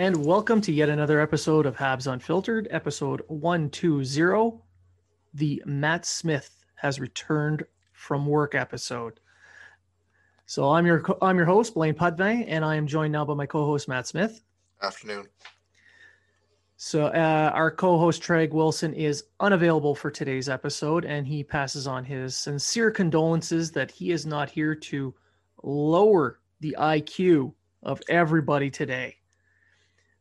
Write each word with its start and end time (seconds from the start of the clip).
And 0.00 0.24
welcome 0.24 0.62
to 0.62 0.72
yet 0.72 0.88
another 0.88 1.20
episode 1.20 1.66
of 1.66 1.76
Habs 1.76 2.10
Unfiltered, 2.10 2.68
episode 2.70 3.20
120. 3.28 4.58
The 5.34 5.62
Matt 5.66 6.06
Smith 6.06 6.64
has 6.76 6.98
returned 6.98 7.64
from 7.92 8.24
work 8.24 8.54
episode. 8.54 9.20
So 10.46 10.70
I'm 10.70 10.86
your 10.86 11.04
I'm 11.20 11.36
your 11.36 11.44
host 11.44 11.74
Blaine 11.74 11.92
Pudvey, 11.92 12.46
and 12.48 12.64
I 12.64 12.76
am 12.76 12.86
joined 12.86 13.12
now 13.12 13.26
by 13.26 13.34
my 13.34 13.44
co-host 13.44 13.88
Matt 13.88 14.06
Smith. 14.06 14.40
Afternoon. 14.82 15.26
So 16.78 17.08
uh, 17.08 17.50
our 17.52 17.70
co-host 17.70 18.22
Treg 18.22 18.52
Wilson 18.52 18.94
is 18.94 19.24
unavailable 19.38 19.94
for 19.94 20.10
today's 20.10 20.48
episode, 20.48 21.04
and 21.04 21.26
he 21.26 21.44
passes 21.44 21.86
on 21.86 22.06
his 22.06 22.38
sincere 22.38 22.90
condolences 22.90 23.70
that 23.72 23.90
he 23.90 24.12
is 24.12 24.24
not 24.24 24.48
here 24.48 24.74
to 24.74 25.14
lower 25.62 26.40
the 26.60 26.74
IQ 26.78 27.52
of 27.82 28.00
everybody 28.08 28.70
today. 28.70 29.18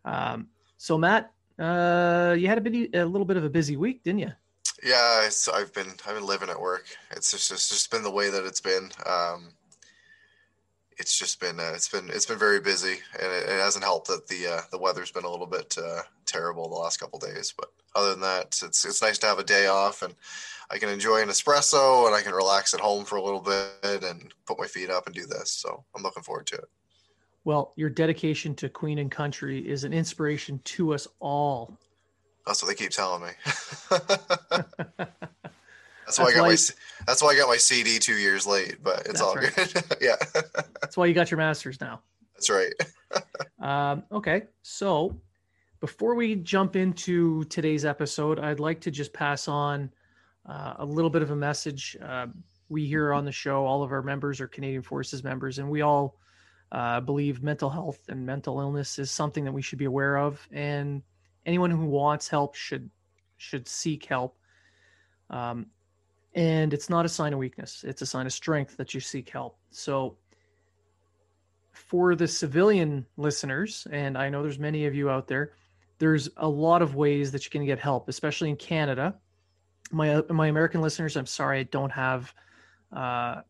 Um, 0.09 0.47
so 0.77 0.97
Matt, 0.97 1.31
uh, 1.59 2.35
you 2.37 2.47
had 2.47 2.57
a, 2.57 2.61
bit, 2.61 2.95
a 2.95 3.05
little 3.05 3.25
bit 3.25 3.37
of 3.37 3.43
a 3.43 3.49
busy 3.49 3.77
week, 3.77 4.03
didn't 4.03 4.19
you? 4.19 4.31
Yeah, 4.83 5.29
I've 5.53 5.73
been 5.73 5.91
I've 6.07 6.15
been 6.15 6.25
living 6.25 6.49
at 6.49 6.59
work. 6.59 6.85
It's 7.11 7.31
just 7.31 7.51
it's 7.51 7.67
just 7.67 7.91
been 7.91 8.03
the 8.03 8.11
way 8.11 8.29
that 8.29 8.45
it's 8.45 8.61
been. 8.61 8.89
Um, 9.05 9.49
it's 10.97 11.17
just 11.17 11.39
been 11.41 11.59
uh, 11.59 11.71
it's 11.75 11.89
been 11.89 12.09
it's 12.09 12.25
been 12.25 12.39
very 12.39 12.61
busy, 12.61 12.97
and 13.21 13.31
it, 13.31 13.49
it 13.49 13.59
hasn't 13.59 13.83
helped 13.83 14.07
that 14.07 14.27
the 14.27 14.47
uh, 14.47 14.61
the 14.71 14.79
weather's 14.79 15.11
been 15.11 15.25
a 15.25 15.29
little 15.29 15.47
bit 15.47 15.75
uh, 15.77 16.03
terrible 16.25 16.69
the 16.69 16.75
last 16.75 16.97
couple 16.97 17.19
days. 17.19 17.53
But 17.57 17.69
other 17.93 18.11
than 18.11 18.21
that, 18.21 18.57
it's 18.63 18.85
it's 18.85 19.01
nice 19.01 19.17
to 19.19 19.27
have 19.27 19.39
a 19.39 19.43
day 19.43 19.67
off, 19.67 20.01
and 20.01 20.15
I 20.71 20.77
can 20.77 20.87
enjoy 20.87 21.21
an 21.21 21.29
espresso, 21.29 22.05
and 22.05 22.15
I 22.15 22.21
can 22.21 22.33
relax 22.33 22.73
at 22.73 22.79
home 22.79 23.03
for 23.03 23.17
a 23.17 23.23
little 23.23 23.41
bit, 23.41 24.03
and 24.03 24.33
put 24.45 24.59
my 24.59 24.67
feet 24.67 24.89
up 24.89 25.07
and 25.07 25.15
do 25.15 25.25
this. 25.25 25.51
So 25.51 25.83
I'm 25.93 26.03
looking 26.03 26.23
forward 26.23 26.47
to 26.47 26.55
it. 26.55 26.69
Well, 27.49 27.73
your 27.75 27.89
dedication 27.89 28.53
to 28.57 28.69
Queen 28.69 28.99
and 28.99 29.09
Country 29.09 29.67
is 29.67 29.83
an 29.83 29.91
inspiration 29.91 30.61
to 30.65 30.93
us 30.93 31.07
all. 31.19 31.75
That's 32.45 32.61
what 32.61 32.67
they 32.67 32.75
keep 32.75 32.91
telling 32.91 33.23
me. 33.23 33.29
that's, 33.89 33.99
why 36.19 36.25
I 36.25 36.31
got 36.31 36.41
why 36.41 36.49
my 36.49 36.57
that's 37.07 37.23
why 37.23 37.29
I 37.29 37.35
got 37.35 37.47
my 37.47 37.57
CD 37.57 37.97
two 37.97 38.17
years 38.17 38.45
late, 38.45 38.75
but 38.83 39.07
it's 39.07 39.19
all 39.19 39.33
right. 39.33 39.51
good. 39.55 39.83
yeah. 39.99 40.17
That's 40.79 40.95
why 40.95 41.07
you 41.07 41.15
got 41.15 41.31
your 41.31 41.39
masters 41.39 41.81
now. 41.81 42.01
That's 42.35 42.51
right. 42.51 42.71
um, 43.67 44.03
okay, 44.11 44.43
so 44.61 45.19
before 45.79 46.13
we 46.13 46.35
jump 46.35 46.75
into 46.75 47.45
today's 47.45 47.83
episode, 47.83 48.37
I'd 48.37 48.59
like 48.59 48.79
to 48.81 48.91
just 48.91 49.11
pass 49.11 49.47
on 49.47 49.89
uh, 50.45 50.75
a 50.77 50.85
little 50.85 51.09
bit 51.09 51.23
of 51.23 51.31
a 51.31 51.35
message. 51.35 51.97
Uh, 51.99 52.27
we 52.69 52.85
here 52.85 53.11
on 53.11 53.25
the 53.25 53.31
show, 53.31 53.65
all 53.65 53.81
of 53.81 53.91
our 53.91 54.03
members 54.03 54.39
are 54.39 54.47
Canadian 54.47 54.83
Forces 54.83 55.23
members, 55.23 55.57
and 55.57 55.67
we 55.67 55.81
all 55.81 56.19
uh, 56.71 56.99
believe 56.99 57.41
mental 57.41 57.69
health 57.69 57.99
and 58.09 58.25
mental 58.25 58.59
illness 58.59 58.99
is 58.99 59.09
something 59.09 59.43
that 59.45 59.51
we 59.51 59.61
should 59.61 59.79
be 59.79 59.85
aware 59.85 60.17
of, 60.17 60.47
and 60.51 61.01
anyone 61.45 61.71
who 61.71 61.85
wants 61.85 62.27
help 62.27 62.55
should 62.55 62.89
should 63.37 63.67
seek 63.67 64.05
help. 64.05 64.37
Um, 65.29 65.67
and 66.35 66.73
it's 66.73 66.89
not 66.89 67.05
a 67.05 67.09
sign 67.09 67.33
of 67.33 67.39
weakness; 67.39 67.83
it's 67.87 68.01
a 68.01 68.05
sign 68.05 68.25
of 68.27 68.33
strength 68.33 68.77
that 68.77 68.93
you 68.93 68.99
seek 68.99 69.29
help. 69.29 69.57
So, 69.71 70.17
for 71.71 72.15
the 72.15 72.27
civilian 72.27 73.05
listeners, 73.17 73.87
and 73.91 74.15
I 74.17 74.29
know 74.29 74.43
there's 74.43 74.59
many 74.59 74.85
of 74.85 74.93
you 74.93 75.09
out 75.09 75.27
there, 75.27 75.53
there's 75.97 76.29
a 76.37 76.47
lot 76.47 76.83
of 76.83 76.95
ways 76.95 77.31
that 77.31 77.45
you 77.45 77.51
can 77.51 77.65
get 77.65 77.79
help, 77.79 78.09
especially 78.09 78.49
in 78.49 78.57
Canada. 78.57 79.15
My 79.91 80.21
my 80.29 80.47
American 80.47 80.81
listeners, 80.81 81.17
I'm 81.17 81.25
sorry 81.25 81.59
I 81.61 81.63
don't 81.63 81.91
have 81.91 82.31
uh, 82.95 83.41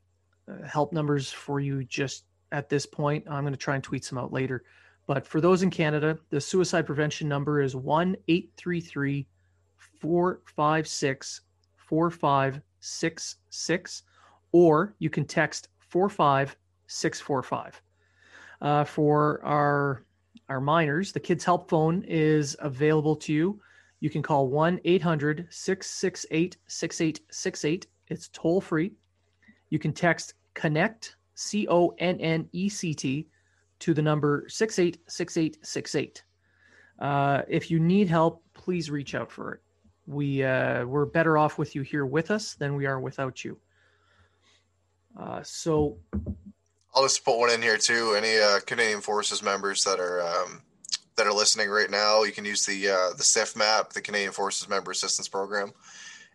help 0.65 0.93
numbers 0.93 1.31
for 1.31 1.59
you 1.59 1.83
just 1.83 2.23
at 2.51 2.69
this 2.69 2.85
point. 2.85 3.25
I'm 3.29 3.43
going 3.43 3.53
to 3.53 3.57
try 3.57 3.75
and 3.75 3.83
tweet 3.83 4.05
some 4.05 4.17
out 4.17 4.33
later. 4.33 4.63
But 5.07 5.25
for 5.25 5.41
those 5.41 5.63
in 5.63 5.71
Canada, 5.71 6.17
the 6.29 6.39
suicide 6.39 6.85
prevention 6.85 7.27
number 7.27 7.61
is 7.61 7.75
1 7.75 8.15
833 8.27 9.27
456 9.99 11.41
4566, 11.77 14.03
or 14.51 14.93
you 14.99 15.09
can 15.09 15.25
text 15.25 15.69
45645. 15.79 17.81
Uh, 18.61 18.83
for 18.83 19.43
our 19.43 20.03
our 20.49 20.61
minors, 20.61 21.11
the 21.11 21.19
Kids 21.19 21.43
Help 21.43 21.69
phone 21.69 22.03
is 22.07 22.55
available 22.59 23.15
to 23.15 23.33
you. 23.33 23.59
You 23.99 24.09
can 24.09 24.21
call 24.21 24.47
1 24.47 24.79
800 24.83 25.47
668 25.49 26.57
6868. 26.67 27.87
It's 28.07 28.29
toll 28.29 28.61
free. 28.61 28.93
You 29.69 29.79
can 29.79 29.93
text 29.93 30.35
connect, 30.53 31.15
C 31.39 31.65
O 31.69 31.95
N 31.99 32.19
N 32.19 32.49
E 32.51 32.67
C 32.67 32.93
T, 32.93 33.25
to 33.79 33.93
the 33.93 34.01
number 34.01 34.45
686868. 34.49 36.23
Uh, 36.99 37.43
if 37.47 37.71
you 37.71 37.79
need 37.79 38.09
help, 38.09 38.43
please 38.53 38.91
reach 38.91 39.15
out 39.15 39.31
for 39.31 39.53
it. 39.53 39.61
We, 40.05 40.43
uh, 40.43 40.85
we're 40.85 41.05
better 41.05 41.37
off 41.37 41.57
with 41.57 41.75
you 41.75 41.81
here 41.81 42.05
with 42.05 42.29
us 42.29 42.55
than 42.55 42.75
we 42.75 42.85
are 42.87 42.99
without 42.99 43.45
you. 43.45 43.57
Uh, 45.17 45.41
so 45.41 45.97
I'll 46.93 47.03
just 47.03 47.23
put 47.23 47.39
one 47.39 47.51
in 47.51 47.61
here 47.61 47.77
too. 47.77 48.15
Any 48.17 48.37
uh, 48.37 48.59
Canadian 48.65 48.99
Forces 48.99 49.41
members 49.41 49.85
that 49.85 49.99
are 50.01 50.21
um, 50.21 50.61
that 51.15 51.25
are 51.25 51.33
listening 51.33 51.69
right 51.69 51.89
now, 51.89 52.23
you 52.23 52.33
can 52.33 52.43
use 52.43 52.65
the 52.65 52.89
uh, 52.89 53.09
the 53.15 53.23
CF 53.23 53.55
MAP, 53.55 53.93
the 53.93 54.01
Canadian 54.01 54.33
Forces 54.33 54.67
Member 54.67 54.91
Assistance 54.91 55.29
Program, 55.29 55.71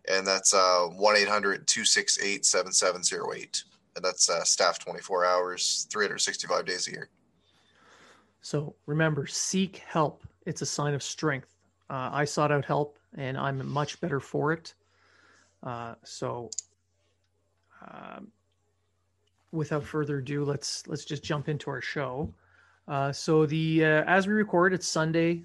and 0.09 0.25
that's 0.25 0.53
uh, 0.53 0.87
one 0.95 1.15
268 1.15 2.43
7708 2.43 3.63
and 3.95 4.03
that's 4.03 4.29
uh, 4.29 4.43
staff 4.43 4.79
24 4.79 5.25
hours, 5.25 5.87
365 5.89 6.65
days 6.65 6.87
a 6.87 6.91
year. 6.91 7.09
So 8.41 8.75
remember, 8.85 9.25
seek 9.25 9.77
help. 9.77 10.23
It's 10.45 10.61
a 10.61 10.65
sign 10.65 10.93
of 10.93 11.01
strength. 11.01 11.55
Uh, 11.89 12.09
I 12.11 12.25
sought 12.25 12.51
out 12.51 12.65
help, 12.65 12.99
and 13.17 13.37
I'm 13.37 13.67
much 13.67 13.99
better 14.01 14.19
for 14.19 14.51
it. 14.53 14.73
Uh, 15.63 15.95
so, 16.03 16.49
um, 17.87 18.27
without 19.51 19.83
further 19.83 20.19
ado, 20.19 20.43
let's 20.43 20.87
let's 20.87 21.05
just 21.05 21.23
jump 21.23 21.49
into 21.49 21.69
our 21.69 21.81
show. 21.81 22.31
Uh, 22.87 23.11
so 23.11 23.45
the 23.45 23.83
uh, 23.83 24.03
as 24.05 24.27
we 24.27 24.33
record, 24.33 24.73
it's 24.73 24.87
Sunday. 24.87 25.43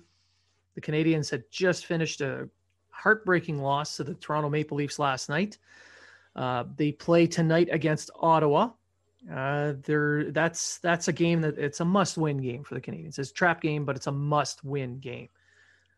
The 0.74 0.80
Canadiens 0.80 1.30
had 1.30 1.44
just 1.50 1.86
finished 1.86 2.20
a 2.20 2.48
heartbreaking 2.90 3.60
loss 3.60 3.96
to 3.96 4.04
the 4.04 4.14
Toronto 4.14 4.50
Maple 4.50 4.76
Leafs 4.76 4.98
last 4.98 5.28
night. 5.28 5.58
Uh, 6.36 6.64
they 6.76 6.92
play 6.92 7.26
tonight 7.26 7.68
against 7.70 8.10
Ottawa. 8.20 8.70
Uh, 9.30 9.74
there, 9.84 10.30
that's 10.30 10.78
that's 10.78 11.08
a 11.08 11.12
game 11.12 11.40
that 11.42 11.58
it's 11.58 11.80
a 11.80 11.84
must-win 11.84 12.38
game 12.38 12.64
for 12.64 12.74
the 12.74 12.80
Canadiens. 12.80 13.18
It's 13.18 13.30
a 13.30 13.34
trap 13.34 13.60
game, 13.60 13.84
but 13.84 13.96
it's 13.96 14.06
a 14.06 14.12
must-win 14.12 14.98
game. 14.98 15.28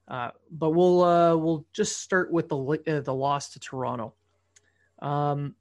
Uh, 0.08 0.30
but 0.50 0.70
we'll 0.70 1.02
uh, 1.04 1.36
we'll 1.36 1.64
just 1.72 2.00
start 2.00 2.32
with 2.32 2.48
the 2.48 2.56
uh, 2.56 3.00
the 3.00 3.14
loss 3.14 3.50
to 3.50 3.60
Toronto. 3.60 4.14
Um, 5.00 5.54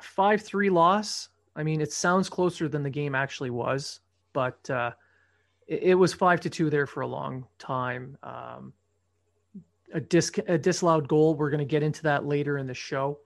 five 0.00 0.40
three 0.40 0.70
loss. 0.70 1.28
I 1.54 1.62
mean, 1.62 1.80
it 1.80 1.92
sounds 1.92 2.28
closer 2.28 2.68
than 2.68 2.82
the 2.82 2.90
game 2.90 3.14
actually 3.14 3.50
was, 3.50 4.00
but 4.32 4.68
uh, 4.70 4.92
it, 5.68 5.82
it, 5.82 5.94
was 5.94 6.12
five 6.12 6.40
to 6.40 6.50
two 6.50 6.68
there 6.68 6.86
for 6.86 7.02
a 7.02 7.06
long 7.06 7.46
time. 7.58 8.18
Um, 8.24 8.72
a, 9.92 10.00
dis- 10.00 10.32
a 10.48 10.58
disallowed 10.58 11.06
goal. 11.06 11.36
We're 11.36 11.50
going 11.50 11.60
to 11.60 11.64
get 11.64 11.84
into 11.84 12.02
that 12.04 12.26
later 12.26 12.58
in 12.58 12.66
the 12.66 12.74
show 12.74 13.20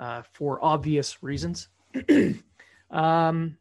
uh, 0.00 0.22
for 0.32 0.58
obvious 0.64 1.22
reasons. 1.22 1.68
um, 2.90 3.56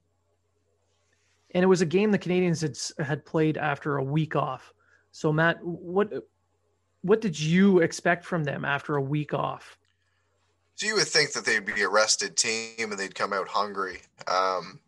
and 1.51 1.63
it 1.63 1.67
was 1.67 1.81
a 1.81 1.85
game 1.85 2.11
the 2.11 2.17
Canadiens 2.17 2.61
had 2.61 3.05
had 3.05 3.25
played 3.25 3.57
after 3.57 3.97
a 3.97 4.03
week 4.03 4.35
off. 4.35 4.73
So 5.11 5.31
Matt, 5.33 5.63
what 5.63 6.11
what 7.01 7.21
did 7.21 7.39
you 7.39 7.79
expect 7.79 8.25
from 8.25 8.43
them 8.43 8.65
after 8.65 8.95
a 8.95 9.01
week 9.01 9.33
off? 9.33 9.77
So 10.75 10.87
you 10.87 10.95
would 10.95 11.07
think 11.07 11.33
that 11.33 11.45
they'd 11.45 11.65
be 11.65 11.81
a 11.81 11.89
rested 11.89 12.37
team 12.37 12.91
and 12.91 12.93
they'd 12.93 13.15
come 13.15 13.33
out 13.33 13.49
hungry. 13.49 14.01
Um, 14.27 14.79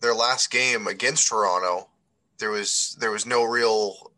their 0.00 0.14
last 0.14 0.50
game 0.50 0.88
against 0.88 1.28
Toronto, 1.28 1.88
there 2.38 2.50
was 2.50 2.96
there 2.98 3.12
was 3.12 3.24
no 3.24 3.44
real 3.44 4.12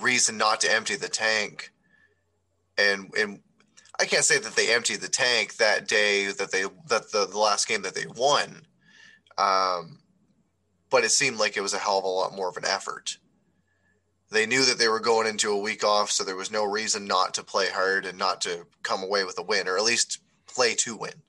reason 0.00 0.36
not 0.36 0.60
to 0.60 0.72
empty 0.72 0.96
the 0.96 1.08
tank, 1.08 1.72
and 2.76 3.10
and 3.16 3.40
I 4.00 4.06
can't 4.06 4.24
say 4.24 4.38
that 4.38 4.54
they 4.54 4.72
emptied 4.72 5.00
the 5.00 5.08
tank 5.08 5.56
that 5.56 5.88
day 5.88 6.26
that 6.26 6.52
they 6.52 6.62
that 6.88 7.10
the, 7.10 7.26
the 7.26 7.38
last 7.38 7.66
game 7.66 7.82
that 7.82 7.94
they 7.94 8.06
won, 8.06 8.62
um, 9.36 9.98
but 10.90 11.04
it 11.04 11.10
seemed 11.10 11.38
like 11.38 11.56
it 11.56 11.62
was 11.62 11.74
a 11.74 11.78
hell 11.78 11.98
of 11.98 12.04
a 12.04 12.08
lot 12.08 12.34
more 12.34 12.48
of 12.48 12.56
an 12.56 12.64
effort. 12.64 13.18
They 14.30 14.46
knew 14.46 14.64
that 14.66 14.78
they 14.78 14.88
were 14.88 15.00
going 15.00 15.26
into 15.26 15.50
a 15.50 15.58
week 15.58 15.82
off, 15.82 16.10
so 16.10 16.22
there 16.22 16.36
was 16.36 16.52
no 16.52 16.64
reason 16.64 17.06
not 17.06 17.34
to 17.34 17.42
play 17.42 17.68
hard 17.70 18.04
and 18.04 18.18
not 18.18 18.40
to 18.42 18.66
come 18.82 19.02
away 19.02 19.24
with 19.24 19.38
a 19.38 19.42
win, 19.42 19.66
or 19.66 19.76
at 19.76 19.84
least 19.84 20.20
play 20.46 20.74
to 20.74 20.96
win. 20.96 21.22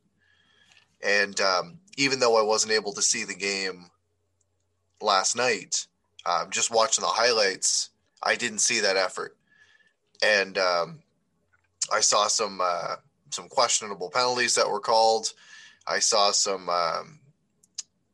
And 1.02 1.40
um, 1.40 1.80
even 1.98 2.20
though 2.20 2.38
I 2.38 2.44
wasn't 2.44 2.74
able 2.74 2.94
to 2.94 3.02
see 3.02 3.24
the 3.24 3.36
game 3.36 3.90
last 5.02 5.36
night, 5.36 5.88
um, 6.26 6.50
just 6.50 6.72
watching 6.72 7.02
the 7.02 7.08
highlights, 7.08 7.90
I 8.22 8.36
didn't 8.36 8.60
see 8.60 8.82
that 8.82 8.98
effort. 8.98 9.38
And 10.22 10.58
um, 10.58 11.00
I 11.92 12.02
saw 12.02 12.28
some 12.28 12.60
uh, 12.62 12.96
some 13.32 13.48
questionable 13.50 14.10
penalties 14.10 14.56
that 14.56 14.70
were 14.70 14.80
called. 14.80 15.34
I 15.88 16.00
saw 16.00 16.32
some, 16.32 16.70
um, 16.70 17.20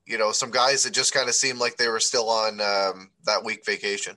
you 0.05 0.17
know, 0.17 0.31
some 0.31 0.51
guys 0.51 0.83
that 0.83 0.93
just 0.93 1.13
kind 1.13 1.27
of 1.27 1.35
seemed 1.35 1.59
like 1.59 1.77
they 1.77 1.87
were 1.87 1.99
still 1.99 2.29
on 2.29 2.61
um, 2.61 3.11
that 3.25 3.43
week 3.43 3.65
vacation, 3.65 4.15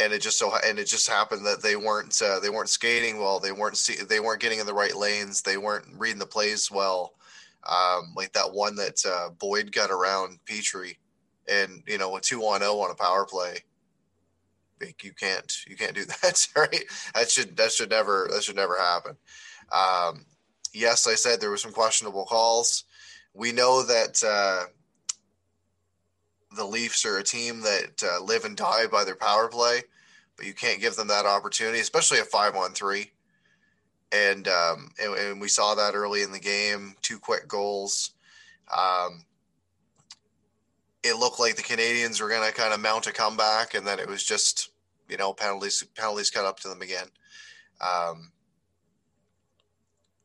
and 0.00 0.12
it 0.12 0.22
just 0.22 0.38
so 0.38 0.54
and 0.64 0.78
it 0.78 0.86
just 0.86 1.08
happened 1.08 1.46
that 1.46 1.62
they 1.62 1.76
weren't 1.76 2.20
uh, 2.22 2.40
they 2.40 2.50
weren't 2.50 2.68
skating 2.68 3.18
well. 3.18 3.40
They 3.40 3.52
weren't 3.52 3.76
see, 3.76 3.96
they 3.96 4.20
weren't 4.20 4.40
getting 4.40 4.60
in 4.60 4.66
the 4.66 4.74
right 4.74 4.94
lanes. 4.96 5.42
They 5.42 5.56
weren't 5.56 5.86
reading 5.98 6.18
the 6.18 6.26
plays 6.26 6.70
well. 6.70 7.14
Um, 7.68 8.12
like 8.14 8.32
that 8.34 8.52
one 8.52 8.76
that 8.76 9.04
uh, 9.06 9.30
Boyd 9.30 9.72
got 9.72 9.90
around 9.90 10.38
Petry, 10.46 10.96
and 11.48 11.82
you 11.86 11.98
know 11.98 12.16
a 12.16 12.20
two 12.20 12.42
on 12.42 12.60
zero 12.60 12.78
on 12.80 12.90
a 12.90 12.94
power 12.94 13.26
play 13.26 13.64
you 14.80 15.12
can't 15.12 15.52
you 15.66 15.76
can't 15.76 15.94
do 15.94 16.04
that 16.22 16.46
right? 16.56 16.84
That 17.14 17.30
should 17.30 17.56
that 17.56 17.72
should 17.72 17.90
never 17.90 18.28
that 18.32 18.42
should 18.42 18.56
never 18.56 18.78
happen. 18.78 19.16
Um, 19.72 20.24
yes 20.72 21.06
i 21.06 21.14
said 21.14 21.40
there 21.40 21.50
were 21.50 21.56
some 21.56 21.72
questionable 21.72 22.24
calls. 22.24 22.84
We 23.32 23.52
know 23.52 23.82
that 23.82 24.22
uh, 24.24 24.64
the 26.56 26.64
leafs 26.64 27.04
are 27.04 27.18
a 27.18 27.24
team 27.24 27.62
that 27.62 28.02
uh, 28.02 28.22
live 28.22 28.44
and 28.44 28.56
die 28.56 28.86
by 28.86 29.04
their 29.04 29.16
power 29.16 29.48
play 29.48 29.82
but 30.36 30.46
you 30.46 30.54
can't 30.54 30.80
give 30.80 30.96
them 30.96 31.08
that 31.08 31.26
opportunity 31.26 31.80
especially 31.80 32.18
a 32.18 32.24
five 32.24 32.56
on 32.56 32.72
three. 32.72 33.10
And, 34.12 34.46
um, 34.46 34.90
and, 35.02 35.14
and 35.14 35.40
we 35.40 35.48
saw 35.48 35.74
that 35.74 35.94
early 35.94 36.22
in 36.22 36.30
the 36.30 36.38
game 36.38 36.94
two 37.02 37.18
quick 37.18 37.48
goals. 37.48 38.12
Um, 38.72 39.24
it 41.04 41.18
looked 41.18 41.38
like 41.38 41.56
the 41.56 41.62
Canadiens 41.62 42.20
were 42.20 42.30
going 42.30 42.48
to 42.48 42.56
kind 42.56 42.72
of 42.72 42.80
mount 42.80 43.06
a 43.06 43.12
comeback, 43.12 43.74
and 43.74 43.86
then 43.86 44.00
it 44.00 44.08
was 44.08 44.24
just 44.24 44.70
you 45.08 45.16
know 45.16 45.34
penalties 45.34 45.84
penalties 45.94 46.30
cut 46.30 46.46
up 46.46 46.58
to 46.60 46.68
them 46.68 46.82
again. 46.82 47.06
Um, 47.80 48.32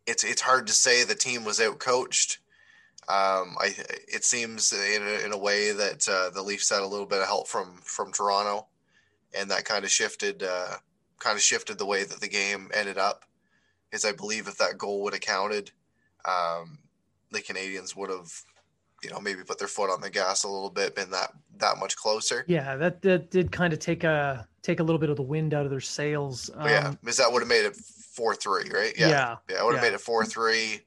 it's 0.08 0.24
it's 0.24 0.42
hard 0.42 0.68
to 0.68 0.74
say 0.74 1.04
the 1.04 1.16
team 1.16 1.44
was 1.44 1.60
out 1.60 1.80
coached. 1.80 2.40
Um, 3.10 3.56
I 3.60 3.76
it 4.08 4.24
seems 4.24 4.72
in 4.72 5.02
a, 5.02 5.26
in 5.26 5.34
a 5.34 5.38
way 5.38 5.74
that 5.74 6.08
uh, 6.08 6.30
the 6.30 6.42
Leafs 6.42 6.70
had 6.70 6.82
a 6.82 6.88
little 6.88 7.06
bit 7.06 7.20
of 7.20 7.28
help 7.28 7.48
from 7.48 7.82
from 7.84 8.14
Toronto, 8.14 8.68
and 9.38 9.52
that 9.52 9.66
kind 9.66 9.84
of 9.84 9.92
shifted 9.92 10.44
uh, 10.44 10.76
kind 11.20 11.36
of 11.36 11.42
shifted 11.42 11.78
the 11.78 11.86
way 11.86 12.06
that 12.06 12.22
the 12.22 12.30
game 12.30 12.72
ended 12.74 12.98
up. 12.98 13.26
Is 13.92 14.06
I 14.06 14.14
believe 14.14 14.48
if 14.48 14.58
that 14.60 14.78
goal 14.78 15.04
would 15.04 15.14
have 15.14 15.22
counted, 15.22 15.72
um, 16.24 16.78
the 17.32 17.42
Canadiens 17.42 17.96
would 17.96 18.12
have 18.12 18.32
you 19.04 19.10
know 19.10 19.20
maybe 19.20 19.44
put 19.44 19.60
their 19.60 19.68
foot 19.68 19.90
on 19.90 20.02
the 20.02 20.10
gas 20.10 20.44
a 20.44 20.48
little 20.48 20.70
bit, 20.70 20.96
been 20.96 21.12
that 21.12 21.34
that 21.58 21.78
much 21.80 21.96
closer. 21.96 22.46
Yeah, 22.48 22.76
that, 22.78 23.02
that 23.02 23.32
did 23.32 23.52
kind 23.52 23.74
of 23.74 23.80
take 23.80 24.04
a 24.04 24.48
take 24.62 24.80
a 24.80 24.84
little 24.84 25.00
bit 25.00 25.10
of 25.10 25.16
the 25.16 25.24
wind 25.24 25.54
out 25.54 25.66
of 25.66 25.72
their 25.72 25.80
sails. 25.80 26.50
Um, 26.56 26.68
yeah, 26.68 26.94
because 27.02 27.18
that 27.18 27.32
would 27.32 27.42
have 27.42 27.50
made 27.50 27.66
it 27.66 27.76
four 27.76 28.36
three, 28.36 28.70
right? 28.70 28.94
Yeah, 28.98 29.10
yeah, 29.10 29.36
yeah 29.50 29.60
it 29.60 29.66
would 29.66 29.76
have 29.76 29.84
yeah. 29.84 29.90
made 29.90 29.96
it 29.96 30.02
four 30.02 30.26
three. 30.26 30.82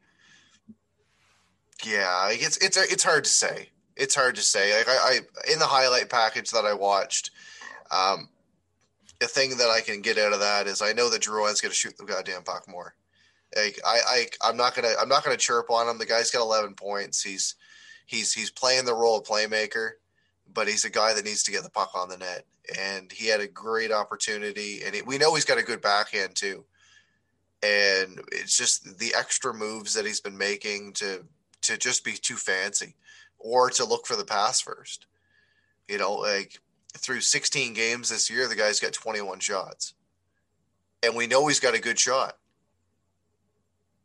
Yeah, 1.84 2.28
it's 2.30 2.56
it's 2.58 2.76
it's 2.76 3.04
hard 3.04 3.24
to 3.24 3.30
say. 3.30 3.68
It's 3.96 4.14
hard 4.14 4.36
to 4.36 4.42
say. 4.42 4.76
Like 4.78 4.88
I, 4.88 4.92
I 4.92 5.52
in 5.52 5.58
the 5.58 5.66
highlight 5.66 6.08
package 6.08 6.50
that 6.50 6.64
I 6.64 6.74
watched, 6.74 7.30
um, 7.90 8.28
the 9.22 9.28
thing 9.28 9.56
that 9.58 9.70
I 9.70 9.80
can 9.80 10.00
get 10.00 10.18
out 10.18 10.32
of 10.32 10.40
that 10.40 10.66
is 10.66 10.82
I 10.82 10.92
know 10.92 11.08
that 11.10 11.22
Drouin's 11.22 11.60
going 11.60 11.70
to 11.70 11.76
shoot 11.76 11.96
the 11.96 12.04
goddamn 12.04 12.42
puck 12.42 12.68
more. 12.68 12.94
Like 13.54 13.78
I, 13.86 14.00
I, 14.06 14.48
I'm 14.48 14.56
not 14.56 14.74
gonna, 14.74 14.92
I'm 15.00 15.08
not 15.08 15.24
gonna 15.24 15.36
chirp 15.36 15.70
on 15.70 15.88
him. 15.88 15.98
The 15.98 16.06
guy's 16.06 16.30
got 16.30 16.42
11 16.42 16.74
points. 16.74 17.22
He's, 17.22 17.54
he's 18.12 18.32
he's 18.32 18.50
playing 18.50 18.84
the 18.84 18.94
role 18.94 19.18
of 19.18 19.24
playmaker, 19.24 19.92
but 20.52 20.68
he's 20.68 20.84
a 20.84 20.90
guy 20.90 21.14
that 21.14 21.24
needs 21.24 21.42
to 21.44 21.50
get 21.50 21.64
the 21.64 21.70
puck 21.70 21.92
on 21.96 22.08
the 22.08 22.18
net. 22.18 22.44
And 22.78 23.10
he 23.10 23.26
had 23.26 23.40
a 23.40 23.48
great 23.48 23.90
opportunity, 23.90 24.82
and 24.84 24.94
it, 24.94 25.04
we 25.04 25.18
know 25.18 25.34
he's 25.34 25.44
got 25.44 25.58
a 25.58 25.64
good 25.64 25.80
backhand 25.80 26.36
too. 26.36 26.64
And 27.64 28.20
it's 28.30 28.56
just 28.56 28.98
the 28.98 29.14
extra 29.16 29.52
moves 29.52 29.94
that 29.94 30.06
he's 30.06 30.20
been 30.20 30.38
making 30.38 30.92
to 30.94 31.24
to 31.62 31.76
just 31.76 32.04
be 32.04 32.12
too 32.12 32.36
fancy, 32.36 32.94
or 33.38 33.70
to 33.70 33.84
look 33.84 34.06
for 34.06 34.16
the 34.16 34.24
pass 34.24 34.60
first. 34.60 35.06
You 35.88 35.98
know, 35.98 36.14
like 36.14 36.60
through 36.96 37.22
16 37.22 37.74
games 37.74 38.10
this 38.10 38.30
year, 38.30 38.46
the 38.46 38.54
guy's 38.54 38.78
got 38.78 38.92
21 38.92 39.40
shots, 39.40 39.94
and 41.02 41.16
we 41.16 41.26
know 41.26 41.46
he's 41.48 41.60
got 41.60 41.74
a 41.74 41.80
good 41.80 41.98
shot. 41.98 42.36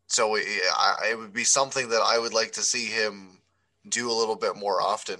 So 0.08 0.36
it, 0.36 0.46
it 0.48 1.18
would 1.18 1.34
be 1.34 1.44
something 1.44 1.90
that 1.90 2.02
I 2.02 2.18
would 2.18 2.34
like 2.34 2.54
to 2.54 2.62
see 2.62 2.86
him 2.86 3.37
do 3.89 4.12
a 4.12 4.13
little 4.13 4.36
bit 4.36 4.56
more 4.56 4.82
often. 4.82 5.20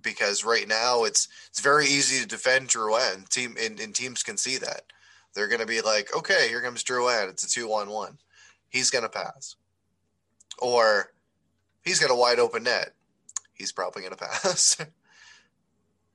Because 0.00 0.44
right 0.44 0.68
now 0.68 1.04
it's 1.04 1.26
it's 1.48 1.60
very 1.60 1.86
easy 1.86 2.20
to 2.20 2.28
defend 2.28 2.68
Drouin. 2.68 3.28
Team 3.28 3.56
and, 3.60 3.80
and 3.80 3.94
teams 3.94 4.22
can 4.22 4.36
see 4.36 4.56
that. 4.58 4.82
They're 5.34 5.48
to 5.60 5.66
be 5.66 5.80
like, 5.80 6.14
okay, 6.16 6.48
here 6.48 6.62
comes 6.62 6.84
Drouin. 6.84 7.28
It's 7.28 7.44
a 7.44 7.48
two 7.48 7.68
on 7.72 7.90
one. 7.90 8.18
He's 8.68 8.90
to 9.02 9.08
pass, 9.08 9.56
or 10.58 11.12
he's 11.82 11.98
got 11.98 12.10
a 12.10 12.14
wide 12.14 12.38
open 12.38 12.64
net. 12.64 12.94
He's 13.54 13.72
probably 13.72 14.02
to 14.16 14.24
pass. 14.24 14.76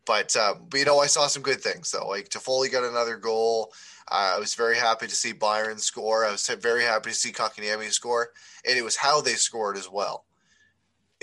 but, 0.05 0.35
uh, 0.35 0.55
but 0.69 0.79
you 0.79 0.85
know, 0.85 0.99
I 0.99 1.07
saw 1.07 1.27
some 1.27 1.43
good 1.43 1.61
things 1.61 1.91
though. 1.91 2.07
Like 2.07 2.29
Toffoli 2.29 2.71
got 2.71 2.83
another 2.83 3.17
goal. 3.17 3.73
Uh, 4.09 4.33
I 4.35 4.39
was 4.39 4.55
very 4.55 4.77
happy 4.77 5.07
to 5.07 5.15
see 5.15 5.31
Byron 5.31 5.77
score. 5.77 6.25
I 6.25 6.31
was 6.31 6.47
very 6.61 6.83
happy 6.83 7.09
to 7.09 7.15
see 7.15 7.31
Kotkaniemi 7.31 7.91
score, 7.91 8.29
and 8.67 8.77
it 8.77 8.83
was 8.83 8.97
how 8.97 9.21
they 9.21 9.33
scored 9.33 9.77
as 9.77 9.89
well. 9.89 10.25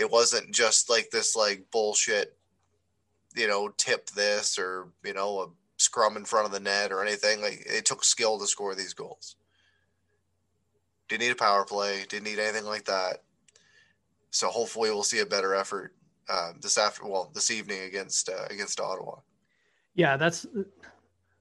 It 0.00 0.10
wasn't 0.10 0.52
just 0.52 0.88
like 0.88 1.10
this 1.10 1.36
like 1.36 1.66
bullshit, 1.70 2.36
you 3.36 3.46
know, 3.46 3.68
tip 3.76 4.08
this 4.10 4.58
or 4.58 4.88
you 5.04 5.12
know 5.12 5.40
a 5.40 5.46
scrum 5.76 6.16
in 6.16 6.24
front 6.24 6.46
of 6.46 6.52
the 6.52 6.60
net 6.60 6.90
or 6.90 7.04
anything. 7.04 7.42
Like 7.42 7.62
it 7.66 7.84
took 7.84 8.02
skill 8.02 8.38
to 8.38 8.46
score 8.46 8.74
these 8.74 8.94
goals. 8.94 9.36
Didn't 11.08 11.22
need 11.22 11.32
a 11.32 11.36
power 11.36 11.64
play. 11.64 12.04
Didn't 12.08 12.24
need 12.24 12.38
anything 12.38 12.64
like 12.64 12.86
that. 12.86 13.24
So 14.30 14.48
hopefully 14.48 14.90
we'll 14.90 15.02
see 15.02 15.18
a 15.18 15.26
better 15.26 15.54
effort 15.54 15.94
uh, 16.28 16.52
this 16.60 16.78
after 16.78 17.06
well 17.06 17.30
this 17.34 17.50
evening 17.50 17.82
against 17.82 18.28
uh, 18.28 18.46
against 18.48 18.80
Ottawa. 18.80 19.16
Yeah, 19.94 20.16
that's 20.16 20.46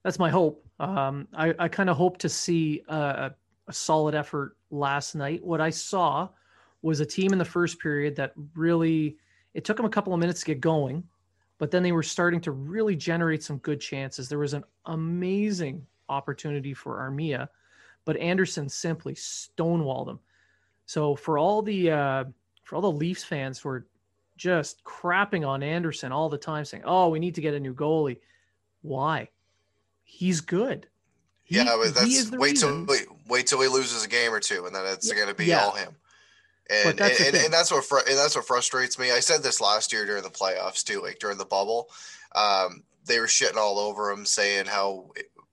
that's 0.03 0.19
my 0.19 0.29
hope. 0.29 0.65
Um, 0.79 1.27
I, 1.33 1.53
I 1.59 1.67
kind 1.67 1.89
of 1.89 1.97
hope 1.97 2.17
to 2.19 2.29
see 2.29 2.83
a, 2.87 3.31
a, 3.67 3.73
solid 3.73 4.15
effort 4.15 4.55
last 4.71 5.13
night. 5.13 5.43
What 5.43 5.59
I 5.59 5.69
saw 5.69 6.29
was 6.81 6.99
a 6.99 7.05
team 7.05 7.33
in 7.33 7.39
the 7.39 7.45
first 7.45 7.79
period 7.79 8.15
that 8.15 8.33
really 8.55 9.17
it 9.53 9.65
took 9.65 9.77
them 9.77 9.85
a 9.85 9.89
couple 9.89 10.13
of 10.13 10.19
minutes 10.19 10.41
to 10.41 10.45
get 10.45 10.61
going, 10.61 11.03
but 11.57 11.71
then 11.71 11.83
they 11.83 11.91
were 11.91 12.03
starting 12.03 12.39
to 12.41 12.51
really 12.51 12.95
generate 12.95 13.43
some 13.43 13.57
good 13.57 13.81
chances. 13.81 14.29
There 14.29 14.39
was 14.39 14.53
an 14.53 14.63
amazing 14.85 15.85
opportunity 16.07 16.73
for 16.73 16.97
Armia, 16.97 17.49
but 18.05 18.17
Andersen 18.17 18.69
simply 18.69 19.15
stonewalled 19.15 20.05
them. 20.05 20.19
So 20.85 21.15
for 21.15 21.37
all 21.37 21.61
the 21.61 21.91
uh, 21.91 22.23
for 22.63 22.75
all 22.75 22.81
the 22.81 22.91
Leafs 22.91 23.23
fans 23.23 23.59
who 23.59 23.69
are 23.69 23.85
just 24.37 24.83
crapping 24.83 25.47
on 25.47 25.61
Andersen 25.63 26.11
all 26.11 26.29
the 26.29 26.37
time, 26.37 26.65
saying, 26.65 26.83
"Oh, 26.85 27.09
we 27.09 27.19
need 27.19 27.35
to 27.35 27.41
get 27.41 27.53
a 27.53 27.59
new 27.59 27.73
goalie," 27.73 28.19
why? 28.81 29.29
he's 30.09 30.41
good. 30.41 30.87
He, 31.43 31.55
yeah, 31.55 31.75
but 31.77 31.93
that's 31.93 32.31
wait 32.31 32.51
reason. 32.51 32.85
till 32.85 32.95
wait, 32.95 33.07
wait 33.27 33.47
till 33.47 33.61
he 33.61 33.67
loses 33.67 34.03
a 34.03 34.07
game 34.07 34.33
or 34.33 34.39
two, 34.39 34.65
and 34.65 34.75
then 34.75 34.85
it's 34.87 35.07
yeah, 35.07 35.15
going 35.15 35.27
to 35.27 35.33
be 35.33 35.45
yeah. 35.45 35.63
all 35.63 35.71
him. 35.71 35.95
And 36.69 36.97
that's 36.97 37.19
and, 37.19 37.35
and, 37.35 37.45
and, 37.45 37.53
that's 37.53 37.71
what 37.71 37.83
fr- 37.83 38.07
and 38.07 38.17
that's 38.17 38.35
what 38.35 38.45
frustrates 38.45 38.99
me. 38.99 39.11
I 39.11 39.19
said 39.19 39.41
this 39.41 39.59
last 39.59 39.91
year 39.91 40.05
during 40.05 40.21
the 40.21 40.29
playoffs 40.29 40.83
too, 40.83 41.01
like 41.01 41.17
during 41.19 41.37
the 41.37 41.45
bubble. 41.45 41.89
Um, 42.35 42.83
they 43.05 43.19
were 43.19 43.25
shitting 43.25 43.57
all 43.57 43.79
over 43.79 44.11
him, 44.11 44.23
saying 44.23 44.67
how 44.67 45.09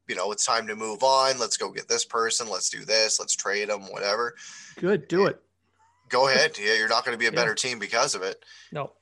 you 0.08 0.14
know 0.14 0.30
it's 0.30 0.44
time 0.44 0.66
to 0.66 0.76
move 0.76 1.02
on. 1.02 1.38
Let's 1.38 1.56
go 1.56 1.70
get 1.70 1.88
this 1.88 2.04
person. 2.04 2.48
Let's 2.50 2.68
do 2.68 2.84
this. 2.84 3.18
Let's 3.18 3.34
trade 3.34 3.70
him. 3.70 3.82
Whatever. 3.84 4.34
Good, 4.76 5.08
do 5.08 5.26
it. 5.26 5.40
Go 6.10 6.28
ahead. 6.28 6.58
Yeah, 6.58 6.74
you're 6.74 6.88
not 6.88 7.04
going 7.04 7.14
to 7.14 7.18
be 7.18 7.26
a 7.26 7.32
better 7.32 7.54
team 7.54 7.78
because 7.78 8.14
of 8.14 8.22
it. 8.22 8.44
No. 8.70 8.92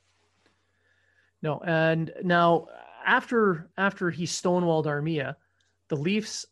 No, 1.43 1.61
and 1.67 2.13
now 2.23 2.69
after 3.05 3.69
after 3.77 4.11
he 4.11 4.25
stonewalled 4.25 4.87
Armia, 4.87 5.35
the 5.89 5.97
Leafs 5.97 6.47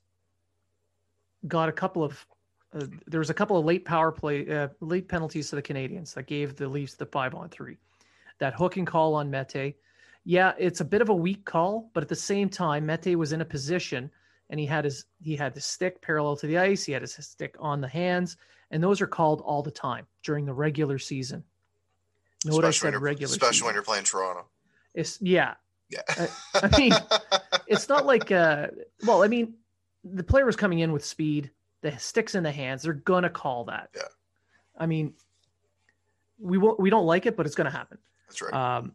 got 1.47 1.69
a 1.69 1.73
couple 1.73 2.04
of 2.04 2.26
uh, 2.75 2.87
there 3.07 3.21
was 3.21 3.31
a 3.31 3.35
couple 3.35 3.57
of 3.57 3.64
late 3.64 3.85
power 3.85 4.11
play 4.11 4.49
uh, 4.49 4.69
late 4.81 5.09
penalties 5.09 5.50
to 5.50 5.57
the 5.57 5.62
Canadians 5.62 6.14
that 6.14 6.26
gave 6.26 6.57
the 6.57 6.69
Leafs 6.69 6.95
the 6.95 7.07
five 7.07 7.35
on 7.35 7.49
three. 7.49 7.76
That 8.38 8.55
hooking 8.55 8.85
call 8.85 9.14
on 9.14 9.31
Mete, 9.31 9.75
yeah, 10.25 10.52
it's 10.59 10.81
a 10.81 10.85
bit 10.85 11.02
of 11.02 11.09
a 11.09 11.14
weak 11.14 11.45
call, 11.45 11.91
but 11.93 12.02
at 12.02 12.09
the 12.09 12.17
same 12.17 12.49
time, 12.49 12.87
Mete 12.87 13.17
was 13.17 13.33
in 13.33 13.41
a 13.41 13.45
position 13.45 14.11
and 14.50 14.61
he 14.61 14.67
had 14.67 14.85
his 14.85 15.07
he 15.21 15.35
had 15.35 15.55
the 15.55 15.61
stick 15.61 16.00
parallel 16.02 16.37
to 16.37 16.47
the 16.47 16.59
ice, 16.59 16.85
he 16.85 16.93
had 16.93 17.02
his 17.02 17.14
stick 17.14 17.57
on 17.59 17.81
the 17.81 17.88
hands, 17.88 18.37
and 18.71 18.83
those 18.83 19.00
are 19.00 19.07
called 19.07 19.41
all 19.41 19.62
the 19.62 19.71
time 19.71 20.07
during 20.23 20.45
the 20.45 20.52
regular 20.52 20.99
season. 20.99 21.43
Know 22.45 22.57
what 22.57 22.64
I 22.64 22.71
said? 22.71 22.95
Regular, 22.95 23.33
especially 23.33 23.55
season. 23.55 23.67
when 23.67 23.75
you're 23.75 23.85
playing 23.85 24.05
Toronto. 24.05 24.47
It's 24.95 25.21
yeah, 25.23 25.55
yeah. 25.88 26.02
I, 26.09 26.29
I, 26.55 26.79
mean, 26.79 26.93
it's 27.67 27.88
not 27.88 28.05
like, 28.05 28.31
uh, 28.31 28.69
well, 29.07 29.23
I 29.23 29.29
mean, 29.29 29.55
the 30.05 30.25
player 30.25 30.45
was 30.45 30.57
coming 30.57 30.81
in 30.81 30.93
with 30.93 31.05
speed, 31.05 31.50
the 31.83 31.99
sticks 31.99 32.35
in 32.35 32.43
the 32.43 32.51
hands. 32.51 32.83
They're 32.83 32.95
going 32.95 33.25
to 33.25 33.31
call 33.31 33.65
that. 33.65 33.91
Yeah. 33.95 34.03
I 34.79 34.87
mean, 34.87 35.12
we 36.39 36.59
won't, 36.59 36.81
we 36.81 36.91
don't 36.91 37.07
like 37.07 37.27
it, 37.27 37.37
but 37.37 37.45
it's 37.45 37.55
going 37.55 37.71
to 37.71 37.77
happen. 37.77 37.99
That's 38.29 38.41
right. 38.41 38.55
Um, 38.55 38.93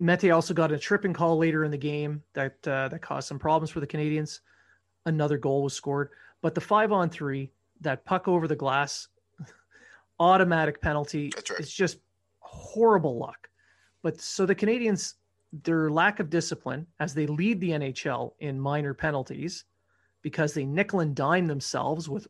Mete 0.00 0.30
also 0.30 0.54
got 0.54 0.72
a 0.72 0.78
tripping 0.78 1.12
call 1.12 1.36
later 1.36 1.64
in 1.64 1.70
the 1.70 1.78
game 1.78 2.22
that, 2.32 2.56
uh, 2.66 2.88
that 2.88 3.02
caused 3.02 3.28
some 3.28 3.38
problems 3.38 3.70
for 3.70 3.80
the 3.80 3.86
Canadiens. 3.86 4.40
Another 5.06 5.38
goal 5.38 5.62
was 5.62 5.74
scored, 5.74 6.10
but 6.42 6.54
the 6.54 6.60
five 6.60 6.90
on 6.90 7.10
three, 7.10 7.52
that 7.82 8.04
puck 8.04 8.26
over 8.26 8.48
the 8.48 8.56
glass, 8.56 9.08
automatic 10.20 10.80
penalty. 10.80 11.30
That's 11.34 11.50
right. 11.50 11.60
It's 11.60 11.72
just 11.72 11.98
horrible 12.40 13.18
luck. 13.18 13.48
But 14.02 14.20
so 14.20 14.46
the 14.46 14.54
Canadiens, 14.54 15.14
their 15.64 15.90
lack 15.90 16.20
of 16.20 16.30
discipline 16.30 16.86
as 16.98 17.12
they 17.12 17.26
lead 17.26 17.60
the 17.60 17.70
NHL 17.70 18.32
in 18.40 18.58
minor 18.58 18.94
penalties 18.94 19.64
because 20.22 20.54
they 20.54 20.64
nickel 20.64 21.00
and 21.00 21.14
dime 21.14 21.46
themselves 21.46 22.08
with 22.08 22.26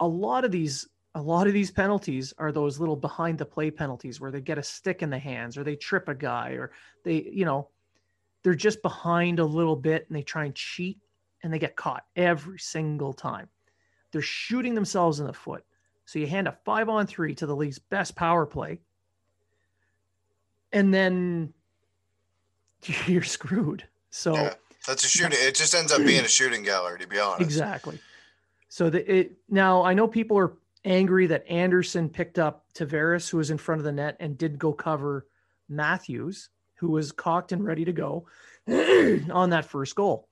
a 0.00 0.06
lot 0.06 0.44
of 0.44 0.50
these 0.50 0.88
a 1.14 1.20
lot 1.22 1.46
of 1.46 1.54
these 1.54 1.70
penalties 1.70 2.34
are 2.36 2.52
those 2.52 2.78
little 2.78 2.96
behind 2.96 3.38
the 3.38 3.44
play 3.44 3.70
penalties 3.70 4.20
where 4.20 4.30
they 4.30 4.40
get 4.40 4.58
a 4.58 4.62
stick 4.62 5.00
in 5.00 5.08
the 5.08 5.18
hands 5.18 5.56
or 5.56 5.64
they 5.64 5.74
trip 5.74 6.08
a 6.08 6.14
guy 6.14 6.50
or 6.50 6.72
they 7.04 7.22
you 7.32 7.44
know 7.44 7.68
they're 8.42 8.54
just 8.54 8.82
behind 8.82 9.38
a 9.38 9.44
little 9.44 9.74
bit 9.74 10.06
and 10.06 10.16
they 10.16 10.22
try 10.22 10.44
and 10.44 10.54
cheat 10.54 10.98
and 11.42 11.52
they 11.52 11.58
get 11.58 11.74
caught 11.74 12.04
every 12.14 12.58
single 12.58 13.12
time. 13.12 13.48
They're 14.12 14.22
shooting 14.22 14.74
themselves 14.74 15.18
in 15.18 15.26
the 15.26 15.32
foot. 15.32 15.64
So 16.04 16.18
you 16.20 16.28
hand 16.28 16.46
a 16.46 16.56
5 16.64 16.88
on 16.88 17.06
3 17.06 17.34
to 17.34 17.46
the 17.46 17.56
league's 17.56 17.80
best 17.80 18.14
power 18.14 18.46
play 18.46 18.78
and 20.72 20.92
then 20.92 21.52
you're 23.06 23.22
screwed. 23.22 23.84
So 24.10 24.34
yeah, 24.34 24.54
that's 24.86 25.04
a 25.04 25.08
shooting. 25.08 25.38
It 25.40 25.54
just 25.54 25.74
ends 25.74 25.92
up 25.92 26.04
being 26.04 26.24
a 26.24 26.28
shooting 26.28 26.62
gallery, 26.62 27.00
to 27.00 27.06
be 27.06 27.18
honest. 27.18 27.42
Exactly. 27.42 27.98
So 28.68 28.90
the, 28.90 29.18
it 29.18 29.32
now 29.48 29.82
I 29.82 29.94
know 29.94 30.08
people 30.08 30.38
are 30.38 30.54
angry 30.84 31.26
that 31.26 31.46
Andersen 31.48 32.08
picked 32.08 32.38
up 32.38 32.64
Tavares, 32.74 33.28
who 33.28 33.38
was 33.38 33.50
in 33.50 33.58
front 33.58 33.80
of 33.80 33.84
the 33.84 33.92
net, 33.92 34.16
and 34.20 34.38
did 34.38 34.58
go 34.58 34.72
cover 34.72 35.26
Matthews, 35.68 36.48
who 36.76 36.90
was 36.90 37.12
cocked 37.12 37.52
and 37.52 37.64
ready 37.64 37.84
to 37.84 37.92
go 37.92 38.26
on 38.68 39.50
that 39.50 39.66
first 39.66 39.94
goal. 39.94 40.28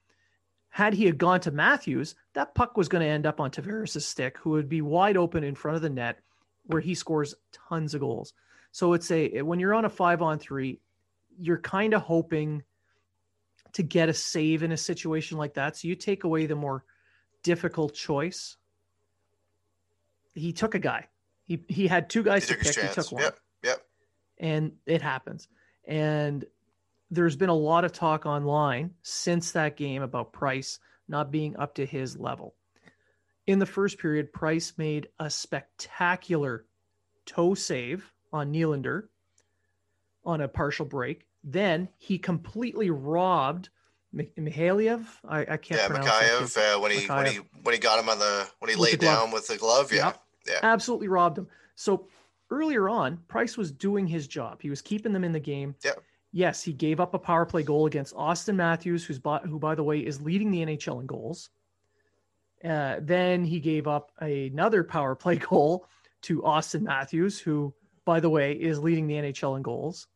Had 0.69 0.95
he 0.95 1.05
had 1.05 1.19
gone 1.19 1.41
to 1.41 1.51
Matthews, 1.51 2.17
that 2.33 2.55
puck 2.55 2.77
was 2.77 2.89
going 2.89 3.03
to 3.03 3.09
end 3.09 3.27
up 3.27 3.41
on 3.41 3.51
Tavares' 3.51 4.03
stick, 4.03 4.39
who 4.39 4.51
would 4.51 4.69
be 4.69 4.83
wide 4.83 5.17
open 5.17 5.45
in 5.45 5.55
front 5.55 5.77
of 5.77 5.83
the 5.83 5.91
net, 5.91 6.19
where 6.67 6.81
he 6.81 6.95
scores 6.95 7.35
tons 7.69 7.95
of 7.95 8.01
goals. 8.01 8.33
So 8.73 8.93
it's 8.93 9.11
a 9.11 9.43
when 9.43 9.61
you're 9.61 9.75
on 9.75 9.85
a 9.85 9.91
five 9.91 10.21
on 10.21 10.39
three, 10.39 10.81
you're 11.39 11.61
kind 11.61 11.95
of 11.95 12.03
hoping 12.03 12.63
to 13.75 13.83
get 13.83 14.09
a 14.09 14.15
save 14.15 14.63
in 14.63 14.73
a 14.73 14.77
situation 14.77 15.39
like 15.39 15.55
that. 15.55 15.77
So 15.77 15.89
you 15.89 15.95
take 15.95 16.25
away 16.25 16.47
the 16.47 16.57
more 16.57 16.85
difficult 17.43 17.95
choice. 17.95 18.57
He 20.35 20.53
took 20.53 20.75
a 20.75 20.79
guy. 20.79 21.09
He 21.45 21.65
he 21.69 21.87
had 21.87 22.09
two 22.09 22.23
guys 22.23 22.49
he 22.49 22.55
to 22.55 22.61
pick. 22.61 22.77
He 22.77 22.89
took 22.89 23.13
one. 23.13 23.23
Yep. 23.23 23.39
Yep. 23.65 23.83
And 24.39 24.73
it 24.87 25.03
happens. 25.03 25.49
And 25.87 26.45
there's 27.11 27.37
been 27.37 27.51
a 27.51 27.55
lot 27.55 27.85
of 27.85 27.93
talk 27.93 28.27
online 28.27 28.93
since 29.03 29.53
that 29.53 29.77
game 29.77 30.03
about 30.03 30.33
Price 30.33 30.81
not 31.07 31.31
being 31.31 31.57
up 31.57 31.75
to 31.75 31.87
his 31.87 32.17
level. 32.17 32.55
In 33.47 33.59
the 33.59 33.67
first 33.67 33.99
period, 33.99 34.33
Price 34.33 34.73
made 34.79 35.09
a 35.19 35.29
spectacular 35.29 36.65
toe 37.27 37.55
save 37.55 38.11
on 38.33 38.53
Nylander 38.53 39.05
on 40.25 40.41
a 40.41 40.49
partial 40.49 40.87
break. 40.87 41.27
Then 41.45 41.89
he 41.99 42.19
completely 42.19 42.91
robbed 42.91 43.69
Mikheyev. 44.15 45.05
I, 45.29 45.41
I 45.41 45.57
can't. 45.57 45.81
Yeah, 45.81 45.89
Mikheyev 45.89 46.57
uh, 46.57 46.81
when 46.81 46.91
he 46.91 47.07
when 47.07 47.27
he 47.27 47.41
when 47.63 47.75
he 47.75 47.79
got 47.79 47.99
him 47.99 48.09
on 48.09 48.19
the 48.19 48.49
when 48.59 48.71
he 48.71 48.77
with 48.77 48.91
laid 48.91 49.01
down 49.01 49.31
with 49.31 49.47
the 49.47 49.57
glove. 49.57 49.93
Yeah, 49.93 50.07
yep. 50.07 50.23
yeah, 50.47 50.59
absolutely 50.63 51.09
robbed 51.09 51.39
him. 51.39 51.47
So 51.75 52.09
earlier 52.51 52.89
on, 52.89 53.19
Price 53.29 53.57
was 53.57 53.71
doing 53.71 54.07
his 54.07 54.27
job. 54.27 54.63
He 54.63 54.71
was 54.71 54.81
keeping 54.81 55.13
them 55.13 55.25
in 55.25 55.33
the 55.33 55.41
game. 55.41 55.75
Yeah. 55.85 55.93
Yes, 56.33 56.63
he 56.63 56.73
gave 56.73 56.99
up 56.99 57.15
a 57.15 57.19
power 57.19 57.47
play 57.47 57.63
goal 57.63 57.87
against 57.87 58.15
Austin 58.17 58.57
Matthews, 58.57 59.05
who's 59.05 59.21
who 59.45 59.59
by 59.59 59.75
the 59.75 59.85
way 59.85 60.01
is 60.01 60.21
leading 60.21 60.51
the 60.51 60.65
NHL 60.65 61.01
in 61.01 61.07
goals. 61.07 61.51
Uh, 62.65 62.97
then 63.01 63.45
he 63.45 63.61
gave 63.61 63.87
up 63.87 64.11
another 64.19 64.83
power 64.83 65.15
play 65.15 65.37
goal 65.51 65.87
to 66.23 66.45
Austin 66.45 66.85
Matthews, 66.85 67.39
who 67.39 67.75
by 68.05 68.19
the 68.19 68.31
way 68.31 68.53
is 68.53 68.79
leading 68.79 69.07
the 69.07 69.15
NHL 69.15 69.57
in 69.57 69.63
goals. 69.63 70.07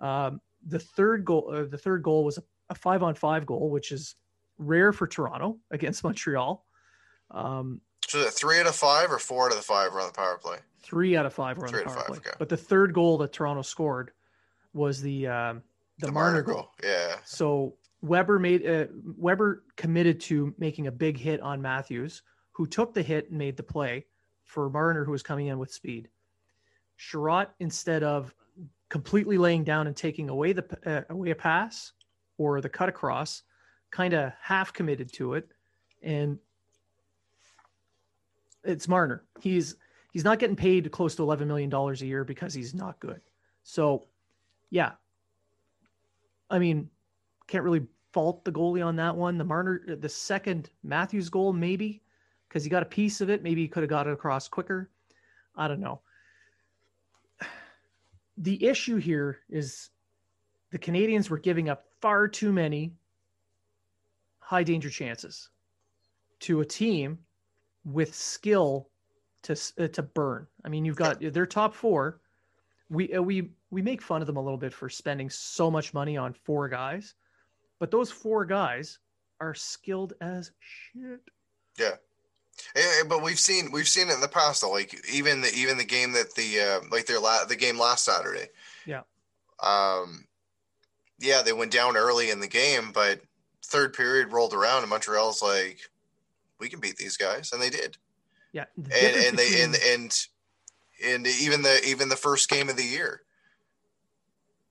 Um, 0.00 0.40
the 0.66 0.78
third 0.78 1.24
goal, 1.24 1.52
uh, 1.52 1.64
the 1.64 1.78
third 1.78 2.02
goal 2.02 2.24
was 2.24 2.38
a, 2.38 2.42
a, 2.70 2.74
five 2.74 3.02
on 3.02 3.14
five 3.14 3.46
goal, 3.46 3.70
which 3.70 3.92
is 3.92 4.16
rare 4.58 4.92
for 4.92 5.06
Toronto 5.06 5.58
against 5.70 6.04
Montreal. 6.04 6.64
Um, 7.30 7.80
So 8.08 8.24
three 8.24 8.60
out 8.60 8.66
of 8.66 8.74
five 8.74 9.10
or 9.10 9.18
four 9.18 9.46
out 9.46 9.52
of 9.52 9.56
the 9.56 9.62
five 9.62 9.92
were 9.92 10.00
on 10.00 10.08
the 10.08 10.12
power 10.12 10.38
play? 10.38 10.58
Three 10.82 11.16
out 11.16 11.26
of 11.26 11.32
five 11.32 11.56
were 11.56 11.66
on 11.66 11.72
Three 11.72 11.80
the 11.80 11.86
power 11.86 11.96
five, 11.96 12.06
play. 12.06 12.16
okay. 12.18 12.30
But 12.38 12.48
the 12.48 12.56
third 12.56 12.92
goal 12.92 13.18
that 13.18 13.32
Toronto 13.32 13.62
scored 13.62 14.12
was 14.72 15.00
the 15.00 15.26
um, 15.26 15.62
the, 15.98 16.12
Marner 16.12 16.42
goal. 16.42 16.70
Yeah. 16.84 17.16
So 17.24 17.76
Weber 18.02 18.38
made 18.38 18.66
uh, 18.66 18.86
Weber 19.16 19.64
committed 19.76 20.20
to 20.22 20.54
making 20.58 20.86
a 20.86 20.92
big 20.92 21.18
hit 21.18 21.40
on 21.40 21.62
Matthews, 21.62 22.22
who 22.52 22.66
took 22.66 22.94
the 22.94 23.02
hit 23.02 23.30
and 23.30 23.38
made 23.38 23.56
the 23.56 23.62
play 23.62 24.06
for 24.44 24.68
Marner, 24.70 25.04
who 25.04 25.12
was 25.12 25.22
coming 25.22 25.46
in 25.46 25.58
with 25.58 25.72
speed. 25.72 26.08
Chiarot, 26.98 27.48
instead 27.58 28.02
of 28.02 28.34
completely 28.88 29.38
laying 29.38 29.64
down 29.64 29.86
and 29.86 29.96
taking 29.96 30.28
away 30.28 30.52
the 30.52 30.64
uh, 30.86 31.12
away 31.12 31.30
a 31.30 31.34
pass 31.34 31.92
or 32.38 32.60
the 32.60 32.68
cut 32.68 32.88
across, 32.88 33.42
kind 33.90 34.14
of 34.14 34.32
half 34.40 34.72
committed 34.72 35.12
to 35.14 35.34
it, 35.34 35.48
and 36.02 36.38
it's 38.64 38.88
Marner. 38.88 39.24
He's 39.40 39.76
he's 40.12 40.24
not 40.24 40.38
getting 40.38 40.56
paid 40.56 40.90
close 40.92 41.14
to 41.16 41.22
eleven 41.22 41.48
million 41.48 41.70
dollars 41.70 42.02
a 42.02 42.06
year 42.06 42.24
because 42.24 42.54
he's 42.54 42.74
not 42.74 43.00
good. 43.00 43.20
So, 43.62 44.06
yeah, 44.70 44.92
I 46.50 46.58
mean, 46.58 46.88
can't 47.46 47.64
really 47.64 47.86
fault 48.12 48.44
the 48.44 48.52
goalie 48.52 48.84
on 48.84 48.96
that 48.96 49.16
one. 49.16 49.38
The 49.38 49.44
Marner, 49.44 49.96
the 49.96 50.08
second 50.08 50.70
Matthews 50.82 51.28
goal, 51.28 51.52
maybe 51.52 52.02
because 52.48 52.64
he 52.64 52.70
got 52.70 52.82
a 52.82 52.86
piece 52.86 53.20
of 53.20 53.30
it. 53.30 53.42
Maybe 53.42 53.62
he 53.62 53.68
could 53.68 53.82
have 53.82 53.90
got 53.90 54.06
it 54.06 54.12
across 54.12 54.48
quicker. 54.48 54.90
I 55.56 55.68
don't 55.68 55.80
know. 55.80 56.00
The 58.38 58.64
issue 58.64 58.96
here 58.96 59.38
is 59.48 59.90
the 60.70 60.78
Canadiens 60.78 61.30
were 61.30 61.38
giving 61.38 61.68
up 61.68 61.84
far 62.00 62.28
too 62.28 62.52
many 62.52 62.92
high 64.38 64.62
danger 64.62 64.90
chances 64.90 65.50
to 66.40 66.60
a 66.60 66.64
team 66.64 67.18
with 67.84 68.14
skill 68.14 68.90
to 69.42 69.52
uh, 69.78 69.88
to 69.88 70.02
burn. 70.02 70.46
I 70.64 70.68
mean, 70.68 70.84
you've 70.84 70.96
got 70.96 71.20
their 71.20 71.46
top 71.46 71.74
four. 71.74 72.20
We 72.90 73.12
uh, 73.14 73.22
we 73.22 73.50
we 73.70 73.82
make 73.82 74.02
fun 74.02 74.20
of 74.20 74.26
them 74.26 74.36
a 74.36 74.42
little 74.42 74.58
bit 74.58 74.72
for 74.72 74.88
spending 74.88 75.30
so 75.30 75.70
much 75.70 75.94
money 75.94 76.16
on 76.16 76.32
four 76.32 76.68
guys, 76.68 77.14
but 77.78 77.90
those 77.90 78.10
four 78.10 78.44
guys 78.44 78.98
are 79.40 79.54
skilled 79.54 80.14
as 80.20 80.52
shit. 80.60 81.20
Yeah. 81.78 81.96
Eh, 82.74 82.80
eh, 82.80 83.02
but 83.08 83.22
we've 83.22 83.38
seen 83.38 83.70
we've 83.72 83.88
seen 83.88 84.08
it 84.08 84.14
in 84.14 84.20
the 84.20 84.28
past 84.28 84.60
though. 84.62 84.70
Like 84.70 84.94
even 85.12 85.40
the 85.40 85.52
even 85.54 85.78
the 85.78 85.84
game 85.84 86.12
that 86.12 86.34
the 86.34 86.60
uh, 86.60 86.80
like 86.90 87.06
their 87.06 87.20
la- 87.20 87.44
the 87.44 87.56
game 87.56 87.78
last 87.78 88.04
Saturday. 88.04 88.46
Yeah. 88.86 89.02
Um. 89.60 90.26
Yeah, 91.18 91.40
they 91.42 91.52
went 91.54 91.72
down 91.72 91.96
early 91.96 92.30
in 92.30 92.40
the 92.40 92.46
game, 92.48 92.90
but 92.92 93.20
third 93.64 93.94
period 93.94 94.32
rolled 94.32 94.52
around 94.52 94.82
and 94.82 94.90
Montreal's 94.90 95.40
like, 95.42 95.78
we 96.60 96.68
can 96.68 96.78
beat 96.78 96.96
these 96.96 97.16
guys, 97.16 97.52
and 97.52 97.60
they 97.62 97.70
did. 97.70 97.96
Yeah, 98.52 98.66
the 98.76 98.94
And 98.94 99.16
and 99.26 99.38
they 99.38 99.48
between- 99.48 99.64
and 99.64 99.76
and 99.84 100.26
and 101.04 101.26
even 101.26 101.62
the 101.62 101.82
even 101.86 102.08
the 102.10 102.16
first 102.16 102.48
game 102.50 102.68
of 102.68 102.76
the 102.76 102.84
year. 102.84 103.22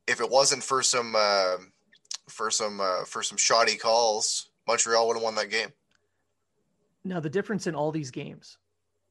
If 0.08 0.22
it 0.22 0.30
wasn't 0.30 0.64
for 0.64 0.84
some 0.84 1.16
uh, 1.16 1.58
for 2.28 2.52
some 2.52 2.80
uh, 2.80 3.06
for 3.06 3.24
some 3.24 3.38
shoddy 3.40 3.76
calls, 3.76 4.50
Montreal 4.68 5.08
would 5.08 5.18
have 5.18 5.24
won 5.24 5.36
that 5.36 5.50
game. 5.50 5.70
Now, 7.06 7.20
the 7.20 7.30
difference 7.30 7.68
in 7.68 7.76
all 7.76 7.92
these 7.92 8.10
games, 8.10 8.58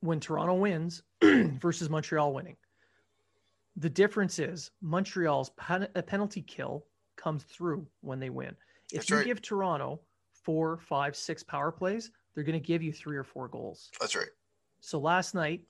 when 0.01 0.19
Toronto 0.19 0.55
wins 0.55 1.05
versus 1.23 1.89
Montreal 1.89 2.35
winning, 2.35 2.57
the 3.77 3.89
difference 3.89 4.41
is 4.41 4.73
Montreal's 4.83 5.51
pen- 5.51 5.89
a 5.95 6.03
penalty 6.03 6.43
kill 6.43 6.85
comes 7.17 7.45
through 7.45 7.87
when 8.01 8.19
they 8.19 8.31
win. 8.31 8.57
If 8.93 8.99
That's 8.99 9.11
you 9.11 9.17
right. 9.17 9.25
give 9.25 9.41
Toronto 9.41 10.01
four, 10.33 10.79
five, 10.79 11.15
six 11.15 11.45
power 11.45 11.71
plays, 11.71 12.11
they're 12.35 12.45
going 12.45 12.61
to 12.61 12.67
give 12.67 12.83
you 12.83 12.93
three 12.93 13.17
or 13.17 13.25
four 13.25 13.47
goals. 13.47 13.91
That's 14.01 14.17
right. 14.17 14.29
So 14.81 14.99
last 14.99 15.35
night, 15.35 15.63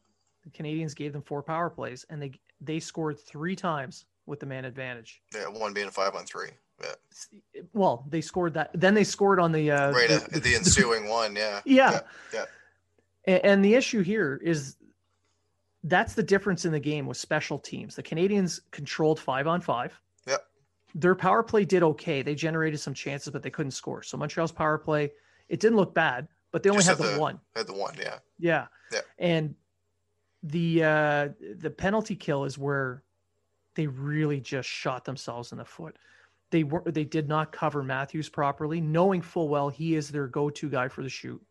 the 0.43 0.51
Canadiens 0.51 0.97
gave 0.97 1.13
them 1.13 1.23
four 1.23 1.43
power 1.43 1.71
plays, 1.71 2.05
and 2.11 2.21
they 2.21 2.33
they 2.61 2.81
scored 2.81 3.19
three 3.21 3.55
times 3.55 4.07
with 4.27 4.41
the 4.41 4.47
man 4.47 4.65
advantage. 4.65 5.23
Yeah, 5.35 5.47
one 5.49 5.73
being 5.73 5.89
a 5.89 5.91
five 5.91 6.15
on 6.15 6.25
three. 6.25 6.51
Well, 7.73 8.05
they 8.09 8.21
scored 8.21 8.55
that. 8.55 8.71
Then 8.75 8.95
they 8.95 9.05
scored 9.05 9.41
on 9.41 9.53
the 9.53 9.71
uh, 9.71 9.93
right. 9.93 10.09
the- 10.09 10.37
uh, 10.37 10.41
the 10.41 10.55
ensuing 10.55 11.09
one. 11.09 11.37
Yeah. 11.37 11.61
Yeah. 11.65 12.01
yeah. 12.33 12.45
And 13.27 13.65
the 13.65 13.75
issue 13.75 14.03
here 14.03 14.41
is 14.43 14.77
that's 15.83 16.15
the 16.15 16.23
difference 16.23 16.65
in 16.65 16.73
the 16.73 16.81
game 16.81 17.07
with 17.07 17.17
special 17.17 17.59
teams. 17.59 17.95
The 17.95 18.03
Canadiens 18.03 18.61
controlled 18.71 19.19
five 19.21 19.47
on 19.47 19.61
five. 19.61 19.99
Yep. 20.27 20.45
Their 20.95 21.15
power 21.15 21.43
play 21.43 21.65
did 21.65 21.83
okay. 21.83 22.23
They 22.23 22.35
generated 22.35 22.81
some 22.81 22.95
chances, 22.95 23.31
but 23.33 23.43
they 23.43 23.51
couldn't 23.51 23.73
score. 23.73 24.03
So 24.03 24.17
Montreal's 24.17 24.53
power 24.53 24.79
play, 24.79 25.13
it 25.49 25.61
didn't 25.61 25.77
look 25.77 25.95
bad, 25.95 26.29
but 26.53 26.63
they 26.63 26.71
only 26.71 26.85
had 26.85 26.99
had 26.99 27.07
the 27.07 27.13
the- 27.15 27.21
one. 27.21 27.41
Had 27.57 27.67
the 27.67 27.75
one. 27.75 27.95
Yeah. 27.99 28.19
Yeah. 28.39 28.67
Yeah. 28.93 29.01
And 29.19 29.55
the 30.43 30.85
uh 30.85 31.29
the 31.57 31.71
penalty 31.71 32.15
kill 32.17 32.45
is 32.45 32.59
where 32.59 33.03
they 33.75 33.87
really 33.87 34.41
just 34.41 34.69
shot 34.69 35.05
themselves 35.05 35.53
in 35.53 35.59
the 35.59 35.65
foot. 35.65 35.97
They 36.51 36.63
were 36.65 36.83
they 36.87 37.05
did 37.05 37.29
not 37.29 37.51
cover 37.53 37.83
Matthews 37.83 38.29
properly, 38.29 38.81
knowing 38.81 39.23
full 39.23 39.49
well 39.49 39.69
he 39.69 39.95
is 39.97 40.09
their 40.11 40.27
go-to 40.29 40.69
guy 40.69 40.89
for 40.89 41.03
the 41.03 41.09
shoot 41.09 41.43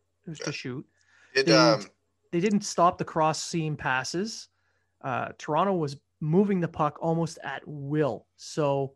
to 0.42 0.52
shoot. 0.52 0.86
It, 1.34 1.46
They- 1.46 1.52
um, 1.56 1.86
They 2.32 2.40
didn't 2.40 2.62
stop 2.62 2.96
the 2.98 3.04
cross 3.04 3.42
seam 3.42 3.76
passes. 3.76 4.48
Uh, 5.02 5.28
Toronto 5.38 5.74
was 5.74 5.96
moving 6.20 6.60
the 6.60 6.68
puck 6.68 6.96
almost 7.00 7.38
at 7.44 7.62
will. 7.66 8.26
So 8.36 8.94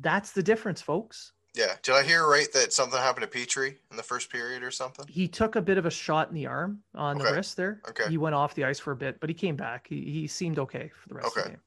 that's 0.00 0.32
the 0.32 0.42
difference, 0.42 0.80
folks. 0.82 1.32
yeah. 1.54 1.76
Did 1.82 1.94
I 1.94 2.02
hear 2.02 2.26
right 2.26 2.50
that 2.52 2.72
something 2.72 2.98
happened 2.98 3.30
to 3.30 3.38
Petry 3.38 3.76
in 3.90 3.96
the 3.96 4.02
first 4.02 4.30
period 4.30 4.62
or 4.62 4.70
something? 4.70 5.06
He 5.08 5.28
took 5.28 5.56
a 5.56 5.62
bit 5.62 5.78
of 5.78 5.86
a 5.86 5.90
shot 5.90 6.28
in 6.28 6.34
the 6.34 6.46
arm 6.46 6.82
on 6.94 7.18
the 7.18 7.24
wrist 7.24 7.56
there. 7.56 7.80
Okay. 7.88 8.08
He 8.08 8.18
went 8.18 8.34
off 8.34 8.54
the 8.54 8.64
ice 8.64 8.78
for 8.80 8.92
a 8.92 8.96
bit, 8.96 9.20
but 9.20 9.28
he 9.30 9.34
came 9.34 9.56
back. 9.56 9.86
He, 9.88 10.02
he 10.10 10.26
seemed 10.26 10.58
okay 10.58 10.90
for 10.94 11.08
the 11.08 11.14
rest 11.16 11.28
of 11.28 11.34
the 11.34 11.40
Okay. 11.40 11.50
game. 11.50 11.60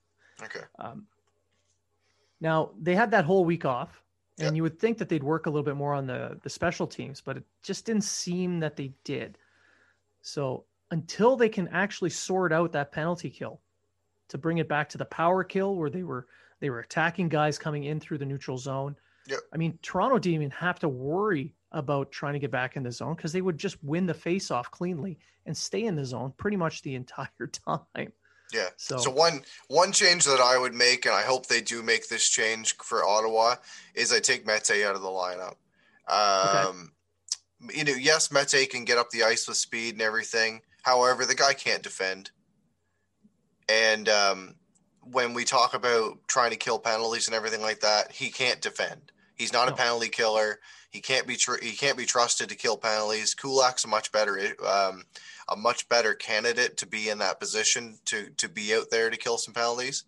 Okay. 0.44 0.66
Um, 0.80 1.08
now 2.44 2.72
they 2.80 2.94
had 2.96 3.10
that 3.12 3.26
whole 3.26 3.46
week 3.46 3.66
off, 3.66 4.04
and 4.38 4.50
Yeah. 4.50 4.54
you 4.58 4.64
would 4.64 4.78
think 4.78 4.98
that 5.00 5.10
they'd 5.10 5.24
work 5.24 5.46
a 5.48 5.50
little 5.50 5.64
bit 5.64 5.76
more 5.78 5.94
on 5.96 6.06
the 6.06 6.40
the 6.44 6.50
special 6.50 6.86
teams, 6.86 7.22
but 7.22 7.38
it 7.38 7.44
just 7.64 7.86
didn't 7.86 8.04
seem 8.04 8.60
that 8.60 8.76
they 8.76 8.94
did. 9.04 9.38
So 10.22 10.66
until 10.92 11.36
they 11.36 11.50
can 11.50 11.68
actually 11.70 12.10
sort 12.12 12.52
out 12.54 12.72
that 12.74 12.92
penalty 12.92 13.30
kill, 13.32 13.62
to 14.30 14.38
bring 14.38 14.58
it 14.60 14.68
back 14.68 14.90
to 14.90 14.98
the 14.98 15.06
power 15.06 15.44
kill 15.44 15.76
where 15.76 15.90
they 15.90 16.04
were 16.04 16.28
they 16.60 16.70
were 16.70 16.80
attacking 16.80 17.30
guys 17.30 17.58
coming 17.58 17.86
in 17.86 18.00
through 18.00 18.18
the 18.20 18.26
neutral 18.26 18.58
zone. 18.58 18.96
Yep. 19.28 19.40
I 19.54 19.58
mean, 19.58 19.80
Toronto 19.82 20.20
didn't 20.20 20.36
even 20.36 20.52
have 20.52 20.80
to 20.80 20.90
worry 20.90 21.56
about 21.72 22.12
trying 22.12 22.34
to 22.34 22.40
get 22.40 22.52
back 22.52 22.76
in 22.76 22.84
the 22.84 22.92
zone 22.92 23.16
because 23.16 23.32
they 23.34 23.42
would 23.42 23.58
just 23.58 23.82
win 23.84 24.06
the 24.06 24.14
face 24.14 24.52
off 24.52 24.70
cleanly 24.70 25.18
and 25.46 25.56
stay 25.58 25.84
in 25.86 25.96
the 25.96 26.06
zone 26.06 26.34
pretty 26.38 26.58
much 26.58 26.82
the 26.82 26.96
entire 27.02 27.48
time. 27.48 28.12
Yeah. 28.52 28.70
So, 28.78 28.98
So 28.98 29.12
one 29.12 29.44
one 29.68 29.92
change 29.92 30.26
that 30.26 30.40
I 30.40 30.58
would 30.58 30.74
make, 30.74 31.06
and 31.06 31.16
I 31.16 31.22
hope 31.22 31.48
they 31.48 31.62
do 31.62 31.82
make 31.82 32.08
this 32.08 32.28
change 32.30 32.76
for 32.78 33.06
Ottawa, 33.06 33.56
is 33.96 34.12
I 34.12 34.20
take 34.20 34.46
Mete 34.46 34.84
out 34.84 34.96
of 34.96 35.02
the 35.02 35.08
lineup. 35.08 35.56
Um, 36.08 36.92
You 37.72 37.86
know, 37.86 37.94
yes, 37.94 38.30
Mete 38.30 38.70
can 38.70 38.84
get 38.84 38.98
up 38.98 39.10
the 39.12 39.24
ice 39.24 39.48
with 39.48 39.56
speed 39.56 39.94
and 39.94 40.02
everything. 40.02 40.62
However, 40.82 41.26
the 41.26 41.34
guy 41.34 41.54
can't 41.54 41.82
defend. 41.82 42.32
And 43.70 44.10
um, 44.10 44.56
when 45.00 45.34
we 45.34 45.46
talk 45.46 45.74
about 45.74 46.20
trying 46.28 46.52
to 46.52 46.58
kill 46.58 46.78
penalties 46.78 47.28
and 47.28 47.36
everything 47.36 47.62
like 47.62 47.80
that, 47.80 48.12
he 48.12 48.30
can't 48.30 48.60
defend. 48.60 49.13
He's 49.36 49.54
not 49.54 49.68
No. 49.68 49.74
a 49.74 49.78
penalty 49.78 50.10
killer. 50.10 50.60
He 50.90 51.02
can't 51.02 51.26
be 51.26 51.36
tr- 51.36 51.62
he 51.62 51.72
can't 51.72 51.98
be 51.98 52.06
trusted 52.06 52.50
to 52.50 52.56
kill 52.56 52.78
penalties. 52.78 53.34
Kulak's 53.36 53.84
a 53.84 53.88
much 53.88 54.12
better 54.12 54.40
um, 54.66 55.04
a 55.50 55.56
much 55.56 55.90
better 55.90 56.14
candidate 56.14 56.78
to 56.78 56.86
be 56.88 57.10
in 57.10 57.18
that 57.20 57.40
position 57.40 57.98
to 58.06 58.30
to 58.38 58.48
be 58.48 58.76
out 58.76 58.90
there 58.92 59.10
to 59.10 59.18
kill 59.18 59.38
some 59.38 59.54
penalties. 59.54 60.04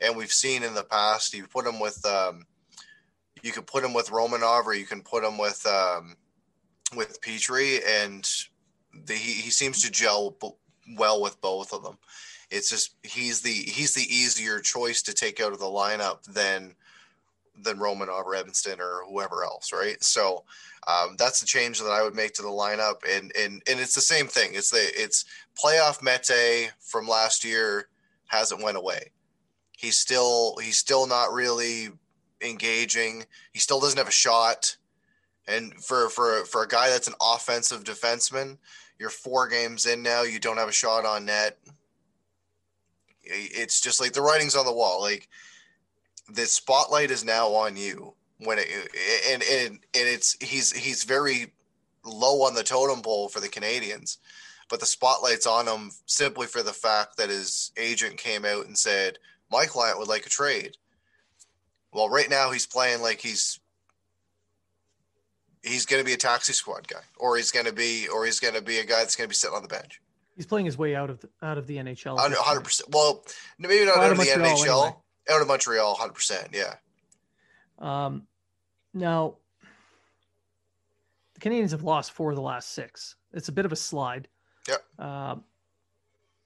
And 0.00 0.14
we've 0.16 0.32
seen 0.32 0.62
in 0.62 0.74
the 0.74 0.84
past, 0.84 1.32
you 1.32 1.46
put 1.46 1.66
him 1.66 1.80
with 1.80 2.04
um, 2.04 2.46
you 3.42 3.52
could 3.52 3.66
put 3.66 3.82
him 3.84 3.94
with 3.94 4.10
Romanov 4.10 4.66
or 4.66 4.74
you 4.74 4.84
can 4.84 5.02
put 5.02 5.24
him 5.24 5.38
with 5.38 5.64
um, 5.66 6.16
with 6.94 7.20
Petry, 7.22 7.80
and 7.86 8.28
the, 9.06 9.14
he 9.14 9.32
he 9.40 9.50
seems 9.50 9.82
to 9.82 9.90
gel 9.90 10.36
b- 10.40 10.50
well 10.96 11.22
with 11.22 11.40
both 11.40 11.72
of 11.72 11.82
them. 11.82 11.96
It's 12.50 12.68
just 12.68 12.94
he's 13.02 13.40
the 13.40 13.50
he's 13.52 13.94
the 13.94 14.02
easier 14.02 14.60
choice 14.60 15.00
to 15.02 15.14
take 15.14 15.40
out 15.40 15.52
of 15.54 15.58
the 15.60 15.64
lineup 15.64 16.22
than 16.24 16.74
than 17.62 17.78
Romanov 17.78 18.24
or 18.24 18.34
Edmundson 18.34 18.78
or 18.78 19.04
whoever 19.08 19.44
else, 19.44 19.72
right? 19.72 20.02
So 20.02 20.44
um, 20.86 21.16
that's 21.18 21.40
the 21.40 21.46
change 21.46 21.80
that 21.80 21.90
I 21.90 22.02
would 22.02 22.14
make 22.14 22.32
to 22.34 22.42
the 22.42 22.48
lineup, 22.48 23.02
and 23.08 23.32
and 23.36 23.62
and 23.68 23.80
it's 23.80 23.94
the 23.94 24.00
same 24.00 24.26
thing. 24.26 24.50
It's 24.54 24.70
the 24.70 24.90
it's 24.94 25.24
playoff 25.62 26.02
Mete 26.02 26.72
from 26.80 27.08
last 27.08 27.44
year 27.44 27.88
hasn't 28.26 28.62
went 28.62 28.76
away. 28.76 29.10
He's 29.76 29.98
still 29.98 30.56
he's 30.58 30.78
still 30.78 31.06
not 31.06 31.32
really 31.32 31.88
engaging. 32.40 33.24
He 33.52 33.58
still 33.58 33.80
doesn't 33.80 33.98
have 33.98 34.08
a 34.08 34.12
shot. 34.12 34.76
And 35.48 35.74
for 35.74 36.08
for 36.08 36.44
for 36.44 36.62
a 36.62 36.68
guy 36.68 36.88
that's 36.88 37.08
an 37.08 37.14
offensive 37.20 37.84
defenseman, 37.84 38.58
you're 38.98 39.10
four 39.10 39.48
games 39.48 39.86
in 39.86 40.02
now. 40.02 40.22
You 40.22 40.38
don't 40.38 40.56
have 40.56 40.68
a 40.68 40.72
shot 40.72 41.04
on 41.04 41.26
net. 41.26 41.58
It's 43.22 43.80
just 43.80 44.00
like 44.00 44.12
the 44.12 44.22
writing's 44.22 44.54
on 44.54 44.66
the 44.66 44.72
wall. 44.72 45.00
Like 45.00 45.28
the 46.28 46.46
spotlight 46.46 47.10
is 47.10 47.24
now 47.24 47.48
on 47.48 47.76
you 47.76 48.14
when 48.38 48.58
it 48.58 48.68
and 49.30 49.42
and 49.42 49.72
and 49.72 49.80
it's 49.94 50.36
he's 50.40 50.72
he's 50.72 51.04
very 51.04 51.52
low 52.04 52.42
on 52.42 52.54
the 52.54 52.62
totem 52.62 53.02
pole 53.02 53.28
for 53.28 53.40
the 53.40 53.48
Canadiens 53.48 54.18
but 54.68 54.80
the 54.80 54.86
spotlight's 54.86 55.46
on 55.46 55.66
him 55.66 55.90
simply 56.06 56.46
for 56.46 56.62
the 56.62 56.72
fact 56.72 57.16
that 57.16 57.30
his 57.30 57.72
agent 57.76 58.16
came 58.16 58.44
out 58.44 58.66
and 58.66 58.76
said, 58.76 59.18
My 59.50 59.66
client 59.66 59.98
would 59.98 60.08
like 60.08 60.26
a 60.26 60.30
trade. 60.30 60.76
Well, 61.92 62.08
right 62.08 62.28
now 62.28 62.50
he's 62.50 62.66
playing 62.66 63.00
like 63.00 63.20
he's 63.20 63.60
he's 65.62 65.86
going 65.86 66.00
to 66.00 66.06
be 66.06 66.12
a 66.12 66.18
taxi 66.18 66.52
squad 66.52 66.88
guy, 66.88 67.00
or 67.16 67.36
he's 67.36 67.50
going 67.50 67.66
to 67.66 67.72
be, 67.72 68.08
or 68.08 68.24
he's 68.24 68.40
going 68.40 68.54
to 68.54 68.62
be 68.62 68.78
a 68.78 68.84
guy 68.84 68.98
that's 68.98 69.16
going 69.16 69.26
to 69.26 69.30
be 69.30 69.34
sitting 69.34 69.56
on 69.56 69.62
the 69.62 69.68
bench. 69.68 70.00
He's 70.36 70.46
playing 70.46 70.66
his 70.66 70.76
way 70.76 70.94
out 70.94 71.10
of 71.10 71.20
the, 71.20 71.28
out 71.42 71.58
of 71.58 71.66
the 71.66 71.76
NHL. 71.78 72.18
Hundred 72.18 72.64
percent. 72.64 72.90
Well, 72.92 73.24
maybe 73.58 73.84
not 73.84 73.96
out, 73.96 74.04
out, 74.04 74.12
of, 74.12 74.18
of 74.18 74.24
the 74.24 74.30
NHL. 74.32 74.86
Anyway. 74.86 74.96
Out 75.30 75.42
of 75.42 75.48
Montreal, 75.48 75.94
hundred 75.94 76.14
percent. 76.14 76.48
Yeah. 76.52 76.74
Um, 77.78 78.26
now 78.94 79.36
the 81.34 81.40
Canadiens 81.40 81.72
have 81.72 81.82
lost 81.82 82.12
four 82.12 82.30
of 82.30 82.36
the 82.36 82.42
last 82.42 82.72
six. 82.72 83.16
It's 83.32 83.48
a 83.48 83.52
bit 83.52 83.66
of 83.66 83.72
a 83.72 83.76
slide. 83.76 84.28
Yep. 84.68 84.84
Um, 84.98 85.44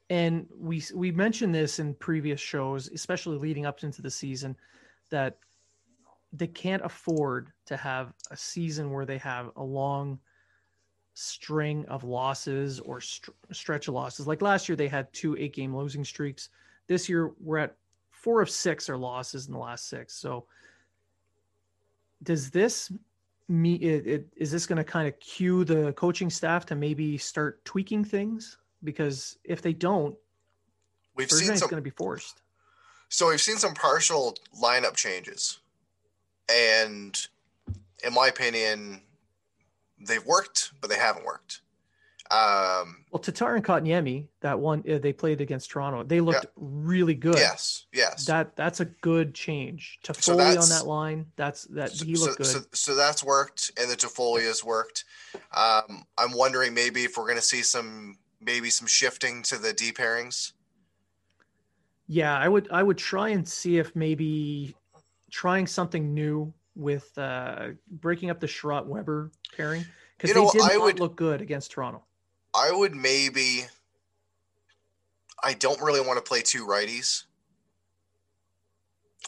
and 0.08 0.48
we 0.58 0.82
we 0.94 1.12
mentioned 1.12 1.54
this 1.54 1.78
in 1.78 1.94
previous 1.94 2.40
shows, 2.40 2.88
especially 2.88 3.38
leading 3.38 3.66
up 3.66 3.82
into 3.84 4.02
the 4.02 4.10
season, 4.10 4.56
that 5.10 5.38
they 6.32 6.48
can't 6.48 6.84
afford 6.84 7.52
to 7.66 7.76
have 7.76 8.12
a 8.30 8.36
season 8.36 8.90
where 8.90 9.04
they 9.04 9.18
have 9.18 9.50
a 9.56 9.62
long 9.62 10.18
string 11.14 11.84
of 11.86 12.02
losses 12.02 12.80
or 12.80 13.00
st- 13.00 13.36
stretch 13.52 13.88
of 13.88 13.94
losses. 13.94 14.26
Like 14.26 14.42
last 14.42 14.68
year, 14.68 14.76
they 14.76 14.88
had 14.88 15.12
two 15.12 15.36
eight 15.38 15.54
game 15.54 15.76
losing 15.76 16.04
streaks. 16.04 16.48
This 16.88 17.08
year, 17.08 17.32
we're 17.38 17.58
at 17.58 17.76
four 18.20 18.42
of 18.42 18.50
six 18.50 18.88
are 18.88 18.96
losses 18.96 19.46
in 19.46 19.52
the 19.52 19.58
last 19.58 19.88
six. 19.88 20.14
So, 20.14 20.46
does 22.22 22.50
this 22.50 22.92
me 23.48 23.74
it, 23.74 24.06
it, 24.06 24.26
is 24.36 24.52
this 24.52 24.66
going 24.66 24.76
to 24.76 24.84
kind 24.84 25.08
of 25.08 25.18
cue 25.18 25.64
the 25.64 25.92
coaching 25.94 26.30
staff 26.30 26.66
to 26.66 26.74
maybe 26.74 27.18
start 27.18 27.64
tweaking 27.64 28.04
things? 28.04 28.58
Because 28.84 29.36
if 29.44 29.62
they 29.62 29.72
don't, 29.72 30.16
we've 31.16 31.30
seen 31.30 31.56
some 31.56 31.68
going 31.68 31.82
to 31.82 31.84
be 31.84 31.90
forced. 31.90 32.42
So 33.08 33.28
we've 33.28 33.40
seen 33.40 33.56
some 33.56 33.74
partial 33.74 34.36
lineup 34.62 34.94
changes, 34.94 35.58
and 36.48 37.18
in 38.04 38.14
my 38.14 38.28
opinion, 38.28 39.02
they've 39.98 40.24
worked, 40.24 40.72
but 40.80 40.90
they 40.90 40.96
haven't 40.96 41.24
worked. 41.24 41.62
Um, 42.30 43.04
well, 43.10 43.18
Tatar 43.20 43.56
and 43.56 43.64
Kotkaniemi, 43.64 44.28
that 44.40 44.58
one 44.58 44.84
uh, 44.88 44.98
they 44.98 45.12
played 45.12 45.40
against 45.40 45.70
Toronto, 45.70 46.04
they 46.04 46.20
looked 46.20 46.44
yeah. 46.44 46.50
really 46.56 47.14
good. 47.14 47.36
Yes, 47.36 47.86
yes. 47.92 48.24
That 48.24 48.54
that's 48.54 48.78
a 48.78 48.84
good 48.84 49.34
change. 49.34 49.98
Toffoli 50.04 50.54
so 50.54 50.62
on 50.62 50.68
that 50.68 50.86
line, 50.86 51.26
that's 51.34 51.64
that 51.64 51.90
so, 51.90 52.04
he 52.04 52.14
looked 52.14 52.44
so, 52.44 52.60
good. 52.60 52.62
So, 52.72 52.92
so 52.92 52.94
that's 52.94 53.24
worked, 53.24 53.72
and 53.80 53.90
the 53.90 53.96
Toffoli 53.96 54.42
has 54.42 54.62
worked. 54.62 55.04
Um, 55.56 56.04
I'm 56.18 56.32
wondering 56.32 56.72
maybe 56.72 57.02
if 57.02 57.16
we're 57.16 57.24
going 57.24 57.36
to 57.36 57.42
see 57.42 57.62
some 57.62 58.16
maybe 58.40 58.70
some 58.70 58.86
shifting 58.86 59.42
to 59.44 59.58
the 59.58 59.72
D 59.72 59.90
pairings. 59.90 60.52
Yeah, 62.06 62.38
I 62.38 62.48
would 62.48 62.68
I 62.70 62.84
would 62.84 62.98
try 62.98 63.30
and 63.30 63.46
see 63.46 63.78
if 63.78 63.96
maybe 63.96 64.76
trying 65.32 65.66
something 65.66 66.14
new 66.14 66.52
with 66.76 67.10
uh, 67.18 67.70
breaking 67.90 68.30
up 68.30 68.38
the 68.38 68.46
Chiarot 68.46 68.86
Weber 68.86 69.32
pairing 69.56 69.84
because 70.16 70.30
you 70.30 70.34
know, 70.34 70.50
they 70.52 70.60
did 70.60 70.76
not 70.76 70.84
would, 70.84 71.00
look 71.00 71.16
good 71.16 71.40
against 71.40 71.72
Toronto. 71.72 72.04
I 72.54 72.72
would 72.72 72.94
maybe. 72.94 73.64
I 75.42 75.54
don't 75.54 75.80
really 75.80 76.00
want 76.00 76.18
to 76.18 76.22
play 76.22 76.42
two 76.42 76.66
righties. 76.66 77.24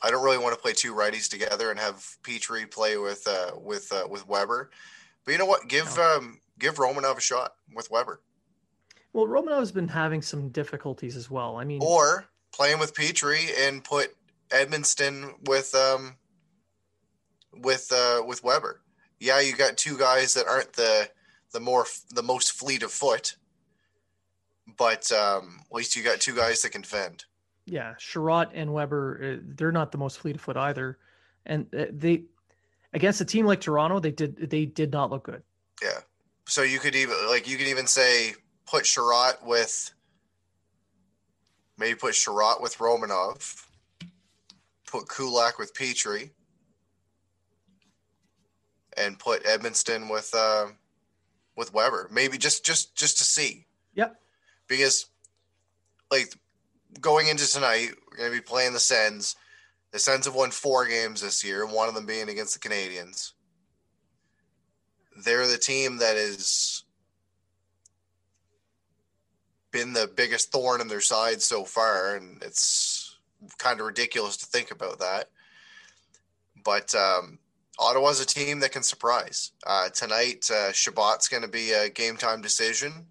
I 0.03 0.11
don't 0.11 0.25
really 0.25 0.39
want 0.39 0.55
to 0.55 0.61
play 0.61 0.73
two 0.73 0.95
righties 0.95 1.29
together 1.29 1.71
and 1.71 1.79
have 1.79 1.97
Petry 2.23 2.71
play 2.71 2.97
with 2.97 3.27
uh, 3.27 3.53
with 3.57 3.93
uh, 3.93 4.07
with 4.09 4.27
Weber. 4.29 4.71
But 5.25 5.33
you 5.33 5.39
know 5.39 5.47
what? 5.47 5.69
Give 5.69 5.97
no. 5.97 6.17
um, 6.17 6.41
give 6.59 6.77
Romanov 6.77 7.19
a 7.19 7.21
shot 7.21 7.55
with 7.75 7.91
Weber. 7.91 8.21
Well, 9.13 9.27
Romanov's 9.27 9.73
been 9.73 9.89
having 9.89 10.23
some 10.23 10.49
difficulties 10.49 11.17
as 11.17 11.31
well. 11.31 11.57
I 11.57 11.65
mean, 11.65 11.81
or 11.83 12.27
playing 12.53 12.79
with 12.79 12.95
Petry 12.95 13.51
and 13.67 13.85
put 13.85 14.15
Edmundson 14.49 15.35
with 15.47 15.75
um 15.75 16.17
with 17.53 17.93
uh 17.93 18.23
with 18.27 18.43
Weber. 18.43 18.81
Yeah, 19.21 19.41
you 19.41 19.55
got 19.55 19.77
two 19.77 19.97
guys 19.97 20.35
that 20.35 20.47
aren't 20.47 20.73
the 20.73 21.09
the 21.53 21.61
more 21.61 21.87
the 22.15 22.23
most 22.23 22.53
fleet 22.53 22.83
of 22.83 22.91
foot. 22.91 23.37
But 24.77 25.11
um, 25.13 25.61
at 25.71 25.75
least 25.75 25.97
you 25.97 26.03
got 26.03 26.21
two 26.21 26.35
guys 26.35 26.63
that 26.63 26.71
can 26.71 26.83
fend. 26.83 27.25
Yeah, 27.65 27.95
Chiarot 27.99 28.51
and 28.55 28.73
Weber, 28.73 29.39
uh, 29.39 29.43
they're 29.57 29.73
not 29.73 29.93
the 29.93 29.99
most 29.99 30.19
fleet 30.19 30.37
of 30.37 30.41
foot 30.41 30.57
either, 30.57 30.99
and 31.47 31.67
uh, 31.77 31.87
they 31.91 32.25
against 32.93 33.21
a 33.21 33.25
team 33.25 33.47
like 33.47 33.61
Toronto, 33.61 34.01
they 34.01 34.11
did 34.11 34.51
they 34.51 34.67
did 34.67 34.93
not 34.93 35.11
look 35.11 35.25
good. 35.25 35.43
Yeah, 35.83 36.01
so 36.47 36.63
you 36.63 36.79
could 36.79 36.95
even 36.95 37.17
like 37.29 37.49
you 37.49 37.57
could 37.57 37.69
even 37.69 37.87
say 37.87 38.35
put 38.67 38.85
Chiarot 38.85 39.45
with 39.45 39.93
maybe 41.79 41.95
put 41.95 42.15
Chiarot 42.15 42.61
with 42.61 42.79
Romanov, 42.79 43.67
put 44.87 45.09
Kulak 45.09 45.59
with 45.59 45.75
Petry, 45.75 46.31
and 48.97 49.19
put 49.19 49.45
Edmundson 49.45 50.11
with 50.11 50.31
uh, 50.35 50.67
with 51.63 51.73
Weber. 51.73 52.09
Maybe 52.13 52.39
just 52.39 52.65
just 52.65 52.97
just 52.97 53.19
to 53.19 53.25
see. 53.25 53.67
Yep. 53.95 54.17
Because 54.67 55.07
like 56.11 56.35
going 57.01 57.29
into 57.29 57.49
tonight, 57.49 57.91
we're 58.11 58.17
gonna 58.19 58.31
be 58.31 58.41
playing 58.41 58.73
the 58.73 58.81
Sens. 58.81 59.37
The 59.93 60.01
Sens 60.01 60.25
have 60.25 60.35
won 60.35 60.51
four 60.51 60.87
games 60.87 61.21
this 61.21 61.45
year, 61.45 61.65
one 61.65 61.89
of 61.89 61.95
them 61.95 62.07
being 62.07 62.29
against 62.29 62.61
the 62.61 62.69
Canadiens. 62.69 63.33
They're 65.25 65.47
the 65.47 65.59
team 65.59 65.99
that 65.99 66.17
has 66.17 66.83
been 69.71 69.93
the 69.93 70.11
biggest 70.13 70.51
thorn 70.51 70.81
in 70.81 70.89
their 70.89 71.01
side 71.01 71.43
so 71.43 71.65
far, 71.65 72.17
and 72.17 72.43
it's 72.43 73.19
kind 73.59 73.79
of 73.79 73.87
ridiculous 73.87 74.37
to 74.39 74.47
think 74.47 74.71
about 74.71 74.99
that. 74.99 75.29
But 76.65 76.95
um, 76.95 77.39
Ottawa's 77.83 78.21
a 78.21 78.27
team 78.27 78.61
that 78.61 78.73
can 78.73 78.83
surprise. 78.83 79.53
Uh, 79.67 79.89
tonight, 79.91 80.49
uh, 80.51 80.71
Chabot's 80.73 81.29
going 81.29 81.43
to 81.43 81.49
be 81.49 81.73
a 81.73 81.89
game 81.89 82.17
time 82.17 82.41
decision. 82.41 83.07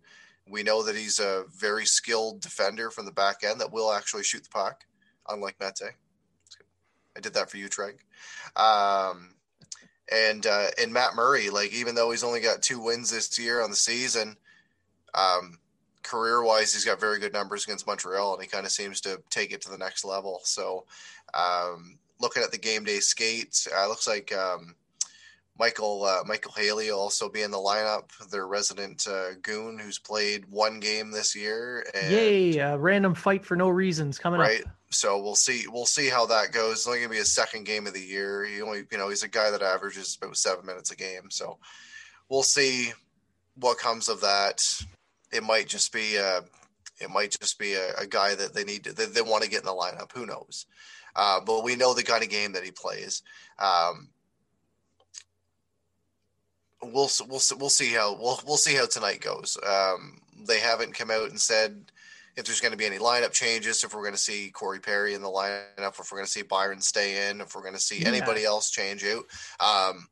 We 0.47 0.63
know 0.63 0.83
that 0.83 0.95
he's 0.95 1.19
a 1.19 1.45
very 1.55 1.85
skilled 1.85 2.41
defender 2.41 2.89
from 2.89 3.05
the 3.05 3.11
back 3.11 3.43
end 3.43 3.59
that 3.59 3.71
will 3.71 3.91
actually 3.91 4.23
shoot 4.23 4.43
the 4.43 4.49
puck, 4.49 4.85
unlike 5.29 5.55
Mete. 5.59 5.93
I 7.15 7.19
did 7.19 7.33
that 7.33 7.49
for 7.49 7.57
you, 7.57 7.67
Treg. 7.67 7.97
Um, 8.55 9.35
and 10.11 10.45
uh, 10.45 10.67
and 10.81 10.93
Matt 10.93 11.15
Murray, 11.15 11.49
like 11.49 11.73
even 11.73 11.95
though 11.95 12.11
he's 12.11 12.23
only 12.23 12.39
got 12.39 12.61
two 12.61 12.79
wins 12.79 13.11
this 13.11 13.37
year 13.37 13.61
on 13.61 13.69
the 13.69 13.75
season, 13.75 14.35
um, 15.13 15.59
career 16.03 16.43
wise, 16.43 16.73
he's 16.73 16.85
got 16.85 16.99
very 16.99 17.19
good 17.19 17.33
numbers 17.33 17.65
against 17.65 17.87
Montreal, 17.87 18.33
and 18.33 18.41
he 18.41 18.49
kind 18.49 18.65
of 18.65 18.71
seems 18.71 19.01
to 19.01 19.21
take 19.29 19.51
it 19.51 19.61
to 19.61 19.69
the 19.69 19.77
next 19.77 20.03
level. 20.03 20.41
So 20.43 20.85
um, 21.33 21.97
looking 22.21 22.43
at 22.43 22.51
the 22.51 22.57
game 22.57 22.83
day 22.83 22.99
skate, 22.99 23.67
uh, 23.75 23.87
looks 23.87 24.07
like 24.07 24.33
um, 24.33 24.75
Michael 25.57 26.05
uh, 26.05 26.23
Micheal 26.23 26.57
Haley 26.57 26.91
will 26.91 26.99
also 26.99 27.29
be 27.29 27.41
in 27.41 27.51
the 27.51 27.57
lineup. 27.57 28.09
Their 28.29 28.47
resident 28.47 29.05
uh, 29.07 29.35
goon, 29.41 29.77
who's 29.77 29.99
played 29.99 30.45
one 30.49 30.79
game 30.79 31.11
this 31.11 31.35
year. 31.35 31.85
And, 31.93 32.11
Yay! 32.11 32.57
A 32.57 32.77
random 32.77 33.13
fight 33.13 33.45
for 33.45 33.55
no 33.55 33.69
reasons 33.69 34.17
coming 34.17 34.39
right. 34.39 34.61
up. 34.61 34.71
So 34.89 35.21
we'll 35.21 35.35
see. 35.35 35.65
We'll 35.67 35.85
see 35.85 36.09
how 36.09 36.25
that 36.27 36.51
goes. 36.51 36.73
It's 36.73 36.87
only 36.87 36.99
gonna 36.99 37.09
be 37.09 37.17
his 37.17 37.33
second 37.33 37.65
game 37.65 37.87
of 37.87 37.93
the 37.93 38.01
year. 38.01 38.43
He 38.43 38.61
only, 38.61 38.83
you 38.91 38.97
know, 38.97 39.09
he's 39.09 39.23
a 39.23 39.27
guy 39.29 39.51
that 39.51 39.61
averages 39.61 40.17
about 40.21 40.37
seven 40.37 40.65
minutes 40.65 40.91
a 40.91 40.95
game. 40.95 41.29
So 41.29 41.57
we'll 42.29 42.43
see 42.43 42.91
what 43.55 43.77
comes 43.77 44.09
of 44.09 44.21
that. 44.21 44.63
It 45.31 45.43
might 45.43 45.67
just 45.67 45.93
be 45.93 46.15
a, 46.15 46.37
uh, 46.37 46.41
it 46.99 47.09
might 47.09 47.35
just 47.39 47.57
be 47.57 47.73
a, 47.73 47.93
a 47.95 48.07
guy 48.07 48.35
that 48.35 48.53
they 48.53 48.63
need 48.63 48.83
to, 48.83 48.93
they 48.93 49.21
want 49.21 49.43
to 49.43 49.49
get 49.49 49.61
in 49.61 49.65
the 49.65 49.71
lineup. 49.71 50.11
Who 50.13 50.25
knows? 50.25 50.65
Uh, 51.15 51.39
but 51.39 51.63
we 51.63 51.75
know 51.75 51.93
the 51.93 52.03
kind 52.03 52.23
of 52.23 52.29
game 52.29 52.53
that 52.53 52.63
he 52.63 52.71
plays. 52.71 53.23
Um, 53.59 54.09
we'll 56.81 57.09
we'll 57.27 57.41
we'll 57.57 57.69
see 57.69 57.93
how 57.93 58.13
we'll 58.13 58.39
we'll 58.45 58.57
see 58.57 58.75
how 58.75 58.85
tonight 58.85 59.21
goes. 59.21 59.57
Um, 59.67 60.21
they 60.47 60.59
haven't 60.59 60.95
come 60.95 61.11
out 61.11 61.29
and 61.29 61.39
said 61.39 61.91
if 62.37 62.45
there's 62.45 62.61
going 62.61 62.71
to 62.71 62.77
be 62.77 62.85
any 62.85 62.97
lineup 62.97 63.31
changes, 63.31 63.83
if 63.83 63.93
we're 63.93 64.01
going 64.01 64.13
to 64.13 64.19
see 64.19 64.51
Corey 64.51 64.79
Perry 64.79 65.13
in 65.13 65.21
the 65.21 65.27
lineup, 65.27 65.99
if 65.99 66.11
we're 66.11 66.17
going 66.17 66.25
to 66.25 66.31
see 66.31 66.41
Byron 66.41 66.81
stay 66.81 67.29
in, 67.29 67.41
if 67.41 67.55
we're 67.55 67.61
going 67.61 67.73
to 67.73 67.79
see 67.79 68.01
yeah. 68.01 68.07
anybody 68.07 68.45
else 68.45 68.71
change 68.71 69.03
out. 69.03 69.25
Um, 69.59 70.07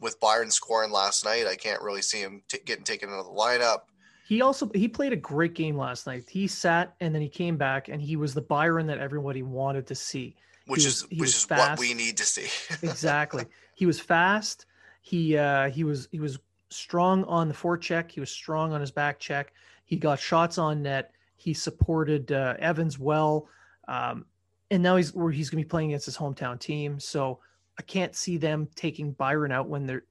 with 0.00 0.20
Byron 0.20 0.50
scoring 0.50 0.92
last 0.92 1.24
night, 1.24 1.46
I 1.46 1.56
can't 1.56 1.82
really 1.82 2.02
see 2.02 2.20
him 2.20 2.42
t- 2.48 2.58
getting 2.64 2.84
taken 2.84 3.10
out 3.10 3.20
of 3.20 3.26
the 3.26 3.32
lineup. 3.32 3.80
He 4.26 4.42
also 4.42 4.68
he 4.74 4.88
played 4.88 5.12
a 5.12 5.16
great 5.16 5.54
game 5.54 5.76
last 5.76 6.06
night. 6.06 6.28
He 6.28 6.48
sat 6.48 6.96
and 7.00 7.14
then 7.14 7.22
he 7.22 7.28
came 7.28 7.56
back 7.56 7.88
and 7.88 8.02
he 8.02 8.16
was 8.16 8.34
the 8.34 8.40
Byron 8.40 8.86
that 8.88 8.98
everybody 8.98 9.42
wanted 9.42 9.86
to 9.86 9.94
see. 9.94 10.34
Which 10.66 10.84
was, 10.84 11.02
is 11.02 11.02
which 11.10 11.28
is 11.28 11.44
fast. 11.44 11.70
what 11.70 11.78
we 11.78 11.94
need 11.94 12.16
to 12.16 12.24
see. 12.24 12.48
exactly. 12.82 13.44
He 13.76 13.86
was 13.86 14.00
fast. 14.00 14.66
He 15.00 15.36
uh 15.38 15.70
he 15.70 15.84
was 15.84 16.08
he 16.10 16.18
was 16.18 16.40
strong 16.70 17.22
on 17.24 17.46
the 17.46 17.54
forecheck. 17.54 18.10
He 18.10 18.18
was 18.18 18.30
strong 18.30 18.72
on 18.72 18.80
his 18.80 18.90
back 18.90 19.20
check. 19.20 19.52
He 19.84 19.96
got 19.96 20.18
shots 20.18 20.58
on 20.58 20.82
net. 20.82 21.12
He 21.36 21.54
supported 21.54 22.32
uh, 22.32 22.54
Evans 22.58 22.98
well. 22.98 23.48
Um, 23.86 24.26
and 24.72 24.82
now 24.82 24.96
he's 24.96 25.14
where 25.14 25.30
he's 25.30 25.50
going 25.50 25.62
to 25.62 25.64
be 25.64 25.68
playing 25.68 25.90
against 25.90 26.06
his 26.06 26.16
hometown 26.16 26.58
team. 26.58 26.98
So 26.98 27.38
I 27.78 27.82
can't 27.82 28.16
see 28.16 28.38
them 28.38 28.66
taking 28.74 29.12
Byron 29.12 29.52
out 29.52 29.68
when 29.68 29.86
they're 29.86 30.02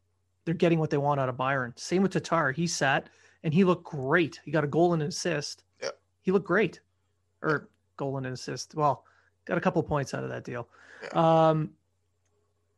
they're 0.45 0.53
getting 0.53 0.79
what 0.79 0.89
they 0.89 0.97
want 0.97 1.19
out 1.19 1.27
of 1.27 1.35
Byron. 1.35 1.73
Same 1.75 2.01
with 2.01 2.13
Tatar. 2.13 2.53
He 2.53 2.65
sat 2.65 3.09
and 3.45 3.53
he 3.53 3.63
looked 3.63 3.83
great. 3.85 4.41
He 4.43 4.51
got 4.51 4.63
a 4.63 4.67
goal 4.67 4.93
and 4.93 5.03
an 5.03 5.07
assist. 5.07 5.63
Yeah. 5.81 5.91
He 6.23 6.31
looked 6.31 6.47
great. 6.47 6.81
Or 7.43 7.69
goal 7.95 8.17
and 8.17 8.25
an 8.25 8.33
assist. 8.33 8.73
Well, 8.73 9.05
got 9.45 9.57
a 9.57 9.61
couple 9.61 9.81
points 9.83 10.15
out 10.15 10.23
of 10.23 10.29
that 10.31 10.43
deal. 10.43 10.67
Yeah. 11.03 11.49
Um, 11.49 11.69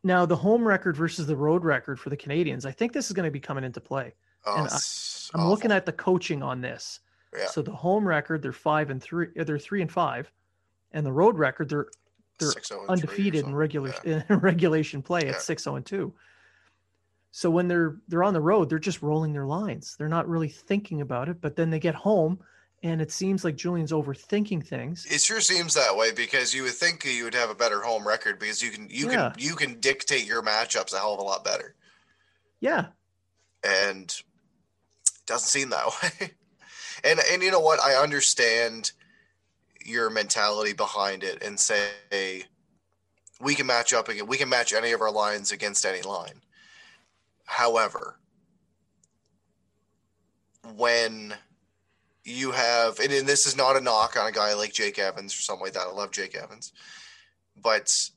now 0.03 0.25
the 0.25 0.35
home 0.35 0.67
record 0.67 0.97
versus 0.97 1.25
the 1.25 1.37
road 1.37 1.63
record 1.63 1.99
for 1.99 2.09
the 2.09 2.17
Canadiens. 2.17 2.65
I 2.65 2.71
think 2.71 2.91
this 2.91 3.07
is 3.07 3.13
going 3.13 3.23
to 3.23 3.31
be 3.31 3.39
coming 3.39 3.63
into 3.63 3.79
play. 3.79 4.13
Oh, 4.45 4.57
and 4.57 4.67
I, 4.67 5.41
am 5.41 5.49
looking 5.49 5.71
at 5.71 5.85
the 5.85 5.93
coaching 5.93 6.43
on 6.43 6.59
this. 6.59 6.99
Yeah. 7.35 7.47
So 7.47 7.61
the 7.61 7.71
home 7.71 8.05
record, 8.05 8.41
they're 8.41 8.51
five 8.51 8.89
and 8.89 9.01
three, 9.01 9.27
uh, 9.39 9.45
they're 9.45 9.57
three 9.57 9.81
and 9.81 9.91
five, 9.91 10.29
and 10.91 11.05
the 11.05 11.11
road 11.13 11.37
record, 11.37 11.69
they're 11.69 11.87
they're 12.39 12.51
oh 12.73 12.85
undefeated 12.89 13.45
in 13.45 13.55
regular 13.55 13.93
yeah. 14.03 14.21
in 14.29 14.39
regulation 14.39 15.01
play 15.01 15.21
at 15.27 15.41
six 15.41 15.63
zero 15.63 15.73
oh 15.73 15.77
and 15.77 15.85
two. 15.85 16.13
So 17.31 17.49
when 17.49 17.67
they're 17.67 17.97
they're 18.07 18.23
on 18.23 18.33
the 18.33 18.41
road, 18.41 18.69
they're 18.69 18.79
just 18.79 19.01
rolling 19.01 19.33
their 19.33 19.45
lines. 19.45 19.95
They're 19.97 20.07
not 20.07 20.27
really 20.27 20.49
thinking 20.49 21.01
about 21.01 21.29
it. 21.29 21.41
But 21.41 21.55
then 21.55 21.69
they 21.69 21.79
get 21.79 21.95
home, 21.95 22.39
and 22.83 23.01
it 23.01 23.11
seems 23.11 23.43
like 23.43 23.55
Julien's 23.55 23.91
overthinking 23.91 24.65
things. 24.65 25.05
It 25.09 25.21
sure 25.21 25.41
seems 25.41 25.73
that 25.73 25.95
way 25.95 26.11
because 26.11 26.53
you 26.53 26.63
would 26.63 26.73
think 26.73 27.05
you 27.05 27.25
would 27.25 27.35
have 27.35 27.49
a 27.49 27.55
better 27.55 27.81
home 27.81 28.07
record 28.07 28.39
because 28.39 28.61
you 28.61 28.71
can 28.71 28.87
you 28.89 29.11
yeah. 29.11 29.31
can 29.31 29.33
you 29.37 29.55
can 29.55 29.79
dictate 29.79 30.25
your 30.25 30.41
matchups 30.41 30.93
a 30.93 30.97
hell 30.97 31.13
of 31.13 31.19
a 31.19 31.23
lot 31.23 31.43
better. 31.43 31.75
Yeah, 32.59 32.87
and 33.63 34.05
it 34.05 35.25
doesn't 35.25 35.47
seem 35.47 35.69
that 35.69 35.85
way. 36.21 36.31
and 37.03 37.19
and 37.31 37.43
you 37.43 37.51
know 37.51 37.59
what? 37.59 37.79
I 37.79 37.95
understand 37.95 38.91
your 39.85 40.09
mentality 40.09 40.73
behind 40.73 41.23
it 41.23 41.41
and 41.43 41.59
say 41.59 42.43
we 43.39 43.55
can 43.55 43.67
match 43.67 43.93
up 43.93 44.09
again. 44.09 44.27
We 44.27 44.37
can 44.37 44.49
match 44.49 44.73
any 44.73 44.91
of 44.91 45.01
our 45.01 45.11
lines 45.11 45.51
against 45.51 45.85
any 45.85 46.01
line. 46.01 46.41
However, 47.47 48.19
when 50.75 51.33
you 52.23 52.51
have, 52.51 52.99
and, 52.99 53.11
and 53.11 53.25
this 53.25 53.47
is 53.47 53.55
not 53.57 53.77
a 53.77 53.81
knock 53.81 54.17
on 54.19 54.27
a 54.27 54.31
guy 54.31 54.53
like 54.53 54.73
Jake 54.73 54.99
Evans 54.99 55.33
or 55.33 55.41
something 55.41 55.65
like 55.65 55.73
that. 55.73 55.87
I 55.87 55.91
love 55.91 56.11
Jake 56.11 56.35
Evans, 56.35 56.73
but 57.55 58.09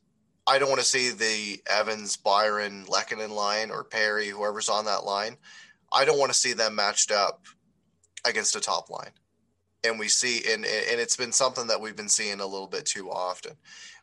I 0.46 0.58
don't 0.58 0.68
want 0.68 0.80
to 0.80 0.86
see 0.86 1.10
the 1.10 1.62
Evans, 1.70 2.16
Byron, 2.16 2.84
Lehkonen 2.86 3.30
line 3.30 3.70
or 3.70 3.84
Perry, 3.84 4.28
whoever's 4.28 4.68
on 4.68 4.84
that 4.86 5.04
line. 5.04 5.36
I 5.92 6.04
don't 6.04 6.18
want 6.18 6.32
to 6.32 6.38
see 6.38 6.52
them 6.52 6.74
matched 6.74 7.12
up 7.12 7.44
against 8.24 8.56
a 8.56 8.60
top 8.60 8.90
line. 8.90 9.12
And 9.84 9.98
we 9.98 10.08
see, 10.08 10.42
and 10.52 10.66
and 10.66 11.00
it's 11.00 11.16
been 11.16 11.32
something 11.32 11.68
that 11.68 11.80
we've 11.80 11.96
been 11.96 12.08
seeing 12.08 12.40
a 12.40 12.46
little 12.46 12.66
bit 12.66 12.84
too 12.84 13.10
often. 13.10 13.52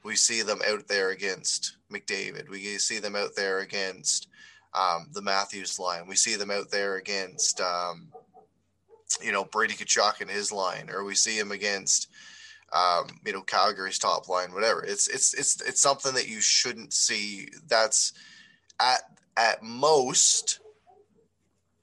We 0.03 0.15
see 0.15 0.41
them 0.41 0.59
out 0.67 0.87
there 0.87 1.11
against 1.11 1.77
McDavid. 1.91 2.49
We 2.49 2.63
see 2.77 2.97
them 2.97 3.15
out 3.15 3.35
there 3.35 3.59
against 3.59 4.27
um, 4.77 5.07
the 5.13 5.21
Matthews 5.21 5.79
line. 5.79 6.07
We 6.07 6.15
see 6.15 6.35
them 6.35 6.51
out 6.51 6.69
there 6.69 6.97
against, 6.97 7.59
um, 7.61 8.09
you 9.21 9.31
know, 9.31 9.45
Brady 9.45 9.73
Tkachuk 9.73 10.21
and 10.21 10.29
his 10.29 10.51
line, 10.51 10.89
or 10.89 11.03
we 11.03 11.15
see 11.15 11.37
him 11.37 11.51
against, 11.51 12.09
um, 12.73 13.07
you 13.25 13.33
know, 13.33 13.41
Calgary's 13.41 13.97
top 13.97 14.29
line, 14.29 14.53
whatever. 14.53 14.83
It's 14.83 15.07
it's 15.07 15.33
it's 15.33 15.61
it's 15.61 15.81
something 15.81 16.13
that 16.13 16.27
you 16.27 16.41
shouldn't 16.41 16.93
see. 16.93 17.47
That's 17.67 18.13
at 18.79 19.01
at 19.35 19.63
most 19.63 20.59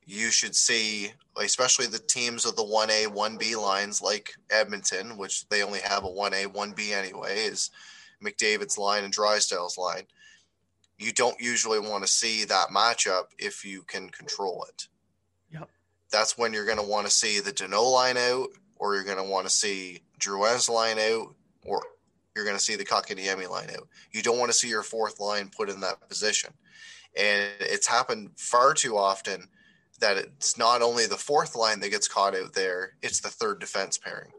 you 0.06 0.30
should 0.30 0.54
see, 0.54 1.12
especially 1.38 1.86
the 1.86 1.98
teams 1.98 2.44
of 2.44 2.56
the 2.56 2.64
one 2.64 2.90
A, 2.90 3.06
one 3.06 3.38
B 3.38 3.56
lines 3.56 4.02
like 4.02 4.34
Edmonton, 4.50 5.16
which 5.16 5.48
they 5.48 5.62
only 5.62 5.80
have 5.80 6.04
a 6.04 6.10
one 6.10 6.34
A, 6.34 6.46
one 6.46 6.72
B 6.72 6.92
anyway, 6.92 7.38
is 7.38 7.70
McDavid's 8.22 8.76
line 8.76 9.02
and 9.02 9.14
Draisaitl's 9.14 9.78
line 9.78 10.04
you 10.98 11.12
don't 11.12 11.40
usually 11.40 11.78
want 11.78 12.04
to 12.04 12.08
see 12.08 12.44
that 12.44 12.68
matchup 12.68 13.24
if 13.38 13.64
you 13.64 13.82
can 13.82 14.10
control 14.10 14.64
it. 14.68 14.88
Yep. 15.52 15.68
That's 16.10 16.38
when 16.38 16.52
you're 16.52 16.66
going 16.66 16.78
to 16.78 16.84
want 16.84 17.06
to 17.06 17.12
see 17.12 17.40
the 17.40 17.52
Danault 17.52 17.92
line 17.92 18.16
out, 18.16 18.48
or 18.76 18.94
you're 18.94 19.04
going 19.04 19.18
to 19.18 19.24
want 19.24 19.46
to 19.46 19.52
see 19.52 20.02
Drouin's 20.18 20.68
line 20.68 20.98
out, 20.98 21.34
or 21.64 21.82
you're 22.34 22.44
going 22.44 22.56
to 22.56 22.62
see 22.62 22.76
the 22.76 22.84
Kotkaniemi 22.84 23.48
line 23.48 23.70
out. 23.70 23.88
You 24.12 24.22
don't 24.22 24.38
want 24.38 24.50
to 24.50 24.56
see 24.56 24.68
your 24.68 24.82
fourth 24.82 25.20
line 25.20 25.50
put 25.54 25.70
in 25.70 25.80
that 25.80 26.08
position. 26.08 26.52
And 27.16 27.50
it's 27.60 27.86
happened 27.86 28.30
far 28.36 28.74
too 28.74 28.96
often 28.96 29.48
that 30.00 30.16
it's 30.16 30.58
not 30.58 30.82
only 30.82 31.06
the 31.06 31.16
fourth 31.16 31.54
line 31.54 31.80
that 31.80 31.90
gets 31.90 32.08
caught 32.08 32.36
out 32.36 32.52
there, 32.54 32.96
it's 33.02 33.20
the 33.20 33.28
third 33.28 33.60
defense 33.60 33.98
pairing. 33.98 34.32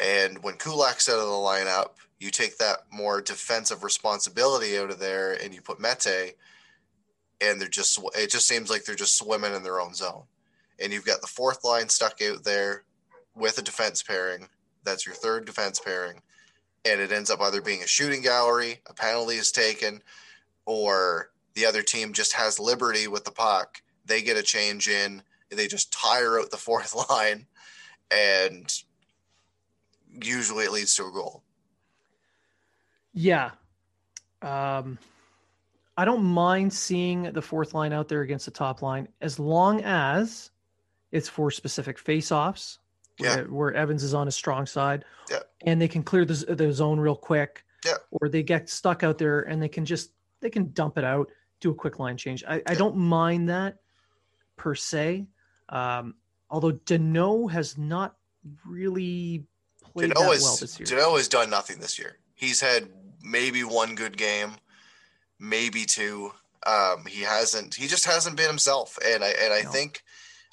And 0.00 0.42
when 0.42 0.54
Kulak's 0.54 1.08
out 1.08 1.18
of 1.18 1.26
the 1.26 1.32
lineup, 1.32 1.92
you 2.18 2.30
take 2.30 2.58
that 2.58 2.80
more 2.90 3.20
defensive 3.20 3.84
responsibility 3.84 4.78
out 4.78 4.90
of 4.90 4.98
there 4.98 5.32
and 5.42 5.54
you 5.54 5.60
put 5.60 5.80
Mete, 5.80 6.36
and 7.40 7.60
they're 7.60 7.68
just 7.68 7.98
it 8.14 8.30
just 8.30 8.48
seems 8.48 8.70
like 8.70 8.84
they're 8.84 8.94
just 8.94 9.18
swimming 9.18 9.54
in 9.54 9.62
their 9.62 9.80
own 9.80 9.94
zone. 9.94 10.24
And 10.80 10.92
you've 10.92 11.06
got 11.06 11.20
the 11.20 11.26
fourth 11.26 11.64
line 11.64 11.88
stuck 11.88 12.20
out 12.22 12.44
there 12.44 12.84
with 13.34 13.58
a 13.58 13.62
defense 13.62 14.02
pairing. 14.02 14.48
That's 14.84 15.06
your 15.06 15.14
third 15.14 15.44
defense 15.44 15.80
pairing. 15.80 16.20
And 16.84 17.00
it 17.00 17.12
ends 17.12 17.30
up 17.30 17.40
either 17.40 17.60
being 17.60 17.82
a 17.82 17.86
shooting 17.86 18.22
gallery, 18.22 18.80
a 18.88 18.94
penalty 18.94 19.36
is 19.36 19.50
taken, 19.50 20.02
or 20.64 21.30
the 21.54 21.66
other 21.66 21.82
team 21.82 22.12
just 22.12 22.34
has 22.34 22.60
liberty 22.60 23.08
with 23.08 23.24
the 23.24 23.30
puck. 23.30 23.82
They 24.04 24.22
get 24.22 24.36
a 24.36 24.42
change 24.42 24.88
in, 24.88 25.22
they 25.50 25.66
just 25.66 25.92
tire 25.92 26.38
out 26.38 26.50
the 26.50 26.56
fourth 26.56 26.94
line, 27.10 27.46
and 28.10 28.72
usually 30.22 30.64
it 30.64 30.72
leads 30.72 30.94
to 30.96 31.06
a 31.06 31.10
goal. 31.10 31.42
Yeah. 33.12 33.50
Um, 34.42 34.98
I 35.96 36.04
don't 36.04 36.22
mind 36.22 36.72
seeing 36.72 37.32
the 37.32 37.42
fourth 37.42 37.72
line 37.74 37.92
out 37.92 38.08
there 38.08 38.20
against 38.20 38.44
the 38.44 38.50
top 38.50 38.82
line 38.82 39.08
as 39.20 39.38
long 39.38 39.82
as 39.82 40.50
it's 41.10 41.28
for 41.28 41.50
specific 41.50 41.98
face-offs 41.98 42.78
yeah. 43.18 43.36
where, 43.36 43.44
where 43.46 43.74
Evans 43.74 44.02
is 44.02 44.12
on 44.12 44.26
his 44.26 44.34
strong 44.34 44.66
side 44.66 45.04
yeah. 45.30 45.40
and 45.64 45.80
they 45.80 45.88
can 45.88 46.02
clear 46.02 46.24
the, 46.26 46.54
the 46.54 46.72
zone 46.72 47.00
real 47.00 47.16
quick 47.16 47.64
yeah. 47.84 47.94
or 48.10 48.28
they 48.28 48.42
get 48.42 48.68
stuck 48.68 49.02
out 49.02 49.16
there 49.16 49.40
and 49.40 49.62
they 49.62 49.68
can 49.68 49.86
just 49.86 50.10
they 50.40 50.50
can 50.50 50.70
dump 50.72 50.98
it 50.98 51.04
out 51.04 51.30
do 51.60 51.70
a 51.70 51.74
quick 51.74 51.98
line 51.98 52.18
change 52.18 52.44
I, 52.46 52.56
yeah. 52.56 52.62
I 52.66 52.74
don't 52.74 52.96
mind 52.96 53.48
that 53.48 53.78
per 54.56 54.74
se 54.74 55.26
um, 55.70 56.14
although 56.50 56.72
Danault 56.72 57.50
has 57.52 57.78
not 57.78 58.16
really 58.66 59.46
played 59.96 60.10
that 60.10 60.18
has, 60.18 60.42
well 60.42 60.56
this 60.56 60.78
year 60.78 61.00
has 61.00 61.28
done 61.28 61.50
nothing 61.50 61.78
this 61.78 61.98
year 61.98 62.18
he's 62.36 62.60
had 62.60 62.88
maybe 63.22 63.64
one 63.64 63.96
good 63.96 64.16
game, 64.16 64.52
maybe 65.40 65.84
two. 65.84 66.30
Um, 66.64 67.04
he 67.06 67.22
hasn't. 67.22 67.74
He 67.74 67.88
just 67.88 68.06
hasn't 68.06 68.36
been 68.36 68.48
himself, 68.48 68.96
and 69.04 69.24
I 69.24 69.30
and 69.42 69.52
I 69.52 69.62
no. 69.62 69.70
think. 69.70 70.02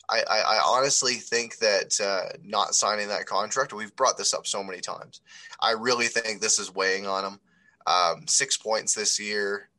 I, 0.09 0.21
I, 0.29 0.39
I, 0.39 0.61
honestly 0.65 1.13
think 1.13 1.59
that 1.59 1.97
uh, 2.01 2.37
not 2.43 2.75
signing 2.75 3.07
that 3.07 3.25
contract, 3.25 3.71
we've 3.71 3.95
brought 3.95 4.17
this 4.17 4.33
up 4.33 4.45
so 4.45 4.61
many 4.61 4.81
times. 4.81 5.21
I 5.61 5.71
really 5.71 6.07
think 6.07 6.41
this 6.41 6.59
is 6.59 6.75
weighing 6.75 7.07
on 7.07 7.23
him. 7.23 7.39
Um, 7.87 8.27
six 8.27 8.57
points 8.57 8.93
this 8.93 9.17
year. 9.17 9.69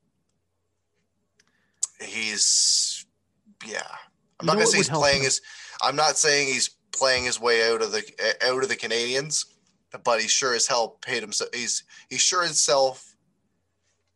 He's, 2.01 3.05
yeah. 3.67 3.83
I'm 4.41 4.47
not 4.47 4.55
gonna 4.55 4.67
say 4.67 4.79
he's 4.79 4.89
playing 4.89 5.23
his. 5.25 5.43
I'm 5.83 5.95
not 5.95 6.17
saying 6.17 6.49
he's 6.49 6.71
playing 6.91 7.25
his 7.25 7.39
way 7.39 7.71
out 7.71 7.83
of 7.83 7.93
the 7.93 8.03
out 8.43 8.63
of 8.63 8.69
the 8.71 8.77
Canadiens 8.77 9.45
but 10.03 10.21
he 10.21 10.29
sure 10.29 10.55
as 10.55 10.67
hell 10.67 10.97
paid 11.01 11.23
himself. 11.23 11.51
He's 11.55 11.85
he's 12.09 12.21
sure 12.21 12.43
himself. 12.43 13.17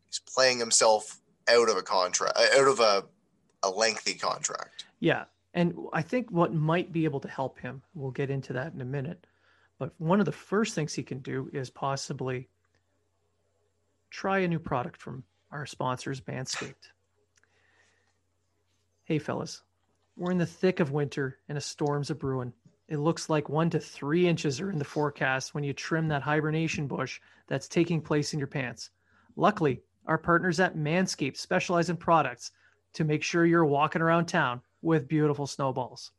He's 0.07 0.21
playing 0.21 0.59
himself 0.59 1.21
out 1.49 1.69
of 1.69 1.77
a 1.77 1.83
contract, 1.83 2.37
uh, 2.37 2.61
out 2.61 2.69
of 2.69 2.81
a 2.81 3.05
a 3.63 3.71
lengthy 3.71 4.15
contract. 4.15 4.85
Yeah, 5.01 5.25
and 5.55 5.75
I 5.93 6.03
think 6.03 6.31
what 6.31 6.55
might 6.55 6.93
be 6.93 7.05
able 7.05 7.21
to 7.21 7.29
help 7.29 7.59
him. 7.59 7.83
We'll 7.95 8.11
get 8.11 8.31
into 8.31 8.53
that 8.55 8.73
in 8.73 8.81
a 8.81 8.85
minute. 8.87 9.27
But 9.79 9.93
one 9.99 10.19
of 10.19 10.27
the 10.27 10.33
first 10.33 10.75
things 10.75 10.93
he 10.93 11.03
can 11.03 11.21
do 11.21 11.49
is 11.53 11.71
possibly 11.71 12.49
try 14.11 14.39
a 14.39 14.49
new 14.49 14.59
product 14.59 15.01
from 15.01 15.23
our 15.53 15.67
sponsors, 15.67 16.21
Manscaped. 16.23 16.91
Hey, 19.05 19.19
fellas, 19.19 19.63
we're 20.17 20.33
in 20.33 20.39
the 20.39 20.47
thick 20.47 20.81
of 20.81 20.91
winter 20.91 21.39
and 21.49 21.57
a 21.57 21.61
storm's 21.61 22.11
a 22.11 22.15
brewing 22.15 22.53
it 22.89 22.99
looks 22.99 23.29
like 23.29 23.49
one 23.49 23.69
to 23.71 23.79
three 23.79 24.27
inches 24.27 24.61
are 24.61 24.71
in 24.71 24.79
the 24.79 24.85
forecast 24.85 25.55
when 25.55 25.63
you 25.63 25.75
trim 25.75 26.09
that 26.09 26.23
hibernation 26.23 26.87
bush 26.87 27.21
that's 27.47 27.69
taking 27.69 28.01
place 28.01 28.33
in 28.33 28.39
your 28.39 28.49
pants. 28.49 28.91
Luckily, 29.37 29.83
our 30.07 30.17
partners 30.17 30.59
at 30.59 30.77
Manscaped 30.77 31.37
specialize 31.37 31.91
in 31.91 31.97
products 31.99 32.53
to 32.95 33.05
make 33.05 33.23
sure 33.23 33.45
you're 33.45 33.67
walking 33.67 34.01
around 34.01 34.27
town 34.27 34.63
with 34.81 35.07
beautiful 35.07 35.47
snowballs. 35.47 36.13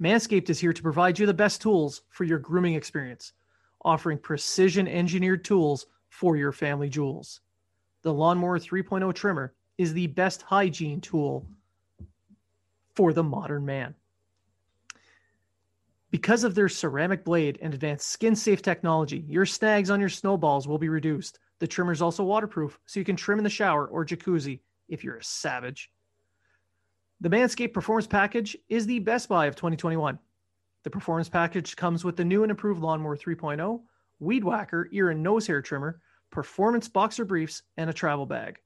Manscaped 0.00 0.50
is 0.50 0.60
here 0.60 0.74
to 0.74 0.82
provide 0.82 1.18
you 1.18 1.24
the 1.24 1.34
best 1.34 1.62
tools 1.62 2.02
for 2.10 2.24
your 2.24 2.38
grooming 2.38 2.74
experience, 2.74 3.32
offering 3.84 4.18
precision 4.18 4.86
engineered 4.86 5.44
tools 5.44 5.86
for 6.10 6.36
your 6.36 6.52
family 6.52 6.90
jewels. 6.90 7.40
The 8.02 8.12
Lawnmower 8.12 8.58
3.0 8.58 9.14
trimmer 9.14 9.54
is 9.78 9.94
the 9.94 10.06
best 10.08 10.42
hygiene 10.42 11.00
tool 11.00 11.46
for 12.94 13.12
the 13.12 13.24
modern 13.24 13.64
man. 13.64 13.94
Because 16.10 16.42
of 16.42 16.54
their 16.54 16.68
ceramic 16.68 17.24
blade 17.24 17.58
and 17.60 17.74
advanced 17.74 18.08
skin 18.08 18.34
safe 18.34 18.62
technology, 18.62 19.24
your 19.28 19.44
snags 19.44 19.90
on 19.90 20.00
your 20.00 20.08
snowballs 20.08 20.66
will 20.66 20.78
be 20.78 20.88
reduced. 20.88 21.38
The 21.58 21.66
trimmer 21.66 21.92
is 21.92 22.00
also 22.00 22.24
waterproof, 22.24 22.78
so 22.86 22.98
you 22.98 23.04
can 23.04 23.16
trim 23.16 23.38
in 23.38 23.44
the 23.44 23.50
shower 23.50 23.86
or 23.86 24.06
jacuzzi 24.06 24.60
if 24.88 25.04
you're 25.04 25.16
a 25.16 25.24
savage. 25.24 25.90
The 27.20 27.28
Manscaped 27.28 27.74
Performance 27.74 28.06
Package 28.06 28.56
is 28.68 28.86
the 28.86 29.00
best 29.00 29.28
buy 29.28 29.46
of 29.46 29.56
2021. 29.56 30.18
The 30.84 30.90
Performance 30.90 31.28
Package 31.28 31.76
comes 31.76 32.04
with 32.04 32.16
the 32.16 32.24
new 32.24 32.42
and 32.42 32.50
improved 32.50 32.80
Lawnmower 32.80 33.16
3.0, 33.16 33.82
Weed 34.20 34.44
Whacker 34.44 34.88
ear 34.92 35.10
and 35.10 35.22
nose 35.22 35.46
hair 35.46 35.60
trimmer, 35.60 36.00
performance 36.30 36.88
boxer 36.88 37.24
briefs, 37.24 37.62
and 37.76 37.90
a 37.90 37.92
travel 37.92 38.24
bag. 38.24 38.58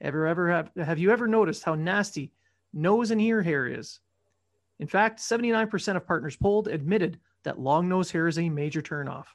Ever 0.00 0.26
ever 0.26 0.50
have 0.50 0.70
have 0.76 0.98
you 0.98 1.10
ever 1.10 1.26
noticed 1.26 1.64
how 1.64 1.74
nasty 1.74 2.32
nose 2.72 3.10
and 3.10 3.20
ear 3.20 3.42
hair 3.42 3.66
is? 3.66 4.00
In 4.78 4.86
fact, 4.86 5.20
79% 5.20 5.96
of 5.96 6.06
partners 6.06 6.36
polled 6.36 6.68
admitted 6.68 7.18
that 7.44 7.58
long 7.58 7.88
nose 7.88 8.10
hair 8.10 8.28
is 8.28 8.38
a 8.38 8.48
major 8.48 8.82
turnoff. 8.82 9.26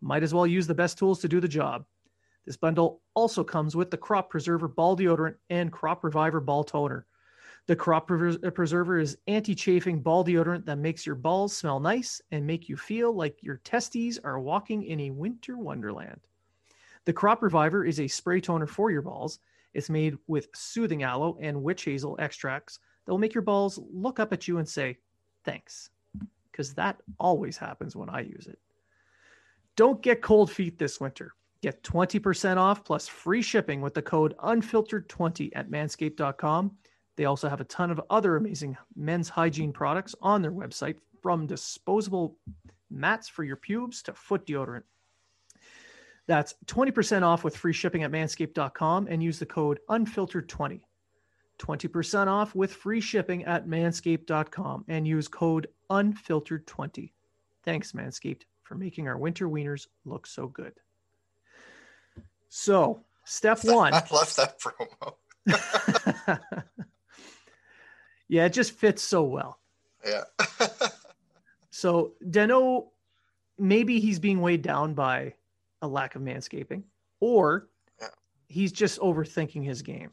Might 0.00 0.22
as 0.22 0.34
well 0.34 0.46
use 0.46 0.66
the 0.66 0.74
best 0.74 0.98
tools 0.98 1.20
to 1.20 1.28
do 1.28 1.40
the 1.40 1.48
job. 1.48 1.84
This 2.46 2.56
bundle 2.56 3.00
also 3.14 3.42
comes 3.42 3.74
with 3.74 3.90
the 3.90 3.96
Crop 3.96 4.30
Preserver 4.30 4.68
Ball 4.68 4.96
Deodorant 4.96 5.36
and 5.50 5.72
Crop 5.72 6.04
Reviver 6.04 6.40
Ball 6.40 6.62
Toner. 6.62 7.06
The 7.66 7.76
Crop 7.76 8.10
uh, 8.10 8.50
Preserver 8.50 8.98
is 8.98 9.16
anti 9.26 9.54
chafing 9.54 10.02
ball 10.02 10.22
deodorant 10.22 10.66
that 10.66 10.76
makes 10.76 11.06
your 11.06 11.14
balls 11.14 11.56
smell 11.56 11.80
nice 11.80 12.20
and 12.30 12.46
make 12.46 12.68
you 12.68 12.76
feel 12.76 13.14
like 13.14 13.42
your 13.42 13.56
testes 13.64 14.18
are 14.22 14.38
walking 14.38 14.84
in 14.84 15.00
a 15.00 15.10
winter 15.10 15.56
wonderland. 15.56 16.20
The 17.06 17.14
Crop 17.14 17.42
Reviver 17.42 17.86
is 17.86 18.00
a 18.00 18.08
spray 18.08 18.40
toner 18.42 18.66
for 18.66 18.90
your 18.90 19.00
balls. 19.00 19.38
It's 19.72 19.88
made 19.88 20.18
with 20.26 20.48
soothing 20.54 21.02
aloe 21.02 21.38
and 21.40 21.62
witch 21.62 21.84
hazel 21.84 22.16
extracts 22.18 22.78
that 23.04 23.12
will 23.12 23.18
make 23.18 23.34
your 23.34 23.42
balls 23.42 23.78
look 23.92 24.18
up 24.18 24.32
at 24.32 24.48
you 24.48 24.58
and 24.58 24.68
say, 24.68 24.98
thanks. 25.44 25.90
Because 26.50 26.74
that 26.74 27.00
always 27.18 27.56
happens 27.56 27.96
when 27.96 28.08
I 28.08 28.20
use 28.20 28.46
it. 28.46 28.58
Don't 29.76 30.00
get 30.02 30.22
cold 30.22 30.50
feet 30.50 30.78
this 30.78 31.00
winter. 31.00 31.32
Get 31.62 31.82
20% 31.82 32.58
off 32.58 32.84
plus 32.84 33.08
free 33.08 33.42
shipping 33.42 33.80
with 33.80 33.94
the 33.94 34.02
code 34.02 34.36
unfiltered20 34.38 35.50
at 35.54 35.70
manscaped.com. 35.70 36.72
They 37.16 37.24
also 37.24 37.48
have 37.48 37.60
a 37.60 37.64
ton 37.64 37.90
of 37.90 38.00
other 38.10 38.36
amazing 38.36 38.76
men's 38.94 39.28
hygiene 39.28 39.72
products 39.72 40.14
on 40.20 40.42
their 40.42 40.52
website, 40.52 40.96
from 41.22 41.46
disposable 41.46 42.36
mats 42.90 43.30
for 43.30 43.44
your 43.44 43.56
pubes 43.56 44.02
to 44.02 44.12
foot 44.12 44.46
deodorant. 44.46 44.82
That's 46.26 46.54
20% 46.66 47.22
off 47.22 47.44
with 47.44 47.56
free 47.56 47.72
shipping 47.72 48.02
at 48.02 48.12
manscaped.com 48.12 49.06
and 49.08 49.22
use 49.22 49.38
the 49.38 49.46
code 49.46 49.80
unfiltered20. 49.88 50.82
20% 51.58 52.26
off 52.26 52.54
with 52.54 52.72
free 52.72 53.00
shipping 53.00 53.44
at 53.44 53.66
manscaped.com 53.66 54.84
and 54.88 55.06
use 55.06 55.28
code 55.28 55.68
unfiltered20. 55.90 57.12
Thanks, 57.64 57.92
Manscaped, 57.92 58.42
for 58.62 58.74
making 58.74 59.08
our 59.08 59.16
winter 59.16 59.48
wieners 59.48 59.86
look 60.04 60.26
so 60.26 60.48
good. 60.48 60.72
So, 62.48 63.04
step 63.24 63.60
one. 63.64 63.94
I 63.94 64.02
love 64.12 64.34
that 64.36 64.58
promo. 64.60 65.14
yeah, 68.28 68.46
it 68.46 68.52
just 68.52 68.72
fits 68.72 69.02
so 69.02 69.22
well. 69.22 69.58
Yeah. 70.06 70.24
so, 71.70 72.12
Danault, 72.24 72.88
maybe 73.58 74.00
he's 74.00 74.18
being 74.18 74.40
weighed 74.40 74.62
down 74.62 74.94
by 74.94 75.34
a 75.82 75.88
lack 75.88 76.14
of 76.14 76.22
manscaping, 76.22 76.82
or 77.20 77.68
Yeah. 78.00 78.08
he's 78.48 78.72
just 78.72 78.98
overthinking 79.00 79.64
his 79.64 79.82
game. 79.82 80.10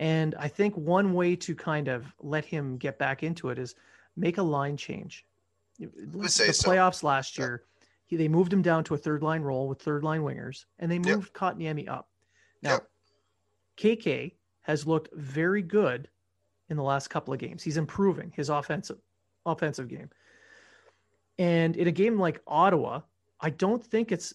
And 0.00 0.34
I 0.36 0.48
think 0.48 0.76
one 0.76 1.14
way 1.14 1.36
to 1.36 1.54
kind 1.54 1.88
of 1.88 2.04
let 2.20 2.44
him 2.44 2.76
get 2.76 2.98
back 2.98 3.22
into 3.22 3.50
it 3.50 3.58
is 3.58 3.74
make 4.16 4.38
a 4.38 4.42
line 4.42 4.76
change. 4.76 5.24
The 5.78 6.28
say 6.28 6.52
so. 6.52 6.68
playoffs 6.70 7.02
last 7.02 7.38
Yeah. 7.38 7.44
year, 7.44 7.64
he, 8.06 8.16
they 8.16 8.28
moved 8.28 8.52
him 8.52 8.62
down 8.62 8.84
to 8.84 8.94
a 8.94 8.98
third 8.98 9.22
line 9.22 9.42
role 9.42 9.68
with 9.68 9.80
third 9.80 10.02
line 10.04 10.22
wingers, 10.22 10.64
and 10.78 10.90
they 10.90 10.96
Yep. 10.96 11.04
moved 11.06 11.32
Kotkaniemi 11.32 11.88
up. 11.88 12.10
Now, 12.62 12.72
Yep. 12.72 12.90
KK 13.76 14.36
has 14.62 14.86
looked 14.86 15.12
very 15.14 15.62
good 15.62 16.08
in 16.68 16.76
the 16.76 16.82
last 16.82 17.08
couple 17.08 17.34
of 17.34 17.40
games. 17.40 17.62
He's 17.62 17.76
improving 17.76 18.30
his 18.34 18.48
offensive 18.48 18.98
offensive 19.46 19.88
game. 19.88 20.08
And 21.38 21.76
in 21.76 21.86
a 21.86 21.92
game 21.92 22.18
like 22.18 22.40
Ottawa, 22.46 23.02
I 23.40 23.50
don't 23.50 23.84
think 23.84 24.10
it's 24.10 24.32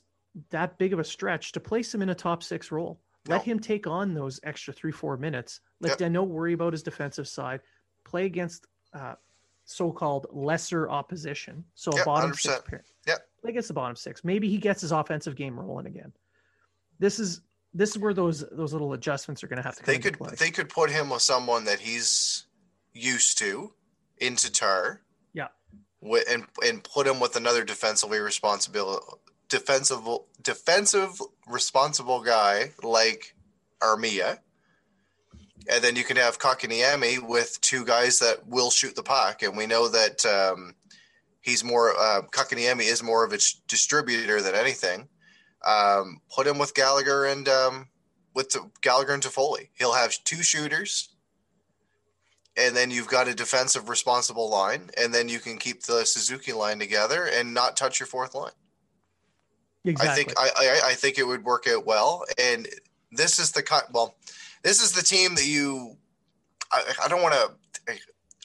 that 0.51 0.77
big 0.77 0.93
of 0.93 0.99
a 0.99 1.03
stretch 1.03 1.51
to 1.53 1.59
place 1.59 1.93
him 1.93 2.01
in 2.03 2.09
a 2.09 2.15
top 2.15 2.43
six 2.43 2.71
role. 2.71 3.01
Let 3.29 3.45
No. 3.45 3.53
him 3.53 3.59
take 3.59 3.85
on 3.85 4.13
those 4.15 4.39
extra 4.43 4.73
three, 4.73 4.91
four 4.91 5.15
minutes. 5.15 5.61
Let 5.79 5.99
Yep. 5.99 6.11
Danault 6.11 6.27
worry 6.27 6.53
about 6.53 6.73
his 6.73 6.81
defensive 6.81 7.27
side. 7.27 7.61
Play 8.03 8.25
against 8.25 8.65
uh, 8.93 9.13
so-called 9.65 10.25
lesser 10.31 10.89
opposition. 10.89 11.63
So 11.75 11.91
a 11.91 12.03
bottom 12.03 12.33
six 12.33 12.55
100%. 12.55 12.65
pair. 12.65 12.83
Yep. 13.05 13.29
Play 13.41 13.49
against 13.51 13.67
the 13.67 13.73
bottom 13.75 13.95
six. 13.95 14.23
Maybe 14.23 14.49
he 14.49 14.57
gets 14.57 14.81
his 14.81 14.91
offensive 14.91 15.35
game 15.35 15.59
rolling 15.59 15.85
again. 15.85 16.11
This 16.97 17.19
is 17.19 17.41
this 17.75 17.91
is 17.91 17.99
where 17.99 18.15
those 18.15 18.43
those 18.51 18.73
little 18.73 18.93
adjustments 18.93 19.43
are 19.43 19.47
going 19.47 19.57
to 19.57 19.63
have 19.63 19.75
to 19.75 19.83
come 19.83 19.93
they 19.93 19.99
could 19.99 20.17
they 20.39 20.49
could 20.49 20.69
put 20.69 20.89
him 20.89 21.11
with 21.11 21.21
someone 21.21 21.65
that 21.65 21.79
he's 21.79 22.47
used 22.93 23.37
to 23.37 23.71
in 24.17 24.35
Tatar. 24.35 25.03
Yeah. 25.33 25.49
Wi- 26.01 26.25
and 26.27 26.47
and 26.63 26.83
put 26.83 27.05
him 27.05 27.19
with 27.19 27.35
another 27.35 27.63
defensively 27.63 28.17
responsible 28.19 29.19
defensive 29.49 30.07
defensive 30.41 31.21
responsible 31.47 32.21
guy 32.21 32.71
like 32.83 33.35
Armia. 33.81 34.39
And 35.69 35.83
then 35.83 35.95
you 35.95 36.03
can 36.03 36.17
have 36.17 36.39
Kotkaniemi 36.39 37.27
with 37.27 37.59
two 37.61 37.85
guys 37.85 38.19
that 38.19 38.47
will 38.47 38.71
shoot 38.71 38.95
the 38.95 39.03
puck. 39.03 39.43
And 39.43 39.57
we 39.57 39.67
know 39.67 39.87
that 39.89 40.25
um, 40.25 40.73
he's 41.41 41.63
more, 41.63 41.91
uh, 41.91 42.21
Kotkaniemi 42.31 42.89
is 42.89 43.03
more 43.03 43.23
of 43.23 43.33
a 43.33 43.39
distributor 43.67 44.41
than 44.41 44.55
anything. 44.55 45.09
Um, 45.65 46.21
put 46.33 46.47
him 46.47 46.57
with 46.57 46.73
Gallagher 46.73 47.25
and 47.25 47.47
um, 47.49 47.89
with 48.33 48.55
Gallagher 48.81 49.13
and 49.13 49.21
Toffoli. 49.21 49.69
He'll 49.77 49.93
have 49.93 50.23
two 50.23 50.41
shooters, 50.41 51.09
and 52.55 52.75
then 52.75 52.91
you've 52.91 53.09
got 53.09 53.27
a 53.27 53.35
defensive 53.35 53.89
responsible 53.89 54.49
line, 54.49 54.89
and 54.97 55.13
then 55.13 55.27
you 55.27 55.39
can 55.39 55.57
keep 55.57 55.83
the 55.83 56.05
Suzuki 56.05 56.53
line 56.53 56.79
together 56.79 57.25
and 57.25 57.53
not 57.53 57.75
touch 57.75 57.99
your 57.99 58.07
fourth 58.07 58.33
line. 58.33 58.53
Exactly. 59.85 60.09
I 60.09 60.15
think 60.15 60.33
I, 60.37 60.49
I 60.57 60.89
I 60.89 60.93
think 60.93 61.17
it 61.17 61.27
would 61.27 61.43
work 61.43 61.67
out 61.67 61.85
well, 61.85 62.25
and 62.41 62.67
this 63.11 63.39
is 63.39 63.51
the 63.51 63.63
cut. 63.63 63.85
Well, 63.91 64.15
this 64.63 64.81
is 64.81 64.91
the 64.91 65.03
team 65.03 65.35
that 65.35 65.45
you. 65.45 65.95
I, 66.71 66.83
I 67.05 67.07
don't 67.07 67.21
want 67.21 67.33
to. 67.33 67.51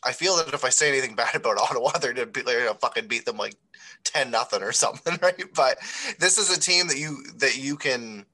I 0.07 0.13
feel 0.13 0.37
that 0.37 0.53
if 0.53 0.65
I 0.65 0.69
say 0.69 0.89
anything 0.89 1.15
bad 1.17 1.35
about 1.35 1.59
Ottawa, 1.59 1.93
they're 1.99 2.13
gonna, 2.13 2.27
be, 2.27 2.43
they're 2.43 2.67
gonna 2.67 2.79
fucking 2.79 3.09
beat 3.09 3.25
them 3.25 3.37
like 3.37 3.57
ten 4.05 4.31
nothing 4.31 4.63
or 4.63 4.73
something, 4.73 5.19
right? 5.23 5.43
But 5.55 5.79
this 6.19 6.39
is 6.39 6.57
a 6.57 6.61
team 6.61 6.89
that 6.89 6.99
you 6.99 7.25
that 7.37 7.57
you 7.57 7.77
can. 7.77 8.27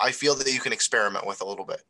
I 0.00 0.12
feel 0.12 0.36
that 0.36 0.52
you 0.52 0.60
can 0.60 0.72
experiment 0.72 1.26
with 1.26 1.40
a 1.40 1.44
little 1.44 1.64
bit. 1.64 1.82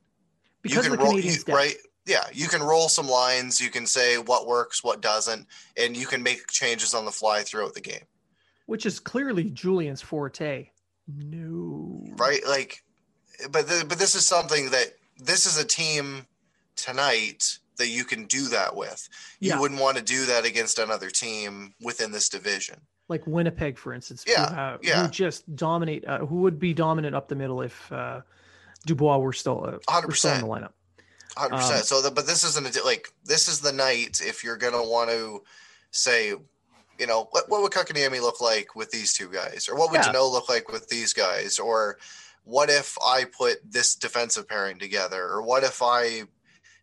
because 0.63 0.87
you 0.87 0.93
can 0.93 1.01
roll, 1.01 1.21
you, 1.21 1.35
right? 1.47 1.75
Yeah, 2.07 2.25
you 2.33 2.49
can 2.49 2.63
roll 2.63 2.89
some 2.89 3.07
lines. 3.07 3.61
You 3.61 3.69
can 3.69 3.85
say 3.85 4.17
what 4.17 4.47
works, 4.47 4.83
what 4.83 5.03
doesn't, 5.03 5.47
and 5.77 5.95
you 5.95 6.07
can 6.07 6.23
make 6.23 6.47
changes 6.47 6.95
on 6.95 7.05
the 7.05 7.11
fly 7.11 7.43
throughout 7.43 7.75
the 7.75 7.83
game. 7.83 8.05
Which 8.69 8.85
is 8.85 9.01
clearly 9.01 9.45
Julien's 9.45 10.03
forte. 10.03 10.69
No. 11.07 12.05
right? 12.19 12.43
Like, 12.47 12.83
but 13.51 13.67
the, 13.67 13.83
but 13.89 13.99
this 13.99 14.15
is 14.15 14.27
something 14.27 14.69
that 14.71 14.89
this 15.17 15.47
is 15.47 15.57
a 15.59 15.65
team 15.65 16.27
tonight 16.77 17.59
that 17.79 17.89
you 17.89 18.05
can 18.05 18.27
do 18.27 18.49
that 18.49 18.77
with. 18.77 19.09
You 19.41 19.53
Yeah. 19.53 19.59
wouldn't 19.61 19.81
want 19.81 19.97
to 19.97 20.03
do 20.03 20.27
that 20.27 20.45
against 20.45 20.79
another 20.79 21.09
team 21.09 21.73
within 21.81 22.13
this 22.13 22.29
division. 22.29 22.83
Like 23.09 23.27
Winnipeg, 23.27 23.79
for 23.79 23.95
instance. 23.95 24.23
who, 24.27 24.33
Yeah, 24.33 24.43
uh, 24.43 24.79
yeah. 24.83 25.03
Who 25.05 25.09
just 25.09 25.57
dominate, 25.57 26.07
uh, 26.07 26.27
who 26.27 26.43
would 26.43 26.59
be 26.59 26.75
dominant 26.75 27.17
up 27.17 27.29
the 27.29 27.37
middle 27.37 27.63
if 27.63 27.91
uh, 27.91 28.21
Dubois 28.85 29.17
were 29.17 29.33
still, 29.33 29.65
uh, 29.65 30.03
were 30.07 30.15
still 30.15 30.35
in 30.35 30.43
the 30.43 30.47
lineup. 30.47 30.73
Hundred 31.39 31.55
Um, 31.55 31.61
percent. 31.63 31.87
So, 31.87 32.03
the, 32.03 32.11
but 32.11 32.27
this 32.27 32.45
isn't 32.45 32.77
a, 32.77 32.85
like 32.85 33.09
this 33.25 33.49
is 33.49 33.61
the 33.61 33.73
night 33.73 34.21
if 34.23 34.45
you're 34.45 34.57
gonna 34.59 34.83
want 34.83 35.09
to 35.09 35.43
say, 35.91 36.35
you 36.99 37.07
know, 37.07 37.29
what, 37.31 37.49
what 37.49 37.63
would 37.63 37.73
Kotkaniemi 37.73 38.21
look 38.21 38.41
like 38.41 38.75
with 38.75 38.91
these 38.91 39.13
two 39.13 39.29
guys, 39.29 39.69
or 39.69 39.77
what 39.77 39.91
would 39.91 40.01
Yeah. 40.05 40.13
Danault 40.13 40.33
look 40.33 40.49
like 40.49 40.71
with 40.71 40.89
these 40.89 41.13
guys, 41.13 41.59
or 41.59 41.99
what 42.45 42.71
if 42.71 42.97
I 43.07 43.25
put 43.25 43.59
this 43.71 43.95
defensive 43.95 44.49
pairing 44.49 44.79
together, 44.79 45.23
or 45.23 45.43
what 45.43 45.65
if 45.65 45.83
I 45.83 46.23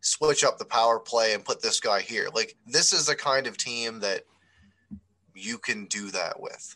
switch 0.01 0.43
up 0.43 0.57
the 0.57 0.65
power 0.65 0.99
play 0.99 1.33
and 1.33 1.43
put 1.43 1.61
this 1.61 1.79
guy 1.79 2.01
here? 2.01 2.29
Like 2.33 2.55
this 2.65 2.93
is 2.93 3.07
the 3.07 3.15
kind 3.15 3.47
of 3.47 3.57
team 3.57 3.99
that 4.01 4.23
you 5.33 5.57
can 5.57 5.85
do 5.85 6.11
that 6.11 6.39
with. 6.39 6.75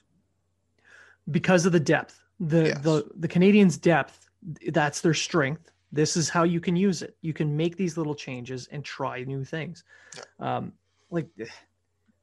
because 1.32 1.66
of 1.66 1.72
the 1.72 1.80
depth. 1.80 2.20
The 2.40 2.68
Yes. 2.68 2.82
the 2.82 3.10
the 3.18 3.28
Canadiens' 3.28 3.80
depth, 3.80 4.30
that's 4.70 5.02
their 5.02 5.14
strength. 5.14 5.72
This 5.92 6.16
is 6.18 6.30
how 6.30 6.44
you 6.44 6.60
can 6.60 6.76
use 6.76 7.02
it. 7.02 7.16
You 7.22 7.34
can 7.34 7.56
make 7.56 7.76
these 7.78 7.98
little 7.98 8.16
changes 8.16 8.68
and 8.72 8.84
try 8.84 9.24
new 9.24 9.44
things. 9.44 9.84
Um, 10.40 10.74
like 11.12 11.28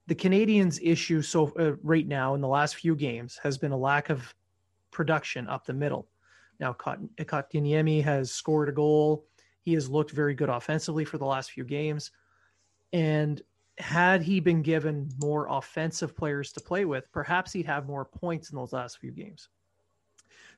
the 0.06 0.14
Canadiens' 0.14 0.78
issue 0.82 1.22
so 1.22 1.52
uh, 1.58 1.72
right 1.82 2.06
now 2.06 2.34
in 2.34 2.40
the 2.40 2.48
last 2.48 2.76
few 2.76 2.94
games 2.94 3.38
has 3.42 3.58
been 3.58 3.72
a 3.72 3.76
lack 3.76 4.10
of 4.10 4.34
production 4.90 5.48
up 5.48 5.66
the 5.66 5.72
middle. 5.72 6.08
Now, 6.60 6.72
Kot- 6.72 7.16
Kotkaniemi 7.16 8.02
has 8.04 8.30
scored 8.30 8.68
a 8.68 8.72
goal. 8.72 9.26
He 9.62 9.74
has 9.74 9.90
looked 9.90 10.12
very 10.12 10.34
good 10.34 10.48
offensively 10.48 11.04
for 11.04 11.18
the 11.18 11.24
last 11.24 11.50
few 11.50 11.64
games, 11.64 12.12
and 12.92 13.42
had 13.78 14.22
he 14.22 14.40
been 14.40 14.62
given 14.62 15.10
more 15.20 15.48
offensive 15.50 16.16
players 16.16 16.52
to 16.52 16.60
play 16.60 16.84
with, 16.84 17.10
perhaps 17.12 17.52
he'd 17.52 17.66
have 17.66 17.86
more 17.86 18.04
points 18.04 18.50
in 18.50 18.56
those 18.56 18.72
last 18.72 18.98
few 18.98 19.10
games. 19.10 19.48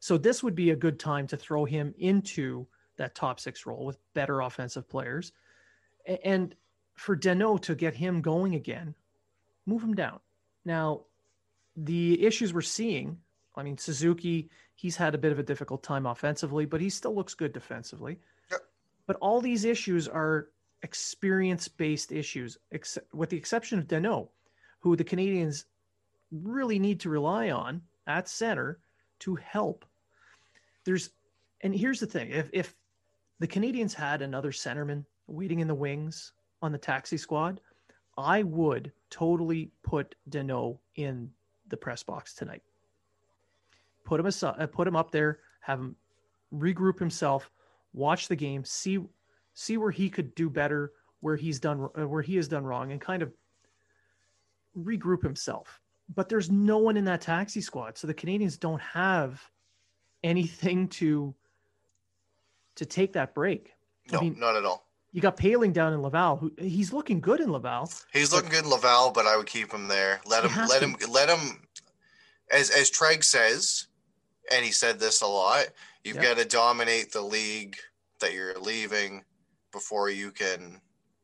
So 0.01 0.17
this 0.17 0.43
would 0.43 0.55
be 0.55 0.71
a 0.71 0.77
good 0.77 1.01
time 1.01 1.27
to 1.29 1.37
throw 1.37 1.65
him 1.65 1.95
into 1.99 2.67
that 2.97 3.15
top 3.15 3.41
six 3.41 3.67
role 3.67 3.85
with 3.85 3.99
better 4.15 4.43
offensive 4.43 4.89
players. 4.89 5.33
And 6.23 6.55
for 6.95 7.17
Danault 7.17 7.63
to 7.63 7.75
get 7.75 7.95
him 7.95 8.21
going 8.21 8.55
again, 8.55 8.95
move 9.69 9.83
him 9.83 9.95
down. 9.95 10.19
Now, 10.65 11.03
the 11.77 12.25
issues 12.25 12.53
we're 12.53 12.63
seeing, 12.63 13.19
I 13.55 13.63
mean, 13.63 13.77
Suzuki, 13.79 14.49
he's 14.75 14.97
had 14.97 15.15
a 15.15 15.19
bit 15.19 15.31
of 15.31 15.39
a 15.39 15.43
difficult 15.43 15.83
time 15.83 16.07
offensively, 16.07 16.65
but 16.65 16.81
he 16.81 16.91
still 16.91 17.15
looks 17.15 17.35
good 17.35 17.53
defensively. 17.53 18.19
Yep. 18.51 18.61
But 19.07 19.17
all 19.17 19.41
these 19.41 19.65
issues 19.65 20.09
are 20.09 20.49
experience 20.83 21.69
based 21.69 22.13
issues, 22.13 22.59
ex- 22.73 22.99
with 23.13 23.31
the 23.31 23.37
exception 23.37 23.79
of 23.79 23.87
Danault, 23.87 24.29
who 24.81 24.97
the 24.97 25.05
Canadiens 25.05 25.65
really 26.31 26.79
need 26.79 27.01
to 27.01 27.11
rely 27.11 27.51
on 27.51 27.83
at 28.07 28.29
center 28.29 28.79
to 29.21 29.35
help. 29.37 29.85
There's, 30.85 31.11
and 31.61 31.75
here's 31.75 32.01
the 32.01 32.07
thing 32.07 32.31
if, 32.31 32.49
if 32.53 32.75
the 33.39 33.49
Canadiens 33.49 33.93
had 33.93 34.23
another 34.23 34.53
centerman 34.53 35.05
waiting 35.27 35.61
in 35.61 35.69
the 35.69 35.75
wings 35.75 36.33
on 36.63 36.73
the 36.73 36.79
taxi 36.79 37.17
squad, 37.17 37.61
I 38.19 38.43
would 38.43 38.91
totally 39.11 39.71
put 39.85 40.17
Danault 40.29 40.79
in 40.97 41.31
the 41.69 41.77
press 41.77 42.03
box 42.03 42.35
tonight. 42.35 42.63
Put 44.05 44.19
him 44.19 44.27
aside, 44.27 44.57
uh, 44.59 44.67
put 44.67 44.89
him 44.89 44.97
up 44.97 45.13
there, 45.13 45.39
have 45.61 45.79
him 45.79 45.95
regroup 46.53 46.99
himself, 46.99 47.49
watch 47.93 48.27
the 48.27 48.35
game, 48.35 48.65
see 48.65 48.99
see 49.55 49.77
where 49.77 49.93
he 49.93 50.11
could 50.11 50.35
do 50.35 50.51
better, 50.51 50.93
where 51.21 51.37
he's 51.37 51.61
done 51.61 51.89
uh, 51.97 52.09
where 52.09 52.23
he 52.23 52.35
has 52.37 52.49
done 52.49 52.65
wrong, 52.65 52.91
and 52.91 53.01
kind 53.01 53.23
of 53.23 53.33
regroup 54.77 55.23
himself. 55.23 55.81
But 56.13 56.29
there's 56.29 56.51
no 56.51 56.79
one 56.79 56.97
in 56.97 57.05
that 57.05 57.21
taxi 57.21 57.61
squad, 57.61 57.97
so 57.99 58.09
the 58.09 58.15
Canadiens 58.15 58.59
don't 58.59 58.81
have 58.81 59.41
anything 60.25 60.89
to 60.89 61.35
to 62.75 62.85
take 62.85 63.13
that 63.13 63.33
break. 63.33 63.75
No, 64.11 64.19
I 64.19 64.23
mean, 64.23 64.41
not 64.41 64.57
at 64.57 64.65
all. 64.65 64.88
You 65.19 65.23
got 65.23 65.37
Poehling 65.37 65.73
down 65.73 65.93
in 65.93 66.01
Laval. 66.01 66.37
Who 66.37 66.53
he's 66.59 66.93
looking 66.93 67.21
good 67.21 67.41
in 67.41 67.51
Laval. 67.51 67.91
He's 68.13 68.33
looking 68.33 68.51
good 68.51 68.63
in 68.63 68.71
Laval, 68.71 69.11
but 69.11 69.27
I 69.27 69.37
would 69.37 69.49
keep 69.49 69.73
him 69.73 69.89
there. 69.89 70.21
Let 70.25 70.45
him, 70.45 70.53
let 70.69 70.81
to. 70.81 70.87
him, 70.87 70.97
let 71.11 71.29
him. 71.29 71.61
As 72.53 72.71
as 72.71 72.89
Treg 72.89 73.25
says, 73.25 73.89
and 74.53 74.65
he 74.65 74.71
said 74.71 75.01
this 75.01 75.21
a 75.23 75.27
lot. 75.27 75.67
You've 76.05 76.19
yep. 76.19 76.25
got 76.25 76.37
to 76.37 76.45
dominate 76.45 77.11
the 77.11 77.21
league 77.21 77.75
that 78.21 78.33
you're 78.33 78.57
leaving 78.61 79.25
before 79.73 80.09
you 80.09 80.31
can 80.31 80.81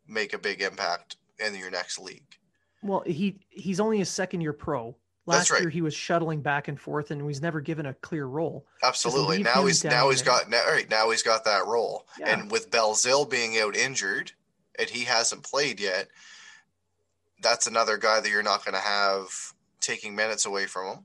make 0.09 0.33
a 0.33 0.39
big 0.39 0.61
impact 0.61 1.15
in 1.39 1.55
your 1.55 1.71
next 1.71 2.01
league. 2.01 2.37
Well, 2.83 3.05
he 3.07 3.47
he's 3.49 3.79
only 3.79 4.01
a 4.01 4.07
second 4.07 4.41
year 4.41 4.53
pro. 4.53 4.97
Last 5.27 5.51
right. 5.51 5.63
year 5.63 5.71
he 5.71 5.81
was 5.81 5.95
shuttling 5.95 6.43
back 6.43 6.69
and 6.69 6.79
forth 6.79 7.11
and 7.11 7.27
he's 7.27 7.41
never 7.41 7.61
given 7.61 7.87
a 7.87 7.95
clear 7.95 8.27
role. 8.27 8.67
Absolutely. 8.83 9.43
Now 9.43 9.65
he's 9.65 9.83
now 9.83 10.11
he's 10.11 10.23
got 10.23 10.51
now, 10.51 10.63
right, 10.67 10.89
now 10.91 11.11
he's 11.11 11.23
got 11.23 11.47
that 11.47 11.67
role. 11.67 12.07
Yeah. 12.19 12.39
And 12.39 12.51
with 12.51 12.71
Belzile 12.71 13.29
being 13.29 13.59
out 13.59 13.75
injured 13.75 14.33
and 14.79 14.89
he 14.89 15.05
hasn't 15.05 15.43
played 15.43 15.81
yet, 15.81 16.09
that's 17.41 17.67
another 17.67 17.97
guy 17.97 18.21
that 18.21 18.31
you're 18.31 18.43
not 18.43 18.65
going 18.65 18.75
to 18.75 18.81
have 18.81 19.29
taking 19.81 20.15
minutes 20.15 20.45
away 20.45 20.67
from 20.67 20.89
him. 20.89 21.05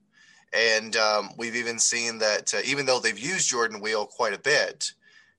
And 0.51 0.95
um, 0.95 1.29
we've 1.37 1.55
even 1.55 1.79
seen 1.79 2.17
that 2.19 2.53
uh, 2.53 2.61
even 2.65 2.85
though 2.85 2.99
they've 2.99 3.17
used 3.17 3.49
Jordan 3.49 3.79
Weal 3.79 4.05
quite 4.05 4.33
a 4.33 4.39
bit, 4.39 4.91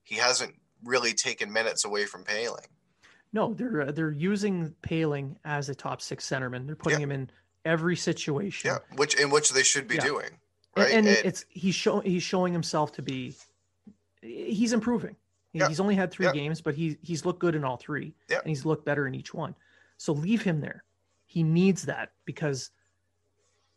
he 0.03 0.15
hasn't 0.15 0.55
really 0.83 1.13
taken 1.13 1.51
minutes 1.51 1.85
away 1.85 2.05
from 2.05 2.23
Poehling. 2.23 2.65
No, 3.33 3.53
they're 3.53 3.81
uh, 3.81 3.91
they're 3.91 4.11
using 4.11 4.73
Poehling 4.81 5.35
as 5.45 5.69
a 5.69 5.75
top 5.75 6.01
six 6.01 6.27
centerman. 6.27 6.65
They're 6.65 6.75
putting 6.75 6.99
him 6.99 7.11
in 7.11 7.29
every 7.65 7.95
situation. 7.95 8.71
Yeah, 8.71 8.97
which 8.97 9.19
in 9.19 9.29
which 9.29 9.51
they 9.51 9.63
should 9.63 9.87
be 9.87 9.95
yeah. 9.95 10.05
doing. 10.05 10.29
Right? 10.75 10.91
And, 10.91 11.07
and, 11.07 11.17
and, 11.17 11.25
it's 11.25 11.45
he's 11.49 11.75
showing 11.75 12.09
he's 12.09 12.23
showing 12.23 12.53
himself 12.53 12.91
to 12.93 13.01
be 13.01 13.35
he's 14.21 14.73
improving. 14.73 15.15
Yeah. 15.53 15.67
He's 15.67 15.81
only 15.81 15.95
had 15.95 16.11
three 16.11 16.27
yeah. 16.27 16.33
games, 16.33 16.61
but 16.61 16.75
he 16.75 16.97
he's 17.01 17.25
looked 17.25 17.39
good 17.39 17.55
in 17.55 17.63
all 17.63 17.77
three, 17.77 18.13
yeah. 18.29 18.37
and 18.37 18.47
he's 18.47 18.65
looked 18.65 18.85
better 18.85 19.07
in 19.07 19.15
each 19.15 19.33
one. 19.33 19.55
So 19.97 20.13
leave 20.13 20.41
him 20.41 20.61
there. 20.61 20.83
He 21.25 21.43
needs 21.43 21.83
that 21.83 22.11
because 22.25 22.71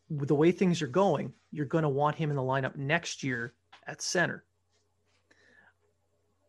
with 0.08 0.28
the 0.28 0.34
way 0.34 0.52
things 0.52 0.82
are 0.82 0.86
going, 0.86 1.32
you're 1.50 1.66
going 1.66 1.82
to 1.82 1.88
want 1.88 2.16
him 2.16 2.30
in 2.30 2.36
the 2.36 2.42
lineup 2.42 2.76
next 2.76 3.22
year 3.22 3.54
at 3.86 4.02
center. 4.02 4.44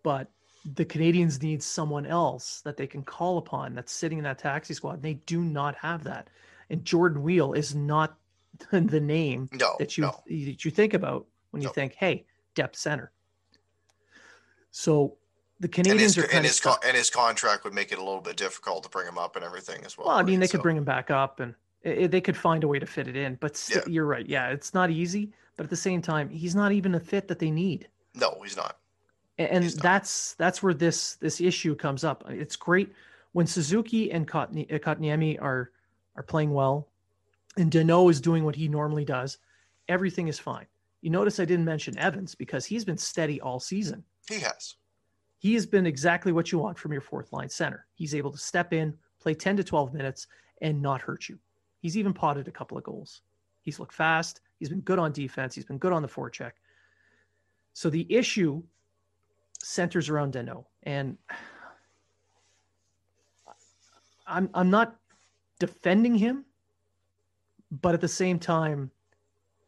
But 0.03 0.29
the 0.73 0.85
Canadiens 0.85 1.41
need 1.41 1.61
someone 1.61 2.05
else 2.05 2.61
that 2.61 2.77
they 2.77 2.87
can 2.87 3.03
call 3.03 3.37
upon 3.37 3.75
that's 3.75 3.91
sitting 3.91 4.17
in 4.17 4.23
that 4.23 4.39
taxi 4.39 4.73
squad. 4.73 4.95
And 4.95 5.03
they 5.03 5.15
do 5.25 5.41
not 5.41 5.75
have 5.75 6.03
that 6.05 6.27
and 6.69 6.85
Jordan 6.85 7.23
Weal 7.23 7.53
is 7.53 7.75
not 7.75 8.17
the 8.71 8.99
name 8.99 9.49
no, 9.53 9.75
that 9.79 9.97
you 9.97 10.03
no. 10.03 10.23
that 10.27 10.65
you 10.65 10.71
think 10.71 10.93
about 10.93 11.25
when 11.51 11.61
you 11.61 11.69
no. 11.69 11.73
think, 11.73 11.93
hey, 11.93 12.25
depth 12.53 12.77
center. 12.77 13.11
So 14.71 15.15
the 15.59 15.69
Canadiens 15.69 15.91
and 15.91 15.99
his, 15.99 16.17
are 16.17 16.31
and 16.33 16.45
his, 16.45 16.59
co- 16.59 16.75
and 16.85 16.97
his 16.97 17.09
contract 17.09 17.63
would 17.63 17.73
make 17.73 17.91
it 17.93 17.97
a 17.97 18.03
little 18.03 18.21
bit 18.21 18.35
difficult 18.35 18.83
to 18.83 18.89
bring 18.89 19.07
him 19.07 19.17
up 19.17 19.37
and 19.37 19.45
everything 19.45 19.85
as 19.85 19.97
well. 19.97 20.07
Well, 20.07 20.17
I 20.17 20.23
mean, 20.23 20.41
they 20.41 20.47
so. 20.47 20.51
could 20.51 20.63
bring 20.63 20.75
him 20.75 20.83
back 20.83 21.09
up 21.09 21.39
and 21.39 21.55
it, 21.81 22.11
they 22.11 22.19
could 22.19 22.35
find 22.35 22.63
a 22.63 22.67
way 22.67 22.79
to 22.79 22.85
fit 22.85 23.07
it 23.07 23.15
in. 23.15 23.35
But 23.35 23.55
st- 23.55 23.87
yeah. 23.87 23.93
you're 23.93 24.05
right. 24.05 24.27
Yeah, 24.27 24.49
it's 24.49 24.73
not 24.73 24.89
easy. 24.89 25.31
But 25.55 25.63
at 25.65 25.69
the 25.69 25.77
same 25.77 26.01
time, 26.01 26.29
he's 26.29 26.55
not 26.55 26.73
even 26.73 26.95
a 26.95 26.99
fit 26.99 27.29
that 27.29 27.39
they 27.39 27.51
need. 27.51 27.87
No, 28.13 28.37
he's 28.43 28.57
not. 28.57 28.77
And, 29.37 29.49
and 29.49 29.63
he's 29.63 29.75
that's 29.75 30.35
not. 30.37 30.45
that's 30.45 30.61
where 30.61 30.73
this 30.73 31.15
this 31.15 31.39
issue 31.39 31.75
comes 31.75 32.03
up. 32.03 32.25
It's 32.27 32.57
great 32.57 32.91
when 33.31 33.47
Suzuki 33.47 34.11
and 34.11 34.27
Kotkaniemi 34.27 35.35
eh, 35.35 35.41
are 35.41 35.71
are 36.15 36.23
playing 36.23 36.51
well, 36.53 36.89
and 37.57 37.71
Danault 37.71 38.11
is 38.11 38.21
doing 38.21 38.43
what 38.43 38.55
he 38.55 38.67
normally 38.67 39.05
does, 39.05 39.37
everything 39.87 40.27
is 40.27 40.39
fine. 40.39 40.65
You 41.01 41.09
notice 41.09 41.39
I 41.39 41.45
didn't 41.45 41.65
mention 41.65 41.97
Evans 41.97 42.35
because 42.35 42.65
he's 42.65 42.85
been 42.85 42.97
steady 42.97 43.39
all 43.39 43.59
season. 43.59 44.03
He 44.27 44.39
has. 44.39 44.75
He 45.37 45.53
has 45.53 45.65
been 45.65 45.85
exactly 45.85 46.31
what 46.31 46.51
you 46.51 46.57
want 46.57 46.79
from 46.79 46.91
your 46.91 47.01
fourth 47.01 47.31
line 47.31 47.49
center. 47.49 47.85
He's 47.93 48.15
able 48.15 48.31
to 48.31 48.37
step 48.37 48.73
in, 48.73 48.93
play 49.19 49.35
10 49.35 49.57
to 49.57 49.63
12 49.63 49.93
minutes, 49.93 50.27
and 50.61 50.81
not 50.81 51.01
hurt 51.01 51.29
you. 51.29 51.37
He's 51.79 51.97
even 51.97 52.13
potted 52.13 52.47
a 52.47 52.51
couple 52.51 52.77
of 52.77 52.83
goals. 52.83 53.21
He's 53.61 53.79
looked 53.79 53.93
fast. 53.93 54.41
He's 54.57 54.69
been 54.69 54.81
good 54.81 54.97
on 54.97 55.11
defense. 55.11 55.53
He's 55.53 55.65
been 55.65 55.77
good 55.77 55.93
on 55.93 56.01
the 56.01 56.07
forecheck. 56.07 56.53
So 57.73 57.89
the 57.89 58.11
issue 58.11 58.63
centers 59.61 60.09
around 60.09 60.33
Danault. 60.33 60.65
And 60.83 61.17
I'm 64.25 64.49
I'm 64.53 64.69
not 64.69 64.95
defending 65.59 66.15
him, 66.15 66.45
but 67.71 67.93
at 67.93 68.01
the 68.01 68.07
same 68.07 68.39
time, 68.39 68.91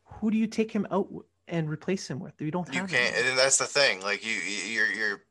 who 0.05 0.31
do 0.31 0.37
you 0.37 0.47
take 0.47 0.71
him 0.71 0.87
out 0.91 1.07
and 1.47 1.69
replace 1.69 2.09
him 2.09 2.19
with? 2.19 2.39
You 2.39 2.51
don't. 2.51 2.67
you 2.73 2.85
can't, 2.85 3.15
him. 3.15 3.27
and 3.27 3.37
that's 3.37 3.57
the 3.57 3.65
thing. 3.65 4.01
Like 4.01 4.25
you, 4.25 4.33
you're, 4.33 4.91
you're. 4.91 5.23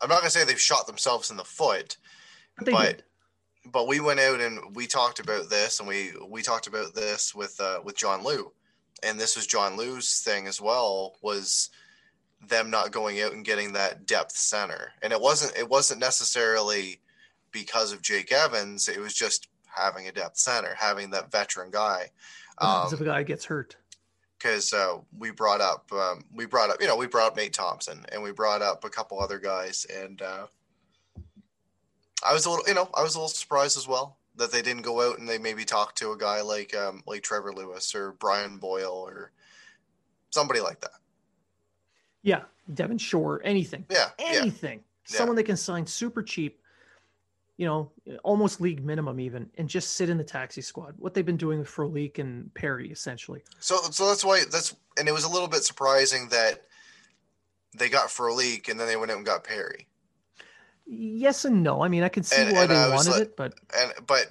I'm 0.00 0.08
not 0.08 0.18
gonna 0.18 0.30
say 0.30 0.44
they've 0.44 0.60
shot 0.60 0.86
themselves 0.86 1.30
in 1.30 1.36
the 1.36 1.44
foot, 1.44 1.96
but 2.58 2.66
but, 2.72 3.02
but, 3.70 3.88
we 3.88 4.00
went 4.00 4.20
out 4.20 4.40
and 4.40 4.74
we 4.74 4.86
talked 4.86 5.20
about 5.20 5.48
this, 5.48 5.78
and 5.78 5.88
we 5.88 6.12
we 6.28 6.42
talked 6.42 6.66
about 6.66 6.94
this 6.94 7.34
with 7.34 7.60
uh, 7.60 7.80
with 7.84 7.96
John 7.96 8.24
Lu, 8.24 8.52
and 9.02 9.18
this 9.18 9.36
was 9.36 9.46
John 9.46 9.76
Lu's 9.76 10.20
thing 10.20 10.46
as 10.46 10.60
well 10.60 11.16
was 11.22 11.70
them 12.48 12.70
not 12.70 12.90
going 12.90 13.20
out 13.20 13.32
and 13.32 13.44
getting 13.44 13.72
that 13.72 14.06
depth 14.06 14.32
center, 14.32 14.92
and 15.02 15.12
it 15.12 15.20
wasn't 15.20 15.56
it 15.56 15.68
wasn't 15.68 16.00
necessarily 16.00 17.00
because 17.52 17.92
of 17.92 18.02
Jake 18.02 18.32
Evans. 18.32 18.88
It 18.88 18.98
was 18.98 19.14
just 19.14 19.48
having 19.74 20.08
a 20.08 20.12
depth 20.12 20.38
center, 20.38 20.74
having 20.78 21.10
that 21.10 21.30
veteran 21.30 21.70
guy. 21.70 22.10
Um, 22.58 22.88
if 22.92 23.00
a 23.00 23.04
guy 23.04 23.22
gets 23.22 23.44
hurt, 23.44 23.76
because 24.38 24.72
uh, 24.72 24.98
we 25.18 25.30
brought 25.30 25.60
up 25.60 25.90
um, 25.92 26.24
we 26.34 26.46
brought 26.46 26.70
up 26.70 26.76
you 26.80 26.86
know 26.86 26.96
we 26.96 27.06
brought 27.06 27.32
up 27.32 27.36
Nate 27.36 27.52
Thompson 27.52 28.04
and 28.12 28.22
we 28.22 28.32
brought 28.32 28.62
up 28.62 28.84
a 28.84 28.90
couple 28.90 29.20
other 29.20 29.38
guys 29.38 29.86
and 29.94 30.20
uh, 30.20 30.46
I 32.26 32.32
was 32.32 32.46
a 32.46 32.50
little 32.50 32.64
you 32.66 32.74
know 32.74 32.88
I 32.94 33.02
was 33.02 33.14
a 33.14 33.18
little 33.18 33.28
surprised 33.28 33.76
as 33.76 33.88
well 33.88 34.18
that 34.36 34.50
they 34.50 34.62
didn't 34.62 34.82
go 34.82 35.08
out 35.08 35.18
and 35.18 35.28
they 35.28 35.38
maybe 35.38 35.64
talk 35.64 35.94
to 35.96 36.12
a 36.12 36.16
guy 36.16 36.40
like 36.40 36.74
um, 36.74 37.02
like 37.06 37.22
Trevor 37.22 37.52
Lewis 37.52 37.94
or 37.94 38.12
Brian 38.12 38.58
Boyle 38.58 39.04
or 39.06 39.32
somebody 40.30 40.60
like 40.60 40.80
that. 40.80 40.92
Yeah, 42.22 42.42
Devin 42.72 42.98
Shore, 42.98 43.40
anything. 43.44 43.84
Yeah, 43.90 44.10
anything. 44.18 44.80
Yeah. 45.08 45.18
Someone 45.18 45.36
yeah. 45.36 45.40
that 45.40 45.46
can 45.46 45.56
sign 45.56 45.86
super 45.86 46.22
cheap 46.22 46.61
you 47.62 47.68
know, 47.68 47.92
almost 48.24 48.60
league 48.60 48.84
minimum 48.84 49.20
even, 49.20 49.48
and 49.56 49.68
just 49.68 49.92
sit 49.92 50.10
in 50.10 50.18
the 50.18 50.24
taxi 50.24 50.60
squad. 50.60 50.94
What 50.98 51.14
they've 51.14 51.24
been 51.24 51.36
doing 51.36 51.60
with 51.60 51.68
Frolik 51.68 52.18
and 52.18 52.52
Perry, 52.54 52.90
essentially. 52.90 53.44
So, 53.60 53.76
so 53.92 54.08
that's 54.08 54.24
why 54.24 54.42
that's, 54.50 54.74
and 54.98 55.06
it 55.06 55.12
was 55.12 55.22
a 55.22 55.28
little 55.28 55.46
bit 55.46 55.62
surprising 55.62 56.26
that 56.30 56.64
they 57.78 57.88
got 57.88 58.08
Frolik 58.08 58.68
and 58.68 58.80
then 58.80 58.88
they 58.88 58.96
went 58.96 59.12
out 59.12 59.18
and 59.18 59.24
got 59.24 59.44
Perry. 59.44 59.86
Yes 60.86 61.44
and 61.44 61.62
no. 61.62 61.84
I 61.84 61.86
mean, 61.88 62.02
I 62.02 62.08
can 62.08 62.24
see 62.24 62.42
and, 62.42 62.52
why 62.52 62.62
and 62.62 62.70
they 62.72 62.74
wanted 62.74 63.10
like, 63.12 63.22
it, 63.22 63.36
but 63.36 63.54
and 63.78 63.92
but 64.08 64.26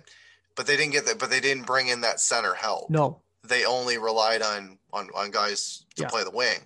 but 0.57 0.67
they 0.67 0.75
didn't 0.75 0.91
get 0.91 1.05
that. 1.05 1.17
But 1.17 1.29
they 1.29 1.39
didn't 1.39 1.65
bring 1.65 1.87
in 1.87 2.01
that 2.01 2.19
center 2.19 2.53
help. 2.53 2.89
No, 2.89 3.21
they 3.47 3.63
only 3.63 3.97
relied 3.97 4.41
on 4.41 4.77
on 4.91 5.07
on 5.15 5.31
guys 5.31 5.85
to 5.95 6.03
yeah. 6.03 6.09
play 6.09 6.25
the 6.25 6.31
wing 6.31 6.59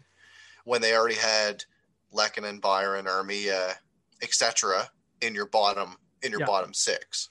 when 0.64 0.82
they 0.82 0.96
already 0.96 1.16
had 1.16 1.64
Lehkonen 2.12 2.50
and 2.50 2.60
Byron, 2.60 3.06
Armia, 3.06 3.76
etc. 4.24 4.90
in 5.22 5.36
your 5.36 5.46
bottom 5.46 5.98
in 6.26 6.32
your 6.32 6.42
yeah. 6.42 6.46
bottom 6.48 6.74
six. 6.74 7.30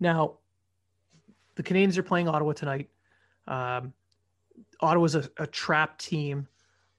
Now, 0.00 0.34
the 1.54 1.62
Canadiens 1.62 1.96
are 1.96 2.02
playing 2.02 2.28
Ottawa 2.28 2.52
tonight. 2.52 2.88
Um, 3.46 3.92
Ottawa's 4.80 5.14
a, 5.14 5.28
a 5.38 5.46
trap 5.46 5.98
team. 5.98 6.46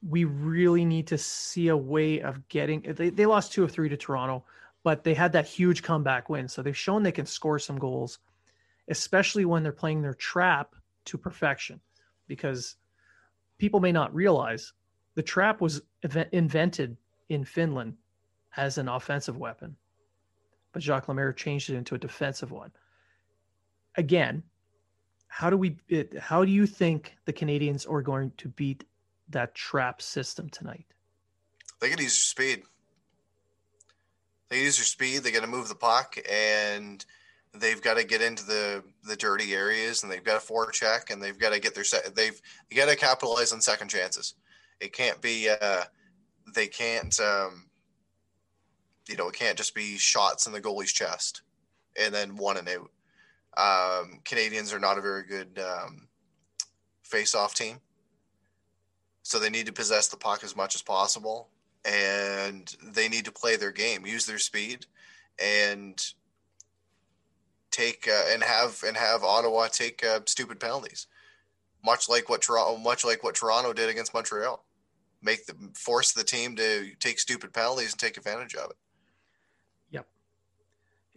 We 0.08 0.24
really 0.24 0.86
need 0.86 1.08
to 1.08 1.18
see 1.18 1.68
a 1.68 1.78
way 1.78 2.22
of 2.22 2.48
getting. 2.50 2.82
They, 2.82 3.10
they 3.10 3.26
lost 3.26 3.54
two 3.54 3.64
of 3.64 3.72
three 3.72 3.90
to 3.90 3.98
Toronto, 3.98 4.44
but 4.84 5.04
they 5.04 5.14
had 5.14 5.34
that 5.34 5.46
huge 5.46 5.84
comeback 5.84 6.30
win. 6.30 6.48
So 6.48 6.62
they've 6.62 6.76
shown 6.76 7.04
they 7.04 7.12
can 7.12 7.26
score 7.26 7.60
some 7.60 7.78
goals, 7.78 8.20
especially 8.88 9.46
when 9.46 9.64
they're 9.64 9.72
playing 9.72 10.02
their 10.02 10.14
trap 10.14 10.76
to 11.06 11.18
perfection. 11.18 11.80
Because 12.28 12.76
people 13.58 13.80
may 13.80 13.92
not 13.92 14.14
realize 14.14 14.74
the 15.16 15.24
trap 15.24 15.62
was 15.62 15.82
invented 16.32 16.96
in 17.30 17.44
Finland 17.44 17.96
as 18.56 18.78
an 18.78 18.88
offensive 18.88 19.38
weapon, 19.38 19.76
but 20.72 20.82
Jacques 20.82 21.08
Lemaire 21.08 21.34
changed 21.34 21.70
it 21.70 21.76
into 21.76 21.96
a 21.96 22.00
defensive 22.00 22.52
one. 22.52 22.72
Again, 23.96 24.44
how 25.28 25.50
do 25.50 25.58
we? 25.58 25.78
How 26.20 26.44
do 26.44 26.52
you 26.52 26.66
think 26.66 27.16
the 27.26 27.34
Canadiens 27.34 27.90
are 27.90 28.02
going 28.02 28.32
to 28.38 28.50
beat 28.50 28.84
that 29.30 29.56
trap 29.56 30.02
system 30.02 30.50
tonight? 30.50 30.86
They 31.80 31.90
can 31.90 32.00
use 32.00 32.14
speed. 32.14 32.64
They 34.50 34.62
use 34.64 34.78
your 34.78 34.86
speed. 34.86 35.20
They 35.20 35.32
got 35.32 35.42
to 35.44 35.48
move 35.48 35.70
the 35.70 35.76
puck, 35.76 36.18
and 36.30 37.06
they've 37.54 37.82
got 37.82 37.98
to 37.98 38.04
get 38.04 38.22
into 38.22 38.46
the 38.46 38.84
the 39.04 39.16
dirty 39.16 39.54
areas, 39.54 40.04
and 40.04 40.12
they've 40.12 40.24
got 40.24 40.42
to 40.42 40.54
forecheck, 40.54 41.12
and 41.12 41.22
they've 41.22 41.38
got 41.38 41.54
to 41.54 41.60
get 41.60 41.76
their 41.76 41.84
set. 41.84 42.16
They've 42.16 42.40
you 42.70 42.78
got 42.78 42.90
to 42.90 42.96
capitalize 42.96 43.54
on 43.54 43.62
second 43.62 43.90
chances. 43.90 44.34
It 44.80 44.94
can't 44.94 45.22
be. 45.22 45.50
Uh, 45.50 45.84
they 46.54 46.68
can't. 46.68 47.18
Um, 47.20 47.69
you 49.10 49.18
know, 49.18 49.28
it 49.28 49.36
can't 49.36 49.58
just 49.58 49.76
be 49.76 49.98
shots 49.98 50.46
in 50.46 50.54
the 50.54 50.62
goalie's 50.62 50.94
chest 50.94 51.42
and 52.00 52.14
then 52.14 52.38
one 52.38 52.58
and 52.58 52.70
out. 52.70 52.92
Um, 53.58 54.22
Canadiens 54.24 54.74
are 54.74 54.80
not 54.80 54.98
a 54.98 55.02
very 55.02 55.24
good 55.24 55.60
um, 55.60 56.08
face-off 57.04 57.56
team, 57.56 57.80
so 59.24 59.40
they 59.40 59.50
need 59.50 59.66
to 59.66 59.74
possess 59.74 60.08
the 60.08 60.18
puck 60.18 60.44
as 60.44 60.56
much 60.56 60.76
as 60.76 60.82
possible, 60.82 61.50
and 61.84 62.74
they 62.84 63.10
need 63.10 63.26
to 63.26 63.32
play 63.32 63.56
their 63.56 63.72
game, 63.72 64.06
use 64.06 64.26
their 64.26 64.38
speed, 64.38 64.86
and 65.44 66.14
take 67.72 68.08
uh, 68.08 68.26
and 68.32 68.44
have 68.44 68.84
and 68.88 68.96
have 68.96 69.24
Ottawa 69.24 69.68
take 69.68 70.06
uh, 70.06 70.20
stupid 70.26 70.60
penalties, 70.60 71.08
much 71.84 72.08
like 72.08 72.30
what 72.30 72.44
Toronto, 72.44 72.78
much 72.78 73.04
like 73.04 73.24
what 73.24 73.36
Toronto 73.36 73.74
did 73.74 73.90
against 73.90 74.14
Montreal, 74.14 74.64
make 75.22 75.48
the 75.48 75.56
force 75.74 76.14
the 76.14 76.24
team 76.24 76.56
to 76.56 76.92
take 77.00 77.20
stupid 77.20 77.52
penalties 77.52 77.92
and 77.92 78.00
take 78.00 78.16
advantage 78.16 78.56
of 78.56 78.70
it 78.70 78.78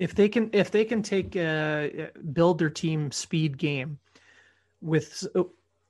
if 0.03 0.17
they 0.17 0.29
can 0.29 0.51
if 0.53 0.73
they 0.73 0.85
can 0.85 1.01
take 1.01 1.37
uh, 1.37 1.89
build 2.33 2.59
their 2.59 2.71
team 2.71 3.13
speed 3.13 3.57
game 3.57 4.01
with 4.81 5.25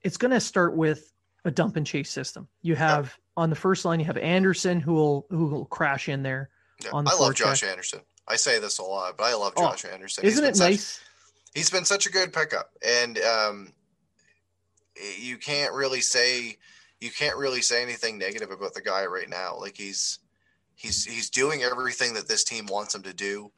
it's 0.02 0.18
going 0.18 0.30
to 0.30 0.40
start 0.40 0.76
with 0.76 1.10
a 1.46 1.50
dump 1.50 1.76
and 1.76 1.86
chase 1.86 2.10
system. 2.10 2.46
You 2.60 2.74
have 2.76 3.16
on 3.38 3.48
the 3.48 3.56
first 3.56 3.86
line 3.86 4.00
you 4.00 4.06
have 4.06 4.18
Anderson 4.18 4.80
who 4.80 4.92
will 4.92 5.26
who 5.30 5.46
will 5.46 5.64
crash 5.64 6.10
in 6.10 6.22
there. 6.22 6.50
On 6.92 7.04
the 7.04 7.10
I 7.10 7.14
love 7.14 7.34
Josh 7.34 7.62
Anderson. 7.62 8.00
I 8.28 8.36
say 8.36 8.58
this 8.58 8.78
a 8.78 8.82
lot, 8.82 9.16
but 9.16 9.24
I 9.24 9.34
love 9.34 9.54
oh, 9.56 9.70
Josh 9.70 9.86
oh, 9.88 9.94
Anderson. 9.94 10.24
Isn't 10.26 10.44
it 10.44 10.56
such, 10.56 10.70
nice? 10.70 11.00
He's 11.54 11.70
been 11.70 11.86
such 11.86 12.06
a 12.06 12.10
good 12.10 12.34
pickup, 12.34 12.70
and 12.86 13.18
um, 13.18 13.72
you 15.18 15.38
can't 15.38 15.72
really 15.72 16.02
say 16.02 16.58
you 17.00 17.10
can't 17.10 17.38
really 17.38 17.62
say 17.62 17.82
anything 17.82 18.18
negative 18.18 18.50
about 18.50 18.74
the 18.74 18.82
guy 18.82 19.06
right 19.06 19.28
now. 19.28 19.56
Like 19.58 19.78
he's 19.78 20.18
he's 20.74 21.02
he's 21.02 21.30
doing 21.30 21.62
everything 21.62 22.12
that 22.14 22.28
this 22.28 22.44
team 22.44 22.66
wants 22.66 22.94
him 22.94 23.02
to 23.04 23.14
do. 23.14 23.50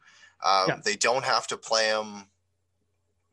Um, 0.44 0.64
yeah. 0.68 0.76
They 0.84 0.96
don't 0.96 1.24
have 1.24 1.46
to 1.48 1.56
play 1.56 1.88
him. 1.88 2.26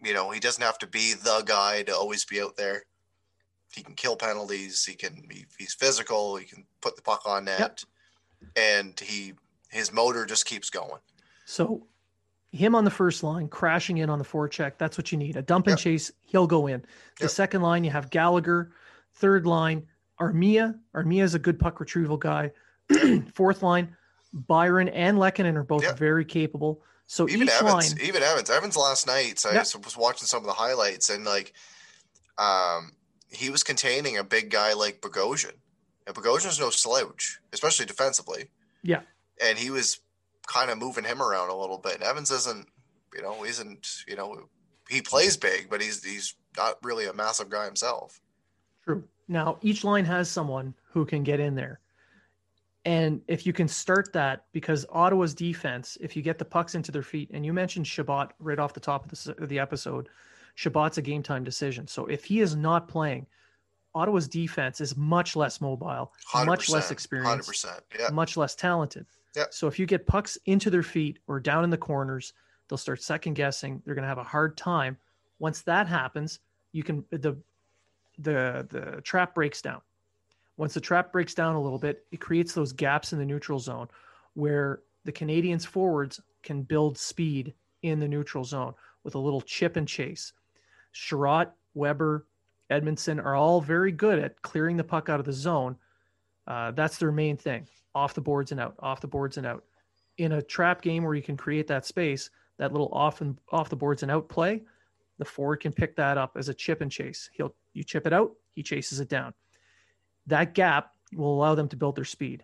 You 0.04 0.14
know, 0.14 0.32
he 0.32 0.40
doesn't 0.40 0.64
have 0.64 0.80
to 0.80 0.88
be 0.88 1.14
the 1.14 1.44
guy 1.46 1.84
to 1.84 1.96
always 1.96 2.26
be 2.26 2.42
out 2.42 2.58
there. 2.58 2.84
He 3.74 3.84
can 3.84 3.96
kill 3.96 4.16
penalties. 4.16 4.84
He 4.86 4.96
can. 4.96 5.24
He, 5.30 5.46
he's 5.58 5.74
physical. 5.74 6.36
He 6.36 6.46
can 6.46 6.66
put 6.82 6.96
the 6.96 7.02
puck 7.02 7.22
on 7.26 7.46
net, 7.46 7.84
and 8.56 9.00
he 9.00 9.34
his 9.70 9.94
motor 9.94 10.26
just 10.26 10.46
keeps 10.46 10.70
going. 10.70 11.00
So, 11.46 11.88
him 12.52 12.76
on 12.76 12.84
the 12.84 12.92
first 12.92 13.24
line, 13.24 13.48
crashing 13.48 14.00
in 14.00 14.10
on 14.10 14.20
the 14.20 14.26
forecheck. 14.26 14.74
That's 14.78 14.98
what 14.98 15.12
you 15.12 15.18
need. 15.18 15.38
A 15.38 15.42
dump 15.42 15.68
and 15.68 15.74
yep. 15.74 15.80
chase. 15.80 16.12
He'll 16.22 16.48
go 16.48 16.68
in. 16.68 16.82
The 17.20 17.26
yep. 17.26 17.32
second 17.32 17.62
line, 17.62 17.84
you 17.84 17.92
have 17.92 18.10
Gallagher. 18.10 18.72
Third 19.16 19.46
line, 19.46 19.88
Armia. 20.20 20.78
Armia 20.96 21.24
is 21.24 21.34
a 21.34 21.40
good 21.40 21.60
puck 21.60 21.80
retrieval 21.80 22.18
guy. 22.18 22.52
Fourth 23.34 23.64
line, 23.64 23.96
Byron 24.34 24.90
and 24.90 25.18
Lehkonen 25.18 25.56
are 25.56 25.64
both 25.64 25.84
yep. 25.84 25.98
very 25.98 26.26
capable. 26.26 26.82
So 27.08 27.28
even 27.28 27.44
each 27.44 27.54
Evans, 27.54 27.94
line, 27.94 28.08
even 28.08 28.24
Evans, 28.24 28.50
Evans 28.50 28.78
last 28.78 29.06
night, 29.06 29.44
I 29.46 29.58
was 29.58 29.98
watching 29.98 30.28
some 30.28 30.42
of 30.42 30.48
the 30.48 30.54
highlights 30.54 31.10
and 31.10 31.26
like, 31.26 31.54
um, 32.38 32.94
he 33.30 33.50
was 33.50 33.64
containing 33.64 34.18
a 34.18 34.24
big 34.24 34.50
guy 34.50 34.74
like 34.74 35.02
Bogosian. 35.02 35.54
And 36.08 36.16
Bogosian's 36.16 36.60
no 36.60 36.70
slouch, 36.70 37.40
especially 37.54 37.86
defensively. 37.86 38.50
Yeah. 38.84 39.02
And 39.42 39.58
he 39.58 39.70
was 39.70 40.00
kind 40.48 40.72
of 40.72 40.78
moving 40.78 41.04
him 41.04 41.22
around 41.22 41.50
a 41.50 41.56
little 41.56 41.78
bit. 41.78 41.96
And 41.96 42.04
Evans 42.04 42.32
isn't, 42.32 42.68
you 43.14 43.22
know, 43.22 43.44
isn't, 43.46 44.04
you 44.08 44.16
know, 44.16 44.50
he 44.90 45.02
plays 45.02 45.38
big, 45.38 45.70
but 45.70 45.82
he's 45.82 46.04
he's 46.04 46.36
not 46.58 46.78
really 46.84 47.06
a 47.06 47.14
massive 47.14 47.50
guy 47.50 47.66
himself. 47.66 48.20
True. 48.84 49.04
Now 49.28 49.58
each 49.62 49.84
line 49.84 50.06
has 50.06 50.30
someone 50.30 50.74
who 50.92 51.06
can 51.06 51.24
get 51.24 51.40
in 51.40 51.56
there. 51.56 51.80
And 52.84 53.22
if 53.28 53.46
you 53.46 53.54
can 53.54 53.68
start 53.68 54.12
that, 54.14 54.46
because 54.54 54.86
Ottawa's 54.90 55.36
defense, 55.36 55.98
if 56.02 56.16
you 56.16 56.24
get 56.24 56.40
the 56.40 56.46
pucks 56.46 56.74
into 56.74 56.92
their 56.92 57.04
feet, 57.04 57.30
and 57.32 57.46
you 57.46 57.54
mentioned 57.54 57.86
Chabot 57.86 58.34
right 58.40 58.58
off 58.58 58.74
the 58.74 58.80
top 58.80 59.06
of 59.06 59.12
the, 59.12 59.46
the 59.46 59.60
episode, 59.60 60.10
Chabot's 60.56 60.98
a 60.98 61.02
game 61.02 61.22
time 61.22 61.44
decision. 61.44 61.88
So 61.88 62.08
if 62.08 62.26
he 62.26 62.40
is 62.40 62.56
not 62.56 62.88
playing, 62.88 63.28
Ottawa's 63.94 64.28
defense 64.28 64.82
is 64.82 64.96
much 64.96 65.36
less 65.36 65.62
mobile, 65.62 66.14
much 66.46 66.70
less 66.70 66.92
experienced, 66.92 67.50
100%, 67.50 67.80
yeah. 68.00 68.10
much 68.12 68.38
less 68.38 68.56
talented. 68.56 69.06
Yeah. 69.36 69.46
So 69.52 69.68
if 69.68 69.78
you 69.78 69.86
get 69.86 70.08
pucks 70.08 70.38
into 70.46 70.70
their 70.70 70.84
feet 70.84 71.20
or 71.28 71.40
down 71.40 71.64
in 71.64 71.70
the 71.70 71.78
corners, 71.78 72.34
they'll 72.68 72.78
start 72.78 73.02
second 73.02 73.34
guessing. 73.34 73.82
They're 73.86 73.96
going 73.96 74.04
to 74.04 74.10
have 74.10 74.18
a 74.18 74.24
hard 74.24 74.58
time. 74.58 74.98
Once 75.40 75.62
that 75.64 75.88
happens, 75.88 76.40
you 76.72 76.84
can 76.84 77.04
the 77.12 77.38
the 78.18 78.66
the 78.70 79.02
trap 79.04 79.36
breaks 79.36 79.62
down. 79.62 79.82
Once 80.62 80.76
the 80.76 80.80
trap 80.80 81.12
breaks 81.12 81.34
down 81.34 81.56
a 81.56 81.60
little 81.60 81.80
bit, 81.80 82.06
it 82.12 82.22
creates 82.22 82.54
those 82.54 82.72
gaps 82.72 83.14
in 83.14 83.18
the 83.18 83.26
neutral 83.26 83.58
zone 83.58 83.88
where 84.36 84.84
the 85.06 85.12
Canadiens 85.12 85.66
forwards 85.66 86.22
can 86.44 86.62
build 86.62 86.96
speed 86.96 87.56
in 87.82 88.00
the 88.00 88.08
neutral 88.08 88.44
zone 88.44 88.72
with 89.04 89.16
a 89.16 89.20
little 89.20 89.42
chip 89.42 89.76
and 89.76 89.88
chase. 89.88 90.34
Chiarot, 90.94 91.50
Weber, 91.74 92.28
Edmundson 92.70 93.18
are 93.18 93.34
all 93.34 93.60
very 93.60 93.92
good 93.92 94.20
at 94.20 94.40
clearing 94.44 94.78
the 94.78 94.84
puck 94.84 95.10
out 95.10 95.20
of 95.20 95.26
the 95.26 95.34
zone. 95.34 95.78
Uh, 96.46 96.70
that's 96.70 97.00
their 97.00 97.12
main 97.12 97.38
thing 97.38 97.68
off 97.96 98.14
the 98.14 98.22
boards 98.22 98.52
and 98.52 98.62
out, 98.62 98.76
off 98.78 99.02
the 99.02 99.08
boards 99.08 99.38
and 99.38 99.48
out. 99.48 99.64
In 100.20 100.34
a 100.34 100.44
trap 100.44 100.84
game 100.84 101.02
where 101.02 101.16
you 101.16 101.24
can 101.24 101.38
create 101.38 101.66
that 101.70 101.88
space, 101.88 102.30
that 102.60 102.72
little 102.72 102.90
off 102.94 103.22
and 103.22 103.36
off 103.52 103.70
the 103.70 103.76
boards 103.76 104.04
and 104.04 104.12
out 104.12 104.30
play, 104.30 104.62
the 105.18 105.26
forward 105.26 105.62
can 105.62 105.74
pick 105.74 105.96
that 105.96 106.20
up 106.20 106.34
as 106.38 106.50
a 106.50 106.54
chip 106.54 106.82
and 106.82 106.92
chase. 106.92 107.32
He'll 107.34 107.56
you 107.74 107.84
chip 107.84 108.06
it 108.06 108.14
out, 108.14 108.34
he 108.52 108.62
chases 108.62 109.00
it 109.00 109.10
down 109.10 109.34
that 110.28 110.54
gap 110.54 110.94
will 111.14 111.34
allow 111.34 111.56
them 111.56 111.68
to 111.70 111.76
build 111.76 111.96
their 111.96 112.06
speed. 112.06 112.44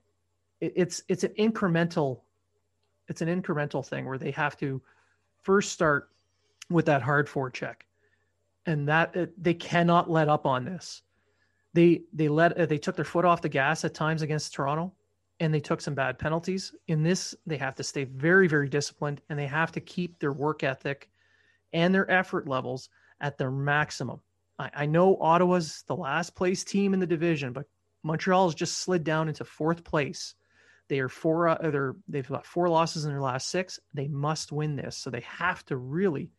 It, 0.60 0.74
it's 0.76 1.04
it's 1.08 1.24
an 1.24 1.34
incremental 1.38 2.22
it's 3.08 3.22
an 3.22 3.42
incremental 3.42 3.86
thing 3.86 4.06
where 4.06 4.18
they 4.18 4.32
have 4.32 4.58
to 4.58 4.82
first 5.44 5.72
start 5.72 6.10
with 6.70 6.86
that 6.86 7.02
hard 7.02 7.28
forecheck, 7.28 7.76
and 8.66 8.88
that 8.88 9.16
they 9.42 9.54
cannot 9.54 10.10
let 10.10 10.28
up 10.28 10.46
on 10.46 10.66
this. 10.66 11.04
They 11.74 12.02
they 12.14 12.28
let 12.28 12.58
uh, 12.58 12.66
they 12.66 12.78
took 12.78 12.96
their 12.96 13.06
foot 13.06 13.26
off 13.26 13.42
the 13.42 13.50
gas 13.50 13.86
at 13.86 13.94
times 13.94 14.22
against 14.22 14.54
Toronto, 14.54 14.94
and 15.40 15.54
they 15.54 15.60
took 15.60 15.80
some 15.80 15.94
bad 15.94 16.20
penalties. 16.20 16.74
In 16.88 17.04
this, 17.04 17.36
they 17.46 17.58
have 17.58 17.76
to 17.76 17.84
stay 17.84 18.04
very 18.04 18.48
very 18.48 18.68
disciplined, 18.68 19.22
and 19.30 19.38
they 19.40 19.48
have 19.48 19.72
to 19.74 19.80
keep 19.80 20.20
their 20.20 20.34
work 20.34 20.64
ethic 20.64 21.10
and 21.74 21.94
their 21.94 22.10
effort 22.10 22.48
levels 22.48 22.90
at 23.22 23.38
their 23.38 23.52
maximum. 23.52 24.20
I, 24.60 24.72
I 24.74 24.86
know 24.86 25.18
Ottawa's 25.18 25.84
the 25.88 25.96
last 25.96 26.36
place 26.36 26.64
team 26.64 26.94
in 26.94 27.00
the 27.00 27.08
division, 27.08 27.54
but 27.54 27.66
Montreal 28.04 28.48
has 28.48 28.56
just 28.56 28.80
slid 28.80 29.04
down 29.04 29.28
into 29.28 29.44
fourth 29.44 29.84
place. 29.84 30.36
They 30.88 31.00
are 31.00 31.10
four. 31.10 31.50
Uh, 31.50 31.58
they're, 31.70 31.96
they've 32.08 32.28
got 32.28 32.46
four 32.46 32.70
losses 32.70 33.06
in 33.06 33.12
their 33.12 33.22
last 33.22 33.50
six. 33.50 33.80
They 33.94 34.08
must 34.08 34.52
win 34.52 34.76
this, 34.76 34.98
so 34.98 35.10
they 35.10 35.22
have 35.22 35.66
to 35.66 35.76
really 35.78 36.32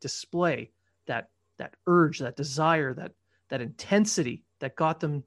display 0.00 0.70
that 1.06 1.30
that 1.58 1.74
urge, 1.86 2.20
that 2.20 2.36
desire, 2.36 2.94
that 2.94 3.12
that 3.48 3.60
intensity 3.60 4.44
that 4.60 4.76
got 4.76 5.00
them 5.00 5.24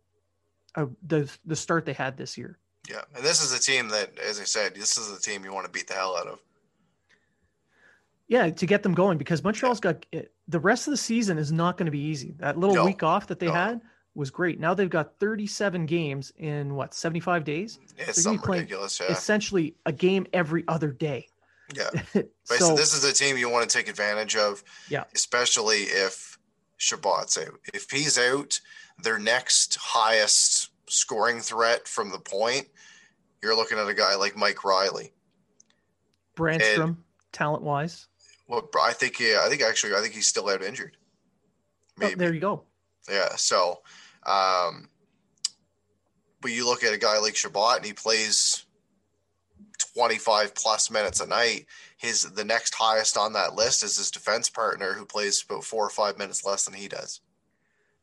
uh, 0.76 0.86
the 1.06 1.30
the 1.46 1.56
start 1.56 1.86
they 1.86 1.94
had 1.94 2.18
this 2.18 2.38
year. 2.38 2.58
Yeah, 2.90 3.02
and 3.16 3.24
this 3.24 3.44
is 3.44 3.52
a 3.52 3.60
team 3.60 3.90
that, 3.90 4.18
as 4.18 4.40
I 4.40 4.46
said, 4.46 4.76
this 4.76 4.98
is 4.98 5.14
the 5.14 5.20
team 5.20 5.44
you 5.44 5.54
want 5.54 5.66
to 5.66 5.72
beat 5.72 5.88
the 5.88 5.94
hell 5.94 6.16
out 6.18 6.28
of. 6.28 6.40
Yeah, 8.28 8.50
to 8.50 8.66
get 8.66 8.84
them 8.84 8.94
going 8.94 9.18
because 9.18 9.44
Montreal's 9.44 9.80
got 9.80 10.06
eh, 10.14 10.24
the 10.50 10.60
rest 10.60 10.88
of 10.88 10.92
the 10.92 10.98
season 10.98 11.38
is 11.38 11.52
not 11.52 11.78
going 11.78 11.86
to 11.86 11.92
be 11.92 12.00
easy. 12.00 12.34
That 12.40 12.58
little 12.58 12.76
no, 12.76 12.86
week 12.86 13.04
off 13.04 13.28
that 13.28 13.40
they 13.40 13.46
no. 13.46 13.54
had 13.54 13.82
was 14.16 14.32
great. 14.32 14.60
Now 14.60 14.74
they've 14.74 14.90
got 14.90 15.20
37 15.20 15.86
games 15.86 16.34
in 16.38 16.74
what 16.74 16.96
75 16.96 17.44
days. 17.44 17.80
It's 17.98 18.24
something 18.24 18.52
ridiculous. 18.52 19.00
Yeah. 19.00 19.12
Essentially 19.12 19.76
a 19.86 19.92
game 19.92 20.26
every 20.34 20.64
other 20.68 20.92
day. 20.92 21.28
Yeah. 21.76 21.92
so 22.46 22.76
this 22.76 22.96
is 22.96 23.04
a 23.04 23.14
team 23.14 23.38
you 23.38 23.48
want 23.48 23.70
to 23.70 23.78
take 23.78 23.88
advantage 23.88 24.36
of. 24.36 24.64
Yeah. 24.90 25.04
Especially 25.14 25.82
if 25.82 26.40
Chabot's 26.80 27.38
out. 27.38 27.60
If 27.72 27.92
he's 27.92 28.18
out, 28.18 28.60
their 29.04 29.20
next 29.20 29.78
highest 29.80 30.72
scoring 30.88 31.42
threat 31.42 31.88
from 31.88 32.10
the 32.12 32.20
point, 32.20 32.68
you're 33.44 33.56
looking 33.56 33.78
at 33.78 33.88
a 33.88 33.94
guy 33.94 34.16
like 34.16 34.36
Mike 34.36 34.64
Reilly. 34.64 35.14
Brannstrom, 36.36 36.98
talent 37.32 37.64
wise. 37.64 38.08
Well, 38.50 38.68
I 38.84 38.94
think 38.94 39.20
yeah, 39.20 39.42
I 39.46 39.48
think 39.48 39.62
actually 39.62 39.94
I 39.94 40.02
think 40.02 40.16
he's 40.16 40.28
still 40.28 40.50
out 40.50 40.64
injured. 40.64 40.98
Oh, 42.02 42.12
there 42.18 42.34
you 42.34 42.40
go. 42.40 42.64
Yeah. 43.10 43.36
So, 43.36 43.82
um, 44.26 44.90
but 46.42 46.52
you 46.52 46.66
look 46.66 46.84
at 46.84 46.94
a 46.94 46.98
guy 46.98 47.20
like 47.20 47.36
Chabot 47.36 47.78
and 47.78 47.86
he 47.86 47.94
plays 47.94 48.66
25 49.96 50.56
plus 50.56 50.90
minutes 50.90 51.22
a 51.22 51.28
night. 51.28 51.68
His 51.98 52.24
the 52.24 52.44
next 52.44 52.74
highest 52.74 53.18
on 53.18 53.34
that 53.34 53.54
list 53.54 53.84
is 53.84 53.98
his 53.98 54.10
defense 54.10 54.50
partner 54.50 54.94
who 54.94 55.06
plays 55.06 55.46
about 55.48 55.64
four 55.64 55.86
or 55.86 55.92
five 55.92 56.18
minutes 56.18 56.44
less 56.44 56.66
than 56.66 56.74
he 56.74 56.88
does. 56.88 57.22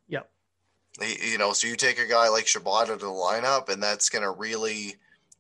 Yep. 0.07 0.31
He, 1.03 1.33
you 1.33 1.39
know, 1.39 1.55
so 1.55 1.67
you 1.67 1.75
take 1.75 1.99
a 1.99 2.07
guy 2.07 2.29
like 2.29 2.49
out 2.57 2.91
of 2.91 3.01
the 3.01 3.07
lineup, 3.07 3.69
and 3.69 3.83
that's 3.83 4.11
going 4.11 4.23
to 4.23 4.31
really 4.31 4.95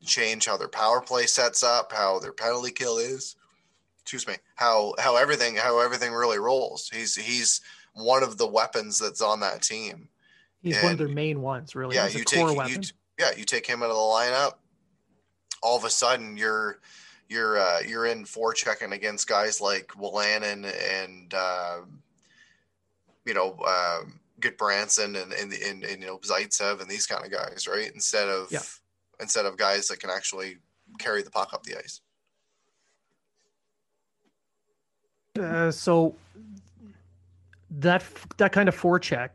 change 0.04 0.46
how 0.46 0.56
their 0.56 0.68
power 0.68 1.00
play 1.00 1.26
sets 1.26 1.62
up, 1.62 1.92
how 1.92 2.18
their 2.18 2.32
penalty 2.32 2.72
kill 2.72 2.98
is. 2.98 3.36
Excuse 4.06 4.28
me. 4.28 4.34
How 4.54 4.94
how 5.00 5.16
everything 5.16 5.56
how 5.56 5.80
everything 5.80 6.12
really 6.12 6.38
rolls. 6.38 6.88
He's 6.94 7.16
he's 7.16 7.60
one 7.94 8.22
of 8.22 8.38
the 8.38 8.46
weapons 8.46 9.00
that's 9.00 9.20
on 9.20 9.40
that 9.40 9.62
team. 9.62 10.08
He's 10.62 10.76
and, 10.76 10.84
one 10.84 10.92
of 10.92 10.98
their 10.98 11.08
main 11.08 11.42
ones, 11.42 11.74
really. 11.74 11.96
Yeah, 11.96 12.04
He's 12.04 12.14
you 12.14 12.24
take 12.24 12.68
you, 12.68 12.82
yeah, 13.18 13.30
you 13.36 13.44
take 13.44 13.66
him 13.66 13.82
out 13.82 13.90
of 13.90 13.96
the 13.96 14.00
lineup. 14.00 14.52
All 15.60 15.76
of 15.76 15.82
a 15.82 15.90
sudden, 15.90 16.36
you're 16.36 16.78
you're 17.28 17.58
uh, 17.58 17.80
you're 17.80 18.06
in 18.06 18.24
four 18.24 18.54
forechecking 18.54 18.92
against 18.92 19.26
guys 19.26 19.60
like 19.60 19.88
Wolanin 19.88 20.72
and 21.02 21.34
uh, 21.34 21.78
you 23.24 23.34
know 23.34 23.58
uh, 23.66 24.02
Gudbranson 24.40 25.20
and, 25.20 25.32
and 25.32 25.52
and, 25.52 25.82
and 25.82 26.00
you 26.00 26.06
know 26.06 26.18
Zaitsev 26.18 26.80
and 26.80 26.88
these 26.88 27.08
kind 27.08 27.24
of 27.24 27.32
guys, 27.32 27.66
right? 27.66 27.90
Instead 27.92 28.28
of 28.28 28.52
yeah. 28.52 28.60
instead 29.18 29.46
of 29.46 29.56
guys 29.56 29.88
that 29.88 29.98
can 29.98 30.10
actually 30.10 30.58
carry 31.00 31.24
the 31.24 31.30
puck 31.30 31.52
up 31.52 31.64
the 31.64 31.76
ice. 31.76 32.02
Uh, 35.38 35.70
so 35.70 36.14
that 37.70 38.04
that 38.36 38.52
kind 38.52 38.68
of 38.68 38.76
forecheck 38.78 39.30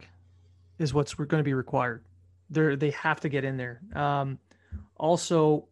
is 0.80 0.94
what's 0.94 1.14
going 1.14 1.40
to 1.40 1.44
be 1.44 1.54
required. 1.54 2.04
They 2.50 2.76
they 2.76 2.92
have 2.92 3.20
to 3.22 3.30
get 3.30 3.44
in 3.44 3.58
there. 3.58 3.82
Um, 3.96 4.40
also, 4.98 5.68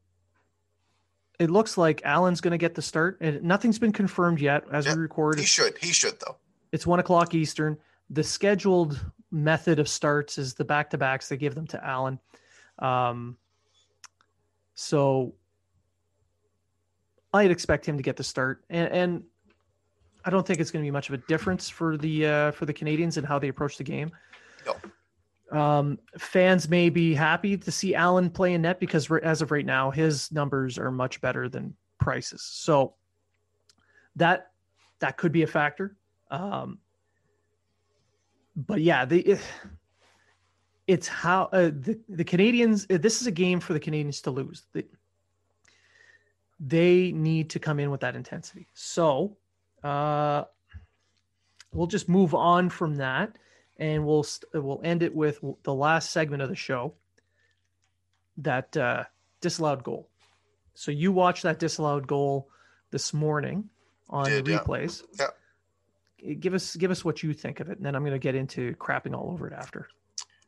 it 1.39 1.49
looks 1.49 1.77
like 1.77 2.01
Allen's 2.03 2.41
going 2.41 2.51
to 2.51 2.57
get 2.57 2.75
the 2.75 2.81
start, 2.81 3.17
and 3.21 3.41
nothing's 3.43 3.79
been 3.79 3.91
confirmed 3.91 4.39
yet 4.39 4.63
as 4.71 4.85
yeah, 4.85 4.95
we 4.95 5.01
record. 5.01 5.39
He 5.39 5.45
should. 5.45 5.77
He 5.77 5.91
should 5.91 6.19
though. 6.19 6.37
It's 6.71 6.85
one 6.85 6.99
o'clock 6.99 7.33
Eastern. 7.33 7.77
The 8.09 8.23
scheduled 8.23 8.99
method 9.31 9.79
of 9.79 9.87
starts 9.87 10.37
is 10.37 10.53
the 10.53 10.65
back 10.65 10.89
to 10.91 10.97
backs. 10.97 11.29
They 11.29 11.37
give 11.37 11.55
them 11.55 11.67
to 11.67 11.85
Allen. 11.85 12.19
Um, 12.79 13.37
so 14.73 15.33
I'd 17.33 17.51
expect 17.51 17.85
him 17.85 17.97
to 17.97 18.03
get 18.03 18.17
the 18.17 18.23
start, 18.23 18.63
and, 18.69 18.91
and 18.91 19.23
I 20.29 20.31
don't 20.31 20.45
think 20.45 20.59
it's 20.59 20.69
going 20.69 20.83
to 20.83 20.85
be 20.85 20.91
much 20.91 21.09
of 21.09 21.15
a 21.15 21.23
difference 21.27 21.69
for 21.69 21.97
the 21.97 22.27
uh, 22.27 22.51
for 22.51 22.67
the 22.67 22.73
Canadiens 22.73 23.17
and 23.17 23.25
how 23.25 23.39
they 23.39 23.47
approach 23.47 23.77
the 23.77 23.83
game. 23.83 24.11
No. 24.63 25.59
Um, 25.59 25.97
fans 26.19 26.69
may 26.69 26.91
be 26.91 27.15
happy 27.15 27.57
to 27.57 27.71
see 27.71 27.95
Allen 27.95 28.29
play 28.29 28.53
in 28.53 28.61
net 28.61 28.79
because 28.79 29.09
as 29.23 29.41
of 29.41 29.49
right 29.49 29.65
now, 29.65 29.89
his 29.89 30.31
numbers 30.31 30.77
are 30.77 30.91
much 30.91 31.19
better 31.19 31.49
than 31.49 31.73
Price's. 31.97 32.43
So 32.43 32.93
that 34.17 34.51
that 34.99 35.17
could 35.17 35.31
be 35.31 35.41
a 35.41 35.47
factor. 35.47 35.97
Um, 36.29 36.77
but 38.55 38.81
yeah, 38.81 39.03
the 39.05 39.39
it's 40.85 41.07
how 41.07 41.45
uh, 41.53 41.71
the 41.73 41.99
the 42.07 42.23
Canadiens. 42.23 42.85
Uh, 42.93 42.99
this 42.99 43.19
is 43.19 43.25
a 43.25 43.31
game 43.31 43.59
for 43.59 43.73
the 43.73 43.79
Canadiens 43.79 44.21
to 44.21 44.29
lose. 44.29 44.67
The, 44.73 44.85
they 46.59 47.13
need 47.13 47.49
to 47.49 47.57
come 47.57 47.79
in 47.79 47.89
with 47.89 48.01
that 48.01 48.15
intensity. 48.15 48.67
So 48.75 49.35
uh, 49.83 50.43
we'll 51.73 51.87
just 51.87 52.09
move 52.09 52.33
on 52.33 52.69
from 52.69 52.95
that, 52.95 53.37
and 53.77 54.05
we'll 54.05 54.25
we'll 54.53 54.81
end 54.83 55.03
it 55.03 55.15
with 55.15 55.39
the 55.63 55.73
last 55.73 56.11
segment 56.11 56.41
of 56.41 56.49
the 56.49 56.55
show. 56.55 56.93
That 58.37 58.75
uh, 58.77 59.03
disallowed 59.41 59.83
goal. 59.83 60.09
So 60.73 60.91
you 60.91 61.11
watched 61.11 61.43
that 61.43 61.59
disallowed 61.59 62.07
goal 62.07 62.47
this 62.91 63.13
morning 63.13 63.69
on 64.09 64.25
Did, 64.25 64.45
replays. 64.45 65.03
Yeah. 65.19 65.27
yeah. 66.19 66.33
Give 66.35 66.53
us 66.53 66.75
give 66.75 66.91
us 66.91 67.03
what 67.03 67.21
you 67.23 67.33
think 67.33 67.59
of 67.59 67.69
it, 67.69 67.77
and 67.77 67.85
then 67.85 67.95
I'm 67.95 68.03
going 68.03 68.13
to 68.13 68.19
get 68.19 68.35
into 68.35 68.75
crapping 68.75 69.13
all 69.13 69.31
over 69.31 69.47
it 69.47 69.53
after. 69.53 69.87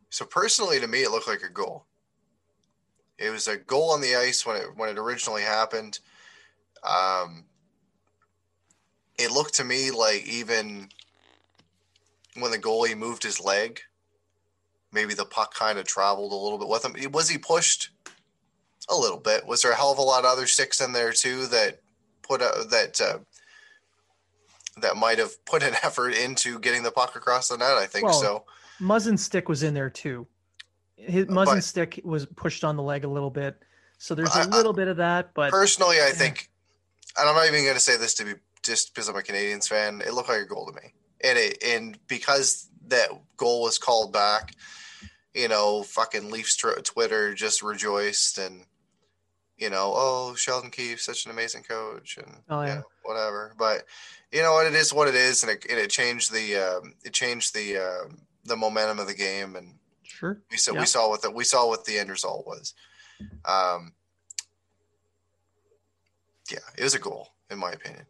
So 0.09 0.25
personally, 0.25 0.79
to 0.79 0.88
me, 0.88 1.03
it 1.03 1.11
looked 1.11 1.27
like 1.27 1.41
a 1.43 1.49
goal. 1.49 1.86
It 3.17 3.29
was 3.29 3.47
a 3.47 3.57
goal 3.57 3.91
on 3.91 4.01
the 4.01 4.15
ice 4.15 4.45
when 4.45 4.57
it 4.57 4.67
when 4.75 4.89
it 4.89 4.97
originally 4.97 5.43
happened. 5.43 5.99
Um, 6.84 7.45
it 9.18 9.32
looked 9.32 9.55
to 9.55 9.64
me 9.64 9.91
like 9.91 10.26
even 10.26 10.89
when 12.36 12.51
the 12.51 12.57
goalie 12.57 12.97
moved 12.97 13.24
his 13.24 13.39
leg, 13.39 13.82
maybe 14.91 15.14
the 15.14 15.26
puck 15.26 15.53
kind 15.53 15.80
of 15.80 15.86
traveled 15.86 16.32
a 16.32 16.36
little 16.36 16.57
bit 16.57 16.68
with 16.68 16.86
him. 16.86 16.95
Was 17.12 17.30
he 17.30 17.38
pushed 17.38 17.89
a 18.89 18.95
little 18.95 19.18
bit? 19.18 19.45
Was 19.45 19.62
there 19.62 19.72
a 19.72 19.76
hell 19.76 19.91
of 19.91 19.97
a 19.97 20.03
lot 20.03 20.26
of 20.26 20.32
other 20.32 20.47
sticks 20.47 20.82
in 20.82 20.93
there 20.93 21.12
too 21.12 21.47
that 21.47 21.80
put 22.22 22.41
a, 22.41 22.66
that 22.70 23.01
uh, 23.01 23.20
that 24.82 24.97
might 24.97 25.18
have 25.18 25.43
put 25.45 25.64
an 25.64 25.76
effort 25.84 26.12
into 26.12 26.59
getting 26.59 26.84
the 26.84 26.91
puck 26.91 27.16
across 27.16 27.49
the 27.49 27.57
net? 27.57 27.72
I 27.72 27.86
think 27.86 28.05
well, 28.05 28.14
so. 28.14 28.43
Muzzin's 28.80 29.24
stick 29.24 29.47
was 29.47 29.64
in 29.64 29.74
there 29.74 29.89
too. 29.89 30.28
His 30.95 31.28
Muzzin's 31.28 31.66
stick 31.66 31.99
was 32.03 32.26
pushed 32.26 32.64
on 32.64 32.76
the 32.76 32.84
leg 32.84 33.03
a 33.03 33.07
little 33.07 33.30
bit, 33.30 33.62
so 33.97 34.16
there's 34.16 34.36
a 34.36 34.47
little 34.49 34.74
I, 34.74 34.76
bit 34.76 34.88
of 34.88 34.97
that. 34.97 35.34
But 35.34 35.51
personally, 35.51 35.97
I 35.97 36.07
yeah. 36.07 36.14
think, 36.14 36.49
and 37.18 37.28
I'm 37.28 37.36
not 37.36 37.47
even 37.47 37.64
going 37.64 37.76
to 37.76 37.80
say 37.80 37.97
this 37.97 38.14
to 38.16 38.26
be 38.26 38.34
just 38.64 38.93
because 38.93 39.09
I'm 39.09 39.16
a 39.16 39.22
Canadiens 39.22 39.68
fan, 39.68 40.01
it 40.05 40.14
looked 40.14 40.30
like 40.30 40.41
a 40.41 40.45
goal 40.45 40.68
to 40.68 40.74
me. 40.74 40.93
And 41.24 41.38
it 41.38 41.64
and 41.64 41.97
because 42.07 42.70
that 42.88 43.09
goal 43.38 43.62
was 43.62 43.78
called 43.78 44.12
back, 44.12 44.55
you 45.34 45.47
know, 45.47 45.84
fucking 45.84 46.32
Leafs 46.32 46.55
Twitter 46.55 47.34
just 47.34 47.62
rejoiced 47.62 48.38
and 48.38 48.66
you 49.57 49.70
know, 49.70 49.93
oh 49.95 50.34
Sheldon 50.36 50.72
Keefe, 50.72 50.99
such 50.99 51.26
an 51.26 51.32
amazing 51.32 51.62
coach, 51.62 52.18
and 52.18 52.38
oh, 52.49 52.62
yeah. 52.62 52.68
You 52.68 52.76
know, 52.76 52.84
whatever. 53.03 53.53
But 53.59 53.86
you 54.32 54.41
know 54.41 54.53
what, 54.53 54.66
it 54.66 54.74
is 54.74 54.91
what 54.91 55.07
it 55.07 55.14
is, 55.14 55.43
and 55.43 55.51
it, 55.51 55.66
and 55.70 55.80
it 55.80 55.91
changed 55.91 56.34
the 56.34 56.55
um, 56.55 56.95
it 57.05 57.14
changed 57.14 57.53
the 57.53 57.78
uh, 57.78 58.12
the 58.45 58.57
momentum 58.57 58.97
of 58.97 59.05
the 59.05 59.14
game, 59.14 59.55
and 59.55 59.76
sure, 60.01 60.41
we 60.49 60.57
saw 60.57 60.74
yeah. 60.74 60.80
we 60.80 60.86
saw 60.88 61.07
what 61.09 61.22
the 61.22 61.30
we 61.30 61.43
saw 61.43 61.68
what 61.68 61.86
the 61.86 61.99
end 61.99 62.09
result 62.09 62.47
was. 62.47 62.74
Um, 63.45 63.93
yeah, 66.51 66.57
it 66.76 66.84
was 66.84 66.95
a 66.95 66.99
goal 66.99 67.28
in 67.51 67.59
my 67.59 67.72
opinion 67.72 68.07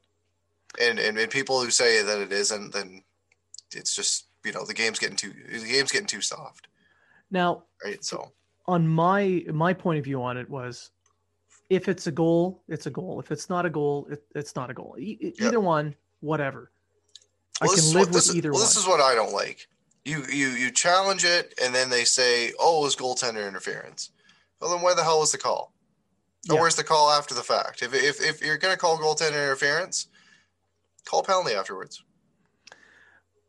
and, 0.80 1.00
and 1.00 1.18
and 1.18 1.30
people 1.30 1.62
who 1.62 1.72
say 1.72 2.04
that 2.04 2.20
it 2.20 2.32
isn't, 2.32 2.74
then 2.74 3.04
it's 3.74 3.96
just 3.96 4.28
you 4.46 4.52
know 4.52 4.66
the 4.66 4.74
game's 4.74 5.00
getting 5.00 5.16
too 5.16 5.34
the 5.52 5.68
game's 5.68 5.92
getting 5.92 6.08
too 6.08 6.22
soft. 6.22 6.68
Now, 7.30 7.64
right? 7.84 8.04
So 8.04 8.32
on 8.68 8.88
my 8.88 9.44
my 9.52 9.74
point 9.74 10.00
of 10.00 10.06
view 10.06 10.22
on 10.24 10.38
it 10.38 10.50
was, 10.50 10.92
if 11.70 11.88
it's 11.88 12.08
a 12.08 12.12
goal, 12.12 12.64
it's 12.68 12.86
a 12.86 12.90
goal. 12.90 13.20
If 13.20 13.32
it's 13.32 13.50
not 13.50 13.66
a 13.66 13.70
goal, 13.70 14.08
it, 14.12 14.24
it's 14.36 14.56
not 14.56 14.70
a 14.70 14.74
goal. 14.74 14.96
E- 15.00 15.34
either 15.40 15.60
one, 15.60 15.96
whatever. 16.20 16.72
Well, 17.62 17.72
I 17.72 17.76
can 17.76 17.94
live 17.94 18.08
what, 18.08 18.16
with 18.16 18.36
either 18.36 18.52
well, 18.52 18.60
one. 18.60 18.68
This 18.68 18.78
is 18.78 18.88
what 18.88 19.02
I 19.02 19.16
don't 19.16 19.34
like. 19.34 19.68
You 20.06 20.24
you 20.32 20.50
you 20.50 20.72
challenge 20.72 21.24
it, 21.24 21.54
and 21.64 21.76
then 21.76 21.90
they 21.90 22.06
say, 22.06 22.54
"Oh, 22.60 22.82
it 22.82 22.86
was 22.86 22.96
goaltender 22.96 23.48
interference." 23.48 24.12
Well, 24.60 24.72
then 24.72 24.82
where 24.82 24.96
the 24.96 25.04
hell 25.04 25.20
was 25.20 25.32
the 25.32 25.38
call? 25.38 25.74
Or 26.50 26.60
where's 26.60 26.76
the 26.76 26.84
call 26.84 27.12
after 27.12 27.36
the 27.36 27.44
fact? 27.44 27.84
If 27.84 27.94
if 27.94 28.20
if 28.22 28.42
you're 28.42 28.58
going 28.58 28.74
to 28.74 28.80
call 28.80 28.98
goaltender 28.98 29.44
interference, 29.44 30.08
call 31.06 31.24
penalty 31.24 31.54
afterwards. 31.54 32.04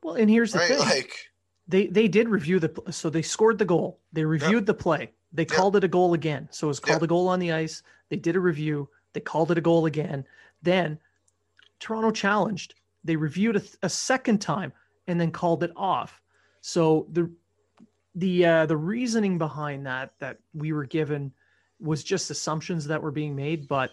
Well, 0.02 0.14
and 0.14 0.28
here's 0.28 0.52
the 0.52 0.58
right? 0.58 0.68
thing: 0.68 0.78
like 0.78 1.30
they 1.68 1.86
they 1.86 2.08
did 2.08 2.28
review 2.28 2.58
the 2.58 2.72
so 2.90 3.10
they 3.10 3.22
scored 3.22 3.58
the 3.58 3.64
goal. 3.64 4.00
They 4.12 4.24
reviewed 4.24 4.52
yep. 4.52 4.66
the 4.66 4.74
play. 4.74 5.12
They 5.32 5.44
called 5.44 5.76
it 5.76 5.84
a 5.84 5.88
goal 5.88 6.14
again. 6.14 6.48
So 6.50 6.66
it 6.66 6.68
was 6.68 6.80
called 6.80 6.96
yep. 6.96 7.04
a 7.04 7.06
goal 7.06 7.28
on 7.28 7.38
the 7.38 7.52
ice. 7.52 7.82
They 8.10 8.16
did 8.16 8.36
a 8.36 8.40
review. 8.40 8.88
They 9.14 9.20
called 9.20 9.50
it 9.50 9.58
a 9.58 9.62
goal 9.62 9.86
again. 9.86 10.26
Then 10.62 10.98
Toronto 11.80 12.10
challenged. 12.10 12.74
They 13.04 13.16
reviewed 13.16 13.56
a, 13.56 13.62
a 13.82 13.88
second 13.88 14.40
time 14.40 14.72
and 15.06 15.20
then 15.20 15.30
called 15.30 15.62
it 15.62 15.72
off. 15.76 16.20
So 16.60 17.06
the 17.10 17.30
the 18.14 18.44
uh, 18.44 18.66
the 18.66 18.76
reasoning 18.76 19.38
behind 19.38 19.86
that 19.86 20.12
that 20.18 20.38
we 20.54 20.72
were 20.72 20.84
given 20.84 21.32
was 21.80 22.04
just 22.04 22.30
assumptions 22.30 22.86
that 22.86 23.02
were 23.02 23.10
being 23.10 23.34
made, 23.34 23.66
but 23.66 23.90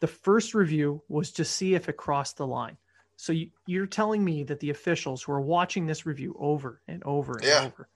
the 0.00 0.06
first 0.06 0.54
review 0.54 1.02
was 1.08 1.32
to 1.32 1.44
see 1.44 1.74
if 1.74 1.88
it 1.88 1.96
crossed 1.96 2.36
the 2.36 2.46
line. 2.46 2.76
So 3.16 3.32
you, 3.32 3.82
are 3.82 3.86
telling 3.86 4.22
me 4.22 4.44
that 4.44 4.60
the 4.60 4.70
officials 4.70 5.22
who 5.22 5.32
are 5.32 5.40
watching 5.40 5.86
this 5.86 6.04
review 6.04 6.36
over 6.38 6.82
and 6.86 7.02
over 7.04 7.38
and 7.38 7.44
yeah. 7.44 7.64
over 7.64 7.88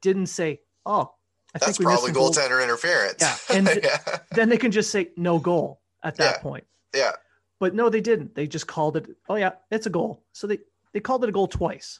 didn't 0.00 0.26
say, 0.26 0.60
"Oh, 0.86 1.12
I 1.54 1.58
That's 1.58 1.76
think 1.76 1.78
we 1.80 1.84
probably 1.86 2.12
goaltender 2.12 2.50
goal. 2.50 2.60
interference." 2.60 3.20
Yeah, 3.20 3.56
and 3.56 3.68
yeah. 3.82 4.18
then 4.30 4.48
they 4.48 4.56
can 4.56 4.70
just 4.70 4.90
say 4.90 5.10
no 5.16 5.40
goal 5.40 5.80
at 6.04 6.16
that 6.16 6.36
yeah. 6.36 6.42
point. 6.42 6.64
Yeah, 6.94 7.12
but 7.58 7.74
no, 7.74 7.88
they 7.88 8.00
didn't. 8.00 8.36
They 8.36 8.46
just 8.46 8.68
called 8.68 8.96
it. 8.96 9.08
Oh 9.28 9.34
yeah, 9.34 9.52
it's 9.72 9.86
a 9.86 9.90
goal. 9.90 10.22
So 10.32 10.46
they 10.46 10.58
they 10.92 11.00
called 11.00 11.24
it 11.24 11.28
a 11.28 11.32
goal 11.32 11.48
twice. 11.48 11.98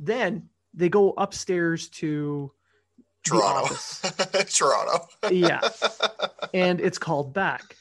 Then 0.00 0.48
they 0.74 0.88
go 0.88 1.12
upstairs 1.16 1.88
to 1.90 2.50
Toronto. 3.24 3.72
Toronto. 4.52 5.06
yeah, 5.30 5.60
and 6.54 6.80
it's 6.80 6.98
called 6.98 7.32
back 7.32 7.76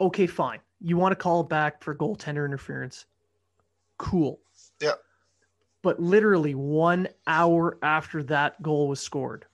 okay, 0.00 0.26
fine. 0.26 0.60
You 0.80 0.96
want 0.96 1.12
to 1.12 1.16
call 1.16 1.40
it 1.40 1.48
back 1.48 1.82
for 1.82 1.94
goaltender 1.94 2.44
interference. 2.44 3.06
Cool. 3.98 4.38
Yeah. 4.80 4.92
But 5.82 6.00
literally 6.00 6.54
one 6.54 7.08
hour 7.26 7.78
after 7.82 8.22
that 8.24 8.60
goal 8.62 8.88
was 8.88 9.00
scored, 9.00 9.46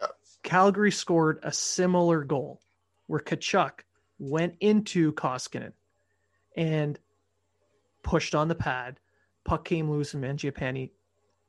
Yeah. 0.00 0.08
Calgary 0.42 0.92
scored 0.92 1.40
a 1.42 1.52
similar 1.52 2.22
goal 2.22 2.60
where 3.06 3.20
Tkachuk 3.20 3.80
went 4.18 4.54
into 4.60 5.12
Koskinen 5.14 5.72
and 6.56 6.98
pushed 8.02 8.34
on 8.34 8.48
the 8.48 8.54
pad. 8.54 9.00
Puck 9.44 9.64
came 9.64 9.90
loose 9.90 10.14
and 10.14 10.22
Mangiapane 10.22 10.90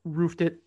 roofed 0.06 0.42
it, 0.42 0.60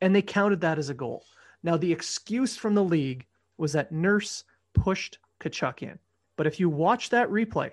and 0.00 0.14
they 0.14 0.22
counted 0.22 0.60
that 0.60 0.78
as 0.78 0.90
a 0.90 0.94
goal. 0.94 1.24
Now, 1.62 1.76
the 1.76 1.92
excuse 1.92 2.56
from 2.56 2.74
the 2.74 2.84
league 2.84 3.26
was 3.56 3.72
that 3.72 3.92
Nurse 3.92 4.44
pushed 4.74 5.18
Tkachuk 5.40 5.82
in. 5.82 5.98
But 6.36 6.46
if 6.46 6.58
you 6.58 6.68
watch 6.68 7.10
that 7.10 7.28
replay, 7.28 7.72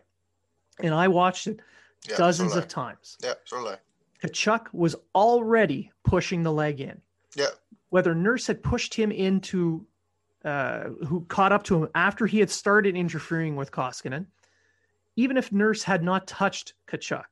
and 0.80 0.94
I 0.94 1.08
watched 1.08 1.48
it 1.48 1.60
Yeah, 2.08 2.18
dozens 2.18 2.56
of 2.56 2.68
times, 2.68 3.18
Yeah, 3.24 3.34
I. 3.46 3.78
Tkachuk 4.24 4.68
was 4.74 4.96
already 5.14 5.92
pushing 6.04 6.44
the 6.44 6.52
leg 6.52 6.82
in. 6.82 7.02
Yeah. 7.36 7.48
Whether 7.90 8.16
Nurse 8.16 8.48
had 8.48 8.64
pushed 8.64 8.94
him 8.94 9.12
into, 9.12 9.86
uh, 10.44 10.86
who 11.08 11.26
caught 11.26 11.52
up 11.52 11.64
to 11.64 11.84
him 11.84 11.90
after 11.96 12.26
he 12.26 12.40
had 12.40 12.50
started 12.50 12.96
interfering 12.96 13.56
with 13.56 13.72
Koskinen, 13.72 14.26
even 15.16 15.38
if 15.38 15.52
Nurse 15.52 15.84
had 15.84 16.04
not 16.04 16.28
touched 16.28 16.74
Tkachuk, 16.88 17.26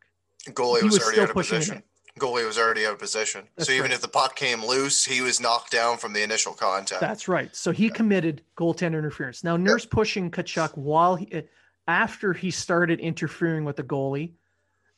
Goalie 0.49 0.79
He 0.79 0.85
was, 0.85 0.95
was 0.95 1.03
already 1.03 1.21
out 1.21 1.29
of 1.29 1.35
pushing 1.35 1.57
position. 1.59 1.83
Goalie 2.19 2.45
was 2.45 2.57
already 2.57 2.85
out 2.85 2.93
of 2.93 2.99
position. 2.99 3.43
That's 3.55 3.67
so 3.67 3.73
even 3.73 3.85
right. 3.85 3.93
if 3.93 4.01
the 4.01 4.07
puck 4.07 4.35
came 4.35 4.63
loose, 4.65 5.03
he 5.03 5.21
was 5.21 5.41
knocked 5.41 5.71
down 5.71 5.97
from 5.97 6.13
the 6.13 6.23
initial 6.23 6.53
contact. 6.53 7.01
That's 7.01 7.27
right. 7.27 7.53
So 7.53 7.71
he 7.71 7.89
committed 7.89 8.41
goaltender 8.57 8.99
interference. 8.99 9.43
Now, 9.43 9.57
Nurse 9.57 9.85
pushing 9.85 10.31
Tkachuk 10.31 10.77
while 10.77 11.17
he, 11.17 11.43
after 11.87 12.31
he 12.31 12.51
started 12.51 12.99
interfering 13.01 13.65
with 13.65 13.75
the 13.75 13.83
goalie, 13.83 14.31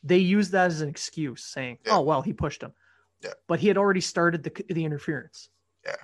they 0.03 0.19
used 0.19 0.51
that 0.51 0.67
as 0.67 0.81
an 0.81 0.89
excuse, 0.89 1.43
saying, 1.43 1.79
Yeah. 1.85 1.95
"Oh 1.95 2.01
well, 2.01 2.21
he 2.21 2.33
pushed 2.33 2.61
him." 2.61 2.73
Yeah. 3.23 3.33
But 3.47 3.59
he 3.59 3.67
had 3.67 3.77
already 3.77 4.01
started 4.01 4.43
the 4.43 4.73
the 4.73 4.85
interference. 4.85 5.49
Yeah. 5.85 5.95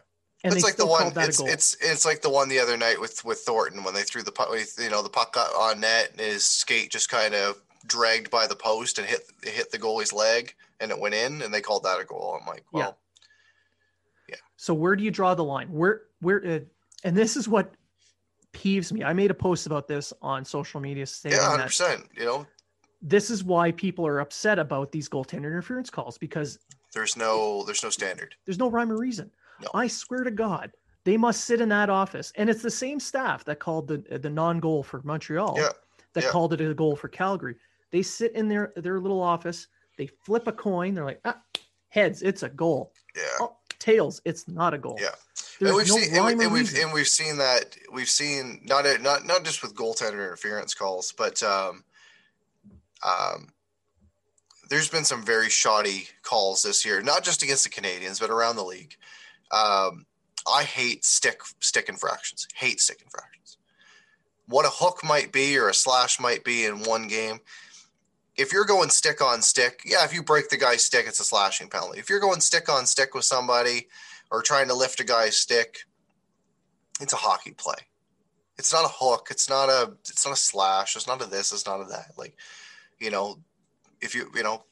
And 0.44 0.54
it's 0.54 0.64
like 0.64 0.76
the 0.76 0.86
one. 0.86 1.14
It's, 1.16 1.40
it's 1.40 1.78
it's 1.80 2.06
like 2.06 2.22
the 2.22 2.30
one 2.30 2.50
the 2.50 2.60
other 2.60 2.76
night 2.76 3.00
with 3.00 3.24
with 3.24 3.40
Thornton 3.40 3.84
when 3.84 3.94
they 3.94 4.02
threw 4.02 4.24
the 4.24 4.32
puck. 4.32 4.50
You 4.78 4.90
know, 4.90 5.02
the 5.02 5.10
puck 5.10 5.34
got 5.34 5.54
on 5.56 5.80
net 5.80 6.10
and 6.12 6.20
his 6.20 6.44
skate 6.44 6.92
just 6.92 7.10
kind 7.10 7.34
of 7.34 7.62
dragged 7.86 8.32
by 8.32 8.48
the 8.48 8.56
post 8.56 8.98
and 8.98 9.08
hit 9.08 9.22
hit 9.44 9.72
the 9.72 9.78
goalie's 9.78 10.14
leg 10.14 10.54
and 10.80 10.92
it 10.92 11.00
went 11.00 11.16
in 11.16 11.42
and 11.42 11.54
they 11.54 11.62
called 11.62 11.84
that 11.84 12.00
a 12.00 12.06
goal. 12.06 12.38
I'm 12.40 12.48
like, 12.48 12.64
well, 12.72 12.98
yeah. 14.30 14.36
So 14.58 14.74
where 14.74 14.96
do 14.96 15.04
you 15.04 15.12
draw 15.12 15.36
the 15.36 15.44
line? 15.44 15.68
Where 15.72 16.04
where 16.22 16.46
uh, 16.46 16.60
and 17.04 17.16
this 17.16 17.36
is 17.36 17.48
what 17.48 17.74
peeves 18.54 18.92
me. 18.92 19.04
I 19.04 19.14
made 19.14 19.32
a 19.32 19.36
post 19.36 19.66
about 19.66 19.88
this 19.88 20.14
on 20.22 20.46
social 20.46 20.80
media 20.80 21.06
saying 21.06 21.36
yeah, 21.36 21.44
hundred 21.44 21.58
that 21.60 21.68
percent. 21.68 22.06
You 22.16 22.26
know, 22.26 22.48
this 23.02 23.30
is 23.30 23.44
why 23.44 23.72
people 23.72 24.08
are 24.08 24.20
upset 24.20 24.60
about 24.60 24.92
these 24.92 25.10
goaltender 25.10 25.48
interference 25.48 25.90
calls 25.90 26.18
because 26.18 26.60
there's 26.94 27.18
no 27.18 27.64
there's 27.64 27.84
no 27.84 27.90
standard. 27.90 28.36
there's 28.46 28.60
no 28.60 28.70
rhyme 28.70 28.92
or 28.92 28.98
reason. 28.98 29.30
No. 29.62 29.70
I 29.74 29.88
swear 29.88 30.24
to 30.24 30.32
God, 30.32 30.72
they 31.04 31.18
must 31.18 31.46
sit 31.46 31.62
in 31.62 31.70
that 31.70 31.90
office, 31.90 32.32
and 32.36 32.50
it's 32.50 32.62
the 32.62 32.72
same 32.72 33.00
staff 33.00 33.44
that 33.46 33.60
called 33.60 33.88
the 33.88 34.20
the 34.20 34.30
non-goal 34.30 34.84
for 34.84 35.02
Montreal 35.04 35.56
Yeah, 35.58 35.70
that 36.14 36.24
yeah. 36.24 36.30
called 36.30 36.54
it 36.54 36.62
a 36.62 36.74
goal 36.74 36.96
for 36.96 37.08
Calgary. 37.08 37.56
They 37.94 38.02
sit 38.02 38.34
in 38.34 38.50
their 38.50 38.74
their 38.76 39.00
little 39.00 39.22
office. 39.22 39.68
They 40.00 40.08
flip 40.08 40.48
a 40.48 40.52
coin. 40.52 40.96
They're 40.96 41.06
like, 41.06 41.22
ah, 41.26 41.40
heads, 41.90 42.24
it's 42.24 42.42
a 42.42 42.50
goal. 42.50 42.92
Yeah. 43.16 43.22
Oh, 43.40 43.56
tails, 43.78 44.20
it's 44.26 44.48
not 44.48 44.74
a 44.74 44.80
goal. 44.80 44.98
Yeah. 45.00 45.10
There's 45.60 45.70
and 45.70 45.78
we've 45.78 45.88
no 45.88 45.98
seen 45.98 46.16
and, 46.16 46.26
we, 46.26 46.44
and 46.44 46.54
we've 46.54 46.76
and 46.76 46.92
we've 46.92 47.08
seen 47.08 47.38
that 47.38 47.78
we've 47.92 48.10
seen 48.10 48.62
not 48.66 48.86
not 49.02 49.28
not 49.28 49.46
just 49.46 49.62
with 49.62 49.76
goaltender 49.76 50.26
interference 50.26 50.74
calls, 50.74 51.14
but 51.16 51.44
um, 51.44 51.84
um, 53.08 53.50
there's 54.70 54.90
been 54.90 55.06
some 55.06 55.24
very 55.24 55.52
shoddy 55.52 56.08
calls 56.24 56.64
this 56.64 56.84
year, 56.84 57.00
not 57.04 57.24
just 57.24 57.44
against 57.44 57.64
the 57.64 57.70
Canadiens, 57.70 58.20
but 58.20 58.32
around 58.32 58.56
the 58.56 58.64
league. 58.64 58.96
Um, 59.52 60.08
I 60.52 60.64
hate 60.64 61.06
stick 61.06 61.42
stick 61.60 61.90
infractions. 61.90 62.48
Hate 62.56 62.82
stick 62.82 63.04
infractions. 63.04 63.58
What 64.48 64.66
a 64.66 64.70
hook 64.70 65.04
might 65.04 65.32
be 65.32 65.60
or 65.60 65.70
a 65.70 65.74
slash 65.76 66.20
might 66.20 66.44
be 66.44 66.66
in 66.66 66.82
one 66.82 67.08
game. 67.08 67.40
If 68.36 68.52
you're 68.52 68.66
going 68.66 68.90
stick 68.90 69.22
on 69.22 69.42
stick, 69.42 69.82
yeah, 69.86 70.04
if 70.04 70.14
you 70.14 70.24
break 70.24 70.50
the 70.50 70.58
guy's 70.58 70.84
stick, 70.84 71.06
it's 71.08 71.20
a 71.20 71.24
slashing 71.24 71.70
penalty. 71.70 72.00
If 72.00 72.10
you're 72.10 72.20
going 72.20 72.42
stick 72.42 72.68
on 72.68 72.86
stick 72.86 73.14
with 73.14 73.26
somebody 73.26 73.88
or 74.32 74.42
trying 74.42 74.68
to 74.70 74.74
lift 74.74 75.00
a 75.00 75.04
guy's 75.04 75.38
stick, 75.38 75.86
it's 77.00 77.14
a 77.14 77.18
hockey 77.18 77.52
play. 77.52 77.76
It's 78.58 78.74
not 78.74 78.86
a 78.86 78.94
hook. 78.94 79.28
It's 79.32 79.50
not 79.50 79.70
a. 79.70 79.94
It's 80.02 80.26
not 80.26 80.34
a 80.34 80.38
slash. 80.38 80.96
It's 80.96 81.08
not 81.08 81.22
a 81.22 81.26
this. 81.26 81.52
It's 81.52 81.66
not 81.66 81.82
a 81.82 81.86
that. 81.86 82.12
Like, 82.18 82.36
you 83.00 83.12
know, 83.12 83.40
if 84.02 84.14
you 84.14 84.30
you 84.36 84.44
know, 84.44 84.64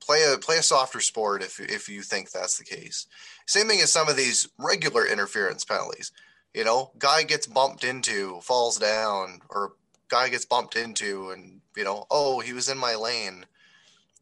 play 0.00 0.24
a 0.32 0.38
play 0.38 0.58
a 0.58 0.62
softer 0.62 1.00
sport 1.00 1.42
if 1.42 1.60
if 1.60 1.88
you 1.88 2.02
think 2.02 2.30
that's 2.30 2.58
the 2.58 2.64
case. 2.64 3.06
Same 3.46 3.68
thing 3.68 3.80
as 3.80 3.92
some 3.92 4.08
of 4.08 4.16
these 4.16 4.48
regular 4.58 5.06
interference 5.06 5.64
penalties. 5.64 6.12
You 6.54 6.64
know, 6.64 6.90
guy 6.98 7.22
gets 7.22 7.46
bumped 7.46 7.84
into, 7.84 8.40
falls 8.42 8.76
down, 8.76 9.40
or 9.48 9.72
guy 10.12 10.28
gets 10.28 10.44
bumped 10.44 10.76
into, 10.76 11.30
and 11.30 11.62
you 11.74 11.84
know, 11.84 12.06
oh, 12.10 12.38
he 12.40 12.52
was 12.52 12.68
in 12.68 12.76
my 12.76 12.94
lane. 12.94 13.46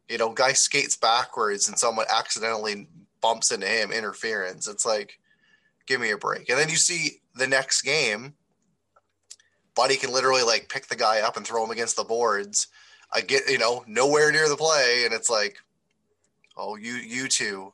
You 0.08 0.18
know, 0.18 0.30
guy 0.30 0.52
skates 0.52 0.96
backwards 0.96 1.68
and 1.68 1.76
someone 1.76 2.06
accidentally 2.08 2.86
bumps 3.20 3.50
into 3.50 3.66
him, 3.66 3.90
interference. 3.90 4.68
It's 4.68 4.86
like, 4.86 5.18
give 5.86 6.00
me 6.00 6.12
a 6.12 6.16
break. 6.16 6.48
And 6.48 6.56
then 6.56 6.68
you 6.68 6.76
see 6.76 7.20
the 7.34 7.46
next 7.48 7.82
game, 7.82 8.34
Buddy 9.74 9.96
can 9.96 10.12
literally 10.12 10.44
like 10.44 10.68
pick 10.68 10.86
the 10.86 10.96
guy 10.96 11.22
up 11.22 11.36
and 11.36 11.44
throw 11.44 11.64
him 11.64 11.70
against 11.70 11.96
the 11.96 12.04
boards. 12.04 12.68
I 13.12 13.20
get, 13.20 13.48
you 13.48 13.58
know, 13.58 13.84
nowhere 13.88 14.30
near 14.30 14.48
the 14.48 14.56
play, 14.56 15.02
and 15.04 15.12
it's 15.12 15.28
like, 15.28 15.56
oh, 16.56 16.76
you 16.76 16.94
you 16.94 17.26
two, 17.26 17.72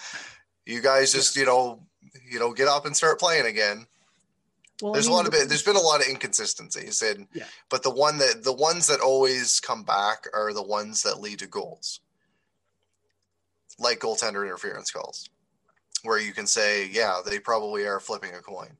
you 0.66 0.82
guys 0.82 1.12
just 1.12 1.36
you 1.36 1.46
know, 1.46 1.80
you 2.28 2.40
know, 2.40 2.52
get 2.52 2.66
up 2.66 2.86
and 2.86 2.96
start 2.96 3.20
playing 3.20 3.46
again. 3.46 3.86
Well, 4.82 4.92
I 4.92 4.94
There's 4.94 5.06
mean, 5.06 5.12
a 5.12 5.16
lot 5.16 5.26
of 5.26 5.32
the- 5.32 5.42
it. 5.42 5.48
There's 5.48 5.62
been 5.62 5.76
a 5.76 5.80
lot 5.80 6.00
of 6.00 6.08
inconsistencies, 6.08 7.02
and 7.02 7.28
Yeah. 7.32 7.46
but 7.68 7.84
the 7.84 7.90
one 7.90 8.18
that 8.18 8.42
the 8.42 8.52
ones 8.52 8.88
that 8.88 9.00
always 9.00 9.60
come 9.60 9.84
back 9.84 10.26
are 10.34 10.52
the 10.52 10.62
ones 10.62 11.02
that 11.04 11.20
lead 11.20 11.38
to 11.38 11.46
goals, 11.46 12.00
like 13.78 14.00
goaltender 14.00 14.42
interference 14.44 14.90
calls, 14.90 15.30
where 16.02 16.18
you 16.18 16.32
can 16.34 16.48
say, 16.48 16.86
yeah, 16.86 17.20
they 17.24 17.38
probably 17.38 17.86
are 17.86 18.00
flipping 18.00 18.34
a 18.34 18.42
coin. 18.42 18.76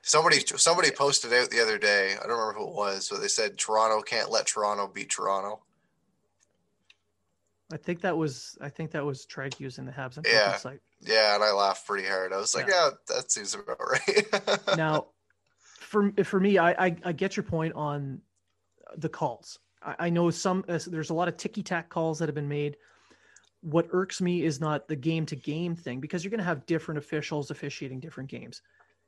Somebody 0.00 0.42
somebody 0.56 0.90
posted 0.90 1.34
out 1.34 1.50
the 1.50 1.60
other 1.60 1.76
day. 1.78 2.14
I 2.14 2.20
don't 2.26 2.30
remember 2.30 2.54
who 2.54 2.68
it 2.68 2.74
was, 2.74 3.08
but 3.10 3.20
they 3.20 3.28
said 3.28 3.58
Toronto 3.58 4.00
can't 4.00 4.30
let 4.30 4.46
Toronto 4.46 4.88
beat 4.88 5.10
Toronto. 5.10 5.62
I 7.70 7.76
think 7.76 8.00
that 8.00 8.16
was 8.16 8.56
I 8.60 8.70
think 8.70 8.90
that 8.92 9.04
was 9.04 9.26
Treg 9.26 9.60
using 9.60 9.84
the 9.84 9.92
Habs 9.92 10.16
and 10.16 10.26
Yeah. 10.26 10.56
Yeah, 11.02 11.34
and 11.34 11.42
I 11.44 11.52
laughed 11.52 11.86
pretty 11.86 12.06
hard. 12.08 12.32
I 12.32 12.38
was 12.38 12.54
like, 12.54 12.68
yeah, 12.68 12.90
that 13.08 13.30
seems 13.30 13.54
about 13.54 13.78
right. 13.80 14.76
now 14.76 15.06
for 15.80 16.12
for 16.24 16.40
me 16.40 16.58
I, 16.58 16.86
I 16.86 16.96
i 17.04 17.12
get 17.12 17.36
your 17.36 17.44
point 17.44 17.74
on 17.74 18.20
the 18.96 19.08
calls 19.08 19.58
i, 19.82 19.96
I 20.06 20.10
know 20.10 20.30
some 20.30 20.64
uh, 20.68 20.78
there's 20.86 21.10
a 21.10 21.14
lot 21.14 21.28
of 21.28 21.36
ticky-tack 21.36 21.88
calls 21.90 22.18
that 22.18 22.28
have 22.28 22.34
been 22.34 22.48
made 22.48 22.76
what 23.60 23.86
irks 23.92 24.20
me 24.20 24.42
is 24.44 24.60
not 24.60 24.88
the 24.88 24.96
game 24.96 25.26
to 25.26 25.36
game 25.36 25.76
thing 25.76 26.00
because 26.00 26.24
you're 26.24 26.30
going 26.30 26.38
to 26.38 26.44
have 26.44 26.64
different 26.66 26.98
officials 26.98 27.50
officiating 27.50 28.00
different 28.00 28.30
games 28.30 28.62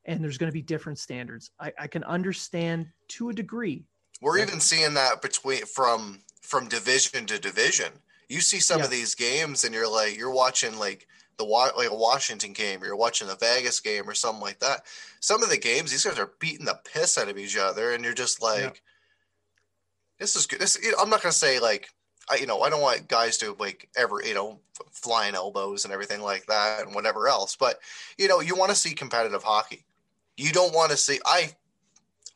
and 0.05 0.23
there's 0.23 0.37
going 0.39 0.51
to 0.51 0.55
be 0.55 0.63
different 0.63 0.99
standards 0.99 1.51
I, 1.59 1.73
I 1.79 1.87
can 1.87 2.05
understand 2.05 2.87
to 3.09 3.31
a 3.31 3.33
degree 3.33 3.85
We're 4.21 4.39
even 4.39 4.61
seeing 4.61 4.95
that 4.95 5.23
between 5.23 5.65
from 5.67 6.21
from 6.43 6.69
division 6.69 7.27
to 7.27 7.39
division. 7.39 7.93
You 8.29 8.41
see 8.41 8.61
some 8.61 8.79
Yeah. 8.81 8.85
of 8.85 8.91
these 8.91 9.15
games, 9.15 9.65
and 9.65 9.75
you're 9.75 9.91
like, 9.91 10.17
you're 10.17 10.31
watching 10.31 10.79
like 10.79 11.07
the 11.37 11.45
like 11.45 11.91
a 11.91 11.95
Washington 11.95 12.53
game, 12.53 12.83
or 12.83 12.87
you're 12.87 12.97
watching 12.97 13.29
the 13.29 13.37
Vegas 13.37 13.81
game, 13.81 14.09
or 14.09 14.15
something 14.15 14.43
like 14.43 14.61
that. 14.61 14.83
Some 15.21 15.43
of 15.43 15.51
the 15.51 15.59
games, 15.59 15.91
these 15.91 16.05
guys 16.05 16.19
are 16.19 16.33
beating 16.39 16.67
the 16.67 16.79
piss 16.93 17.19
out 17.19 17.29
of 17.29 17.39
each 17.39 17.57
other, 17.57 17.93
and 17.93 18.05
you're 18.05 18.15
just 18.15 18.43
like, 18.43 18.63
Yeah. 18.63 18.71
this 20.19 20.37
is 20.37 20.47
good. 20.47 20.61
This, 20.61 20.79
you 20.83 20.93
know, 20.93 20.99
I'm 21.01 21.11
not 21.11 21.23
gonna 21.23 21.33
say 21.33 21.59
like, 21.59 21.89
I 22.31 22.37
you 22.37 22.47
know, 22.47 22.63
I 22.63 22.71
don't 22.71 22.81
want 22.81 23.09
guys 23.09 23.37
to 23.39 23.57
like 23.59 23.89
ever 23.97 24.23
you 24.25 24.35
know 24.35 24.61
flying 24.93 25.35
elbows 25.35 25.85
and 25.85 25.93
everything 25.93 26.21
like 26.21 26.47
that, 26.47 26.87
and 26.87 26.95
whatever 26.95 27.29
else. 27.29 27.57
But 27.57 27.79
you 28.19 28.29
know, 28.29 28.41
you 28.41 28.57
want 28.57 28.71
to 28.71 28.77
see 28.77 28.95
competitive 28.95 29.43
hockey. 29.43 29.85
You 30.37 30.53
don't 30.53 30.75
want 30.75 30.91
to 30.91 30.97
see 30.97 31.21
I. 31.25 31.51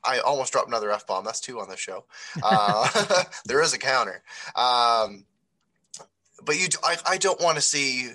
I 0.04 0.20
almost 0.20 0.52
dropped 0.52 0.68
another 0.68 0.92
f 0.92 1.08
bomb. 1.08 1.24
That's 1.24 1.40
two 1.40 1.58
on 1.58 1.68
the 1.68 1.76
show. 1.76 2.04
Uh, 2.40 2.88
there 3.46 3.60
is 3.60 3.72
a 3.74 3.78
counter, 3.78 4.22
um, 4.54 5.24
but 6.44 6.56
you, 6.56 6.68
I, 6.84 6.96
I 7.04 7.16
don't 7.18 7.40
want 7.42 7.56
to 7.56 7.60
see 7.60 8.10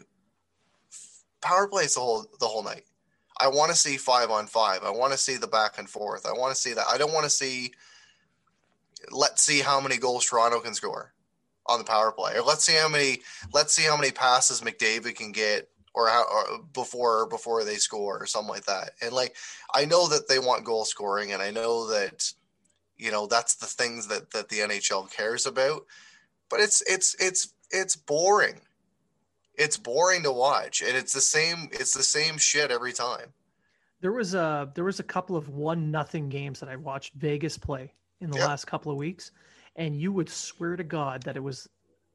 power 1.44 1.68
plays 1.68 1.96
the 1.96 2.02
whole 2.02 2.26
the 2.40 2.48
whole 2.48 2.64
night. 2.64 2.86
I 3.40 3.48
want 3.50 3.72
to 3.72 3.78
see 3.78 3.98
five 3.98 4.32
on 4.32 4.48
five. 4.48 4.84
I 4.84 4.92
want 4.92 5.12
to 5.14 5.18
see 5.20 5.38
the 5.38 5.48
back 5.48 5.78
and 5.80 5.90
forth. 5.90 6.26
I 6.26 6.34
want 6.34 6.56
to 6.56 6.62
see 6.62 6.74
that. 6.74 6.86
I 6.92 6.98
don't 6.98 7.14
want 7.14 7.26
to 7.26 7.30
see. 7.32 7.74
Let's 9.12 9.44
see 9.44 9.62
how 9.62 9.82
many 9.82 9.98
goals 9.98 10.26
Toronto 10.26 10.60
can 10.62 10.74
score 10.76 11.14
on 11.68 11.80
the 11.80 11.86
power 11.86 12.12
play, 12.12 12.36
or 12.36 12.44
let's 12.44 12.64
see 12.66 12.76
how 12.76 12.90
many. 12.90 13.22
Let's 13.54 13.74
see 13.74 13.84
how 13.84 13.98
many 13.98 14.12
passes 14.12 14.62
McDavid 14.62 15.16
can 15.16 15.32
get, 15.34 15.70
or 15.94 16.10
how 16.10 16.24
or 16.32 16.60
before 16.74 17.28
before 17.28 17.64
they 17.66 17.76
score, 17.78 18.22
or 18.22 18.26
something 18.28 18.50
like 18.54 18.66
that. 18.66 18.92
And 19.02 19.14
like 19.14 19.36
I 19.76 19.86
know 19.86 20.08
that 20.10 20.28
they 20.30 20.40
want 20.40 20.66
goal 20.66 20.86
scoring, 20.86 21.34
and 21.34 21.42
I 21.42 21.52
know 21.52 21.88
that 21.90 22.32
You 22.98 23.12
know, 23.12 23.28
that's 23.28 23.56
the 23.56 23.66
things 23.66 24.08
that 24.08 24.32
that 24.32 24.50
the 24.50 24.60
NHL 24.60 25.12
cares 25.12 25.46
about. 25.46 25.86
But 26.50 26.60
it's 26.62 26.82
it's 26.88 27.16
it's 27.20 27.54
it's 27.72 27.96
boring. 27.96 28.62
It's 29.56 29.78
boring 29.78 30.24
to 30.24 30.32
watch, 30.32 30.82
and 30.82 30.96
it's 30.98 31.14
the 31.14 31.22
same. 31.22 31.70
It's 31.72 31.94
the 31.94 32.04
same 32.04 32.38
shit 32.38 32.72
every 32.72 32.94
time. 32.94 33.34
There 34.02 34.12
was 34.12 34.34
a 34.34 34.72
there 34.76 34.84
was 34.84 35.00
a 35.00 35.04
couple 35.04 35.36
of 35.36 35.50
one 35.50 35.92
nothing 35.92 36.30
games 36.30 36.60
that 36.60 36.70
I 36.70 36.76
watched 36.76 37.14
Vegas 37.14 37.58
play 37.58 37.94
in 38.20 38.32
the 38.32 38.38
Yep. 38.40 38.48
last 38.48 38.66
couple 38.66 38.92
of 38.92 38.98
weeks, 38.98 39.32
and 39.76 40.00
you 40.00 40.12
would 40.12 40.30
swear 40.30 40.76
to 40.76 40.84
God 40.84 41.24
that 41.24 41.36
it 41.38 41.42
was 41.44 41.70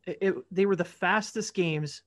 it, 0.07 0.19
it- 0.21 0.45
they 0.55 0.67
were 0.67 0.77
the 0.77 0.85
fastest 0.85 1.55
games 1.55 2.03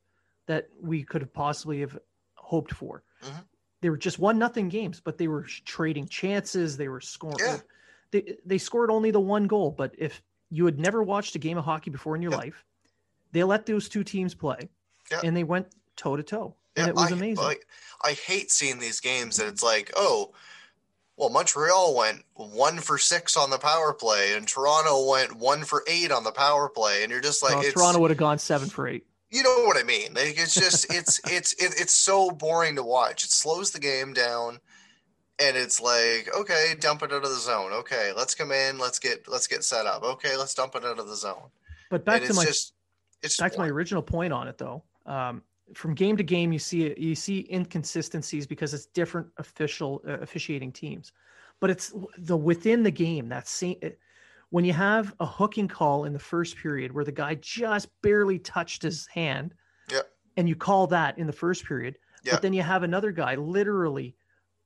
that 0.47 0.67
we 0.81 1.03
could 1.03 1.21
have 1.21 1.33
possibly 1.33 1.79
have 1.81 1.97
hoped 2.35 2.73
for. 2.73 3.03
Mhm. 3.21 3.45
They 3.81 3.89
were 3.89 3.97
just 3.97 4.19
one 4.19 4.37
nothing 4.37 4.69
games, 4.69 4.99
but 4.99 5.17
they 5.17 5.27
were 5.27 5.43
trading 5.43 6.07
chances. 6.07 6.77
They 6.77 6.87
were 6.89 7.01
scoring. 7.01 7.37
Yeah. 7.39 7.59
They 8.11 8.37
they 8.45 8.57
scored 8.57 8.91
only 8.91 9.11
the 9.11 9.19
one 9.21 9.47
goal, 9.47 9.71
but 9.71 9.95
if 9.97 10.21
you 10.49 10.65
had 10.65 10.77
never 10.79 11.01
watched 11.01 11.35
a 11.35 11.39
game 11.39 11.57
of 11.57 11.63
hockey 11.63 11.89
before 11.89 12.15
in 12.15 12.21
your 12.21 12.31
Yeah. 12.31 12.37
life, 12.39 12.65
they 13.31 13.43
let 13.45 13.65
those 13.65 13.87
two 13.87 14.03
teams 14.03 14.35
play, 14.35 14.69
Yeah. 15.11 15.21
and 15.23 15.35
they 15.35 15.43
went 15.43 15.67
toe 15.95 16.15
to 16.15 16.23
toe, 16.23 16.55
and 16.75 16.87
it 16.87 16.95
was 16.95 17.11
I, 17.11 17.15
amazing. 17.15 17.43
I, 17.43 17.55
I 18.03 18.13
hate 18.13 18.51
seeing 18.51 18.79
these 18.79 18.99
games 18.99 19.39
and 19.39 19.47
it's 19.47 19.63
like, 19.63 19.91
oh, 19.95 20.33
well, 21.17 21.29
Montreal 21.29 21.95
went 21.95 22.23
one 22.33 22.79
for 22.79 22.97
six 22.97 23.37
on 23.37 23.51
the 23.51 23.59
power 23.59 23.93
play, 23.93 24.33
and 24.35 24.47
Toronto 24.47 25.07
went 25.07 25.35
one 25.35 25.63
for 25.63 25.83
eight 25.87 26.11
on 26.11 26.23
the 26.23 26.31
power 26.31 26.67
play, 26.67 27.03
and 27.03 27.11
you're 27.11 27.21
just 27.21 27.43
like, 27.43 27.53
Well, 27.53 27.63
it's, 27.63 27.73
Toronto 27.73 27.99
would 27.99 28.09
have 28.09 28.17
gone 28.17 28.39
seven 28.39 28.69
for 28.69 28.87
eight. 28.87 29.05
you 29.29 29.43
know 29.43 29.65
what 29.65 29.77
I 29.77 29.83
mean? 29.83 30.15
Like, 30.15 30.39
it's 30.39 30.55
just, 30.55 30.91
it's, 30.91 31.19
it's, 31.29 31.53
it, 31.53 31.79
it's 31.79 31.93
so 31.93 32.31
boring 32.31 32.75
to 32.77 32.83
watch. 32.83 33.23
It 33.23 33.29
slows 33.29 33.69
the 33.69 33.79
game 33.79 34.13
down, 34.13 34.59
and 35.37 35.55
it's 35.55 35.79
like, 35.79 36.27
okay, 36.35 36.73
dump 36.79 37.03
it 37.03 37.11
out 37.11 37.23
of 37.23 37.29
the 37.29 37.35
zone. 37.35 37.71
Okay, 37.71 38.13
let's 38.17 38.33
come 38.33 38.51
in, 38.51 38.79
let's 38.79 38.97
get, 38.97 39.27
let's 39.27 39.45
get 39.45 39.63
set 39.63 39.85
up. 39.85 40.01
Okay, 40.01 40.35
let's 40.37 40.55
dump 40.55 40.75
it 40.75 40.83
out 40.83 40.97
of 40.97 41.07
the 41.07 41.15
zone. 41.15 41.51
But 41.91 42.03
back 42.03 42.21
and 42.21 42.23
to 42.23 42.29
it's 42.29 42.37
my 42.37 42.45
just, 42.45 42.73
it's 43.21 43.37
back 43.37 43.49
just 43.51 43.57
to 43.57 43.61
my 43.61 43.69
original 43.69 44.01
point 44.01 44.33
on 44.33 44.47
it 44.47 44.57
though 44.57 44.83
um, 45.05 45.41
from 45.73 45.93
game 45.93 46.17
to 46.17 46.23
game 46.23 46.51
you 46.51 46.59
see 46.59 46.93
you 46.97 47.15
see 47.15 47.47
inconsistencies 47.51 48.45
because 48.45 48.73
it's 48.73 48.87
different 48.87 49.27
official 49.37 50.01
uh, 50.07 50.13
officiating 50.19 50.71
teams 50.71 51.13
but 51.59 51.69
it's 51.69 51.93
the 52.17 52.35
within 52.35 52.83
the 52.83 52.91
game 52.91 53.29
that 53.29 53.47
same 53.47 53.77
when 54.49 54.65
you 54.65 54.73
have 54.73 55.15
a 55.21 55.25
hooking 55.25 55.67
call 55.67 56.03
in 56.03 56.11
the 56.11 56.19
first 56.19 56.57
period 56.57 56.91
where 56.91 57.05
the 57.05 57.11
guy 57.11 57.35
just 57.35 57.87
barely 58.01 58.37
touched 58.39 58.81
his 58.81 59.07
hand 59.07 59.53
Yep. 59.89 60.09
and 60.37 60.49
you 60.49 60.55
call 60.55 60.87
that 60.87 61.17
in 61.17 61.25
the 61.25 61.33
first 61.33 61.65
period 61.65 61.97
Yep. 62.23 62.33
but 62.33 62.41
then 62.41 62.53
you 62.53 62.61
have 62.61 62.83
another 62.83 63.11
guy 63.11 63.35
literally 63.35 64.15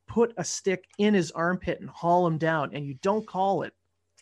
put 0.07 0.33
a 0.37 0.43
stick 0.43 0.85
in 0.97 1.13
his 1.13 1.31
armpit 1.31 1.79
and 1.81 1.89
haul 1.89 2.25
him 2.25 2.37
down 2.37 2.71
and 2.73 2.85
you 2.85 2.95
don't 2.95 3.27
call 3.27 3.61
it 3.63 3.73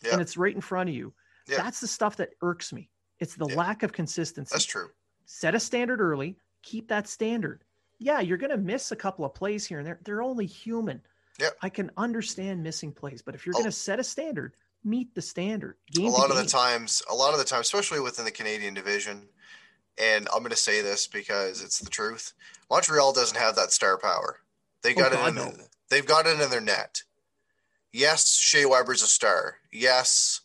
Yep. 0.02 0.12
and 0.12 0.22
it's 0.22 0.36
right 0.36 0.54
in 0.54 0.60
front 0.60 0.90
of 0.90 0.94
you 0.94 1.12
that's 1.48 1.80
the 1.80 1.86
stuff 1.88 2.16
that 2.16 2.30
irks 2.42 2.72
me 2.74 2.90
it's 3.20 3.34
the 3.36 3.48
Yeah. 3.48 3.54
lack 3.56 3.82
of 3.82 3.92
consistency 3.92 4.52
That's 4.52 4.64
true. 4.66 4.90
Set 5.26 5.54
a 5.54 5.60
standard 5.60 6.00
early, 6.00 6.36
keep 6.62 6.88
that 6.88 7.08
standard. 7.08 7.64
Yeah, 7.98 8.20
you're 8.20 8.38
going 8.38 8.50
to 8.50 8.56
miss 8.58 8.92
a 8.92 8.96
couple 8.96 9.24
of 9.24 9.34
plays 9.34 9.66
here 9.66 9.78
and 9.78 9.86
there. 9.86 10.00
They're 10.04 10.22
only 10.22 10.46
human. 10.46 11.00
Yep. 11.40 11.56
I 11.62 11.68
can 11.68 11.90
understand 11.96 12.62
missing 12.62 12.92
plays, 12.92 13.22
but 13.22 13.34
if 13.34 13.46
you're 13.46 13.54
Oh. 13.54 13.58
going 13.58 13.70
to 13.70 13.72
set 13.72 13.98
a 14.00 14.04
standard, 14.04 14.54
meet 14.84 15.14
the 15.14 15.22
standard. 15.22 15.76
Game 15.92 16.06
a 16.06 16.10
lot 16.10 16.30
of 16.30 16.36
the 16.36 16.44
times 16.44 17.02
a 17.10 17.14
lot 17.14 17.32
of 17.32 17.38
the 17.38 17.44
time 17.44 17.60
especially 17.62 18.00
within 18.00 18.24
the 18.26 18.30
canadian 18.30 18.74
division 18.74 19.22
and 19.96 20.28
i'm 20.32 20.40
going 20.40 20.50
to 20.50 20.56
say 20.56 20.82
this 20.82 21.06
because 21.06 21.62
it's 21.62 21.78
the 21.78 21.88
truth 21.88 22.34
montreal 22.68 23.12
doesn't 23.14 23.38
have 23.38 23.56
that 23.56 23.72
star 23.72 23.96
power 23.96 24.40
they 24.82 24.92
Oh, 24.92 24.98
got 24.98 25.12
it 25.12 25.16
God, 25.16 25.28
in 25.30 25.34
no. 25.36 25.52
they've 25.88 26.04
got 26.04 26.26
it 26.26 26.38
in 26.38 26.50
their 26.50 26.60
net 26.60 27.02
yes 27.92 28.34
shea 28.36 28.66
weber's 28.66 29.02
a 29.02 29.06
star 29.06 29.56
yes 29.72 30.42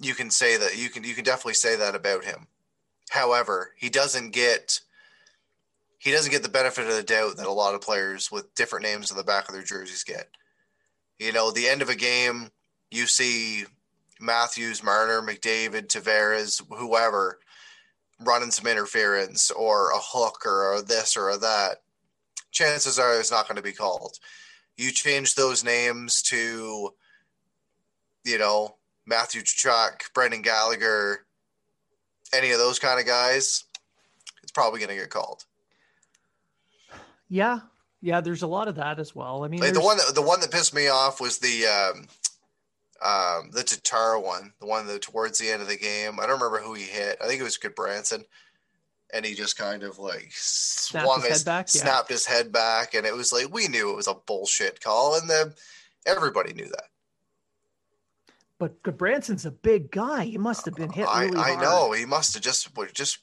you 0.00 0.14
can 0.14 0.30
say 0.30 0.56
that 0.56 0.76
you 0.76 0.88
can 0.90 1.04
you 1.04 1.14
can 1.14 1.22
definitely 1.24 1.54
say 1.54 1.76
that 1.76 1.94
about 1.94 2.24
him 2.24 2.48
however 3.10 3.72
he 3.76 3.88
doesn't 3.88 4.30
get 4.30 4.80
he 5.98 6.12
doesn't 6.12 6.32
get 6.32 6.42
the 6.42 6.48
benefit 6.48 6.86
of 6.86 6.94
the 6.94 7.02
doubt 7.02 7.36
that 7.36 7.46
a 7.46 7.52
lot 7.52 7.74
of 7.74 7.80
players 7.80 8.30
with 8.30 8.54
different 8.54 8.84
names 8.84 9.10
on 9.10 9.16
the 9.16 9.24
back 9.24 9.48
of 9.48 9.54
their 9.54 9.64
jerseys 9.64 10.04
get 10.04 10.28
you 11.18 11.32
know 11.32 11.50
the 11.50 11.68
end 11.68 11.82
of 11.82 11.88
a 11.88 11.94
game 11.94 12.50
you 12.90 13.06
see 13.06 13.64
Matthews, 14.20 14.82
Marner, 14.82 15.20
McDavid, 15.20 15.88
Tavares, 15.88 16.62
whoever 16.70 17.38
running 18.20 18.50
some 18.50 18.66
interference 18.66 19.50
or 19.50 19.90
a 19.90 19.98
hook 19.98 20.46
or 20.46 20.76
a 20.76 20.82
this 20.82 21.16
or 21.16 21.30
a 21.30 21.36
that, 21.36 21.82
chances 22.50 22.98
are 22.98 23.18
it's 23.18 23.30
not 23.30 23.46
going 23.46 23.56
to 23.56 23.62
be 23.62 23.72
called. 23.72 24.18
You 24.76 24.90
change 24.90 25.34
those 25.34 25.64
names 25.64 26.22
to, 26.22 26.94
you 28.24 28.38
know, 28.38 28.76
Matthew 29.06 29.42
Tkachuk, 29.42 30.12
Brendan 30.14 30.42
Gallagher, 30.42 31.25
any 32.32 32.50
of 32.52 32.58
those 32.58 32.78
kind 32.78 33.00
of 33.00 33.06
guys, 33.06 33.64
it's 34.42 34.52
probably 34.52 34.80
going 34.80 34.90
to 34.90 34.96
get 34.96 35.10
called. 35.10 35.44
Yeah. 37.28 37.60
Yeah, 38.00 38.20
there's 38.20 38.42
a 38.42 38.46
lot 38.46 38.68
of 38.68 38.76
that 38.76 38.98
as 38.98 39.14
well. 39.14 39.44
I 39.44 39.48
mean, 39.48 39.60
Like 39.60 39.72
the 39.72 39.80
one 39.80 39.96
that 39.96 40.14
the 40.14 40.22
one 40.22 40.40
that 40.40 40.50
pissed 40.50 40.74
me 40.74 40.88
off 40.88 41.20
was 41.20 41.38
the 41.38 41.66
um, 41.66 42.06
um, 43.02 43.50
the 43.52 43.62
Tatar 43.62 44.18
one, 44.18 44.52
the 44.60 44.66
one 44.66 44.86
that 44.86 45.02
towards 45.02 45.38
the 45.38 45.50
end 45.50 45.62
of 45.62 45.68
the 45.68 45.76
game. 45.76 46.20
I 46.20 46.26
don't 46.26 46.40
remember 46.40 46.58
who 46.58 46.74
he 46.74 46.84
hit. 46.84 47.18
I 47.22 47.26
think 47.26 47.40
it 47.40 47.44
was 47.44 47.58
Gudbranson, 47.58 48.24
and 49.12 49.24
he 49.24 49.34
just 49.34 49.58
kind 49.58 49.82
of 49.82 49.98
like 49.98 50.30
swung 50.32 51.22
his 51.22 51.38
head 51.38 51.44
back? 51.44 51.66
Yeah. 51.74 51.82
snapped 51.82 52.10
his 52.10 52.26
head 52.26 52.52
back, 52.52 52.94
and 52.94 53.06
it 53.06 53.14
was 53.14 53.32
like 53.32 53.52
we 53.52 53.66
knew 53.68 53.90
it 53.90 53.96
was 53.96 54.08
a 54.08 54.14
bullshit 54.14 54.80
call, 54.80 55.16
and 55.16 55.28
the 55.28 55.54
everybody 56.06 56.52
knew 56.52 56.68
that. 56.68 56.84
But 58.58 58.82
Branson's 58.96 59.44
a 59.44 59.50
big 59.50 59.90
guy. 59.90 60.24
He 60.24 60.38
must 60.38 60.64
have 60.64 60.74
been 60.74 60.90
hit 60.90 61.06
I, 61.06 61.24
really 61.24 61.36
I 61.38 61.50
hard. 61.54 61.60
know 61.60 61.92
he 61.92 62.06
must 62.06 62.32
have 62.34 62.42
just 62.42 62.68
just 62.94 63.18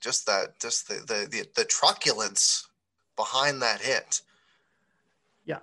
just 0.00 0.26
that 0.26 0.58
just 0.60 0.88
the 0.88 0.94
the 0.96 1.26
the, 1.30 1.46
the 1.56 1.64
truculence 1.64 2.68
behind 3.16 3.62
that 3.62 3.80
hit. 3.80 4.20
Yeah. 5.46 5.58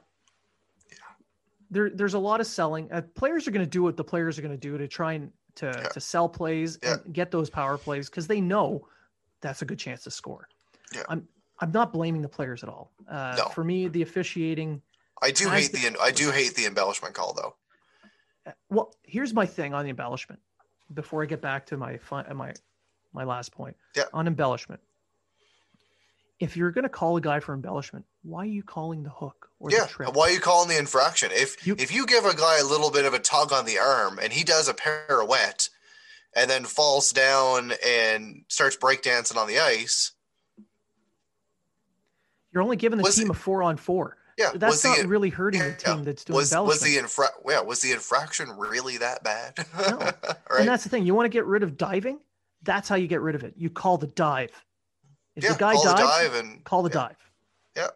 yeah. 0.90 0.96
There, 1.70 1.90
there's 1.90 2.16
a 2.16 2.20
lot 2.20 2.40
of 2.42 2.48
selling. 2.48 2.92
Uh, 2.92 3.02
players 3.14 3.48
are 3.48 3.52
going 3.52 3.66
to 3.66 3.70
do 3.70 3.84
what 3.84 3.96
the 3.98 4.04
players 4.04 4.40
are 4.40 4.42
going 4.42 4.54
to 4.54 4.58
do 4.58 4.78
to 4.78 4.88
try 4.88 5.14
and 5.14 5.32
to, 5.56 5.66
Yeah. 5.68 5.90
to 5.90 6.00
sell 6.00 6.28
plays 6.30 6.80
Yeah. 6.82 6.96
and 7.06 7.14
get 7.14 7.30
those 7.30 7.50
power 7.50 7.78
plays 7.78 8.10
because 8.10 8.26
they 8.26 8.42
know 8.42 8.88
that's 9.42 9.62
a 9.62 9.66
good 9.66 9.78
chance 9.80 10.04
to 10.04 10.12
score. 10.12 10.48
Yeah. 10.96 11.04
I'm 11.10 11.28
I'm 11.60 11.72
not 11.72 11.94
blaming 11.94 12.24
the 12.24 12.30
players 12.30 12.64
at 12.64 12.70
all. 12.70 12.92
Uh, 13.08 13.36
No. 13.38 13.46
For 13.50 13.64
me, 13.64 13.88
the 13.88 14.02
officiating. 14.02 14.82
I 15.22 15.30
do 15.30 15.48
hate 15.50 15.72
the 15.72 15.96
I 16.02 16.10
do 16.10 16.32
hate 16.32 16.56
the 16.56 16.66
embellishment 16.66 17.14
call 17.14 17.34
though. 17.34 17.56
Well, 18.70 18.94
here's 19.04 19.34
my 19.34 19.46
thing 19.46 19.74
on 19.74 19.84
the 19.84 19.90
embellishment. 19.90 20.42
Before 20.94 21.24
I 21.24 21.26
get 21.26 21.42
back 21.42 21.66
to 21.68 21.78
my 21.78 22.00
my 22.34 22.54
my 23.14 23.24
last 23.24 23.52
point 23.52 23.76
Yeah. 23.96 24.06
on 24.14 24.28
embellishment. 24.28 24.82
If 26.40 26.58
you're 26.58 26.72
going 26.72 26.84
to 26.84 26.90
call 26.90 27.18
a 27.18 27.22
guy 27.22 27.40
for 27.40 27.54
embellishment, 27.54 28.06
why 28.24 28.42
are 28.42 28.46
you 28.46 28.64
calling 28.64 29.04
the 29.04 29.10
hook 29.12 29.50
or 29.60 29.70
Yeah, 29.70 29.82
the 29.84 29.88
trip? 29.90 30.14
why 30.16 30.24
are 30.30 30.32
you 30.32 30.40
calling 30.40 30.70
the 30.70 30.78
infraction? 30.78 31.30
If 31.32 31.66
You- 31.68 31.76
if 31.78 31.92
you 31.94 32.06
give 32.08 32.26
a 32.26 32.34
guy 32.36 32.58
a 32.60 32.64
little 32.64 32.90
bit 32.90 33.06
of 33.06 33.14
a 33.14 33.20
tug 33.20 33.52
on 33.54 33.66
the 33.66 33.78
arm 33.78 34.18
and 34.20 34.34
he 34.34 34.44
does 34.44 34.68
a 34.68 34.74
pirouette 34.74 35.70
and 36.34 36.50
then 36.50 36.66
falls 36.66 37.12
down 37.12 37.74
and 37.86 38.44
starts 38.48 38.76
breakdancing 38.76 39.36
on 39.38 39.48
the 39.48 39.60
ice, 39.60 40.14
You're 42.52 42.64
only 42.64 42.76
giving 42.76 42.98
the 43.00 43.10
team 43.10 43.30
a 43.30 43.34
four 43.34 43.64
on 43.64 43.78
four. 43.78 44.18
Yeah, 44.38 44.52
That's 44.56 44.72
was 44.72 44.84
not 44.84 44.98
the 45.00 45.08
really 45.08 45.30
hurting 45.30 45.62
the 45.62 45.68
yeah, 45.68 45.76
team 45.94 46.04
that's 46.04 46.24
doing 46.24 46.36
was 46.38 46.54
was 46.54 46.82
the 46.82 46.98
infra 46.98 47.28
yeah 47.48 47.62
was 47.62 47.82
the 47.82 47.92
infraction 47.92 48.50
really 48.58 48.98
that 48.98 49.24
bad? 49.24 49.66
No. 49.78 49.98
right? 50.50 50.60
And 50.60 50.68
that's 50.68 50.84
the 50.84 50.90
thing. 50.90 51.06
You 51.06 51.14
want 51.16 51.26
to 51.26 51.30
get 51.30 51.46
rid 51.46 51.64
of 51.64 51.78
diving? 51.78 52.20
That's 52.64 52.88
how 52.88 52.96
you 52.96 53.08
get 53.08 53.22
rid 53.22 53.36
of 53.36 53.44
it. 53.44 53.54
You 53.58 53.70
call 53.70 53.98
the 53.98 54.08
dive. 54.08 54.52
If 55.36 55.44
yeah, 55.44 55.54
the 55.54 55.60
guy 55.60 55.74
call 55.74 55.84
dives, 55.84 56.00
the 56.00 56.08
dive 56.08 56.34
and 56.36 56.64
call 56.64 56.84
the 56.84 56.90
yeah, 56.90 56.94
dive. 56.94 57.32
Yeah. 57.76 57.88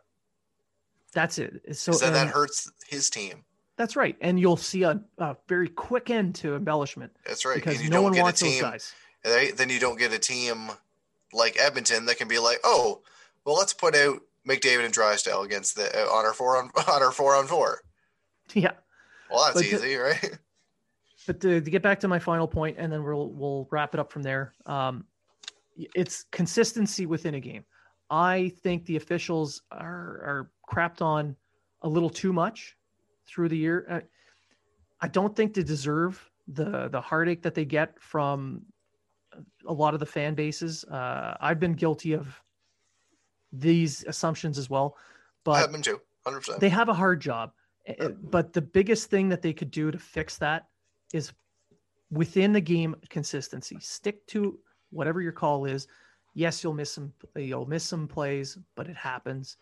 That's 1.13 1.37
it. 1.37 1.75
So 1.75 1.91
then 1.93 2.13
that 2.13 2.27
hurts 2.27 2.71
his 2.87 3.09
team. 3.09 3.43
that's 3.77 3.95
right. 3.95 4.15
And 4.21 4.39
you'll 4.39 4.57
see 4.57 4.83
a, 4.83 4.99
a 5.17 5.35
very 5.47 5.69
quick 5.69 6.09
end 6.09 6.35
to 6.35 6.55
embellishment 6.55 7.11
That's 7.25 7.45
right. 7.45 7.55
because 7.55 7.87
no 7.89 8.01
one 8.01 8.17
wants 8.17 8.41
a 8.41 8.45
those 8.45 8.61
guys. 8.61 8.93
right? 9.25 9.55
Then 9.55 9.69
you 9.69 9.79
don't 9.79 9.99
get 9.99 10.13
a 10.13 10.19
team 10.19 10.69
like 11.33 11.57
Edmonton 11.59 12.05
that 12.05 12.17
can 12.17 12.27
be 12.27 12.39
like, 12.39 12.59
oh, 12.63 13.01
well, 13.45 13.55
let's 13.55 13.73
put 13.73 13.95
out 13.95 14.21
McDavid 14.47 14.85
and 14.85 14.93
Draisaitl 14.93 15.43
against 15.43 15.75
the 15.75 15.89
uh, 15.93 16.11
on 16.11 16.25
our 16.25 16.33
four 16.33 16.57
on 16.57 16.71
on 16.87 17.03
our 17.03 17.11
four 17.11 17.35
on 17.35 17.47
four. 17.47 17.81
Yeah. 18.53 18.71
Well, 19.29 19.45
that's 19.45 19.55
But 19.55 19.65
easy, 19.65 19.95
right? 19.95 20.37
But 21.25 21.41
to, 21.41 21.59
to 21.59 21.71
get 21.71 21.81
back 21.81 21.99
to 22.01 22.07
my 22.07 22.19
final 22.19 22.47
point, 22.47 22.77
and 22.77 22.91
then 22.91 23.03
we'll 23.03 23.31
we'll 23.31 23.67
wrap 23.71 23.93
it 23.93 23.99
up 23.99 24.11
from 24.11 24.21
there. 24.21 24.53
Um, 24.65 25.05
it's 25.75 26.25
consistency 26.31 27.05
within 27.05 27.35
a 27.35 27.39
game. 27.39 27.65
I 28.09 28.53
think 28.61 28.85
the 28.85 28.97
officials 28.97 29.63
are 29.71 29.81
are 29.81 30.51
crapped 30.71 31.01
on 31.01 31.35
a 31.81 31.89
little 31.89 32.09
too 32.09 32.31
much 32.31 32.77
through 33.27 33.49
the 33.49 33.57
year. 33.57 33.85
Uh, 33.89 33.99
I 35.01 35.07
don't 35.07 35.35
think 35.35 35.53
they 35.53 35.63
deserve 35.63 36.23
the 36.47 36.89
the 36.89 37.01
heartache 37.01 37.41
that 37.41 37.55
they 37.55 37.65
get 37.65 37.99
from 37.99 38.61
a 39.67 39.73
lot 39.73 39.93
of 39.93 39.99
the 39.99 40.05
fan 40.05 40.35
bases. 40.35 40.83
Uh, 40.85 41.35
I've 41.41 41.59
been 41.59 41.73
guilty 41.73 42.13
of 42.13 42.39
these 43.59 44.03
assumptions 44.03 44.57
as 44.57 44.69
well, 44.69 44.97
but 45.43 45.63
Edmonton 45.63 45.95
too, 45.95 46.01
hundred 46.25 46.39
percent. 46.41 46.59
they 46.59 46.69
have 46.69 46.89
a 46.89 46.93
hard 46.93 47.21
job. 47.21 47.51
Uh, 47.87 48.09
But 48.09 48.53
the 48.53 48.61
biggest 48.61 49.09
thing 49.09 49.29
that 49.29 49.41
they 49.41 49.53
could 49.53 49.71
do 49.71 49.91
to 49.91 49.99
fix 49.99 50.37
that 50.37 50.67
is 51.13 51.31
within 52.11 52.51
the 52.51 52.61
game 52.61 52.95
consistency. 53.09 53.77
Stick 53.79 54.25
to 54.27 54.59
whatever 54.89 55.21
your 55.21 55.31
call 55.31 55.65
is. 55.65 55.87
Yes, 56.33 56.63
you'll 56.63 56.73
miss 56.73 56.91
some 56.91 57.13
you'll 57.35 57.65
miss 57.65 57.83
some 57.83 58.07
plays, 58.07 58.57
but 58.75 58.87
it 58.87 58.95
happens. 58.95 59.57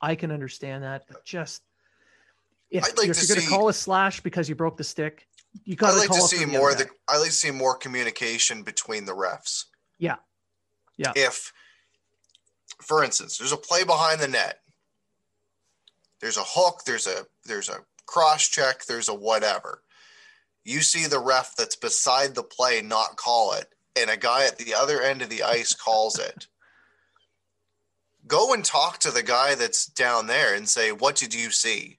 I 0.00 0.14
can 0.14 0.30
understand 0.30 0.84
that. 0.84 1.04
But 1.08 1.24
just 1.24 1.62
if, 2.70 2.82
like 2.82 2.94
to 2.94 3.04
you're 3.06 3.36
going 3.36 3.40
to 3.40 3.46
call 3.46 3.68
a 3.68 3.72
slash 3.72 4.20
because 4.20 4.48
you 4.48 4.54
broke 4.54 4.76
the 4.76 4.84
stick, 4.84 5.26
you 5.64 5.76
got 5.76 5.90
I 5.90 5.92
to 5.92 5.98
like 5.98 6.08
call 6.08 6.28
to 6.28 6.36
see 6.36 6.44
more. 6.44 6.74
The. 6.74 6.88
I 7.08 7.18
like 7.18 7.28
to 7.28 7.32
see 7.32 7.50
more 7.50 7.76
communication 7.76 8.62
between 8.62 9.04
the 9.04 9.12
refs. 9.12 9.64
Yeah. 9.98 10.16
Yeah. 10.96 11.12
If, 11.14 11.52
for 12.80 13.04
instance, 13.04 13.38
there's 13.38 13.52
a 13.52 13.56
play 13.56 13.84
behind 13.84 14.20
the 14.20 14.28
net, 14.28 14.60
there's 16.20 16.36
a 16.36 16.44
hook, 16.44 16.82
there's 16.86 17.06
a 17.06 17.26
there's 17.44 17.68
a 17.68 17.80
cross 18.06 18.48
check, 18.48 18.84
there's 18.84 19.08
a 19.08 19.14
whatever. 19.14 19.82
You 20.64 20.80
see 20.80 21.06
the 21.06 21.20
ref 21.20 21.54
that's 21.56 21.76
beside 21.76 22.34
the 22.34 22.42
play 22.42 22.82
not 22.82 23.16
call 23.16 23.52
it, 23.52 23.68
and 23.96 24.10
a 24.10 24.16
guy 24.16 24.46
at 24.46 24.58
the 24.58 24.74
other 24.74 25.00
end 25.00 25.22
of 25.22 25.28
the 25.28 25.42
ice 25.42 25.74
calls 25.74 26.18
it. 26.18 26.46
Go 28.26 28.52
and 28.52 28.64
talk 28.64 28.98
to 29.00 29.12
the 29.12 29.22
guy 29.22 29.54
that's 29.54 29.86
down 29.86 30.26
there 30.26 30.54
and 30.54 30.68
say, 30.68 30.90
"What 30.90 31.16
did 31.16 31.32
you 31.32 31.50
see?" 31.50 31.98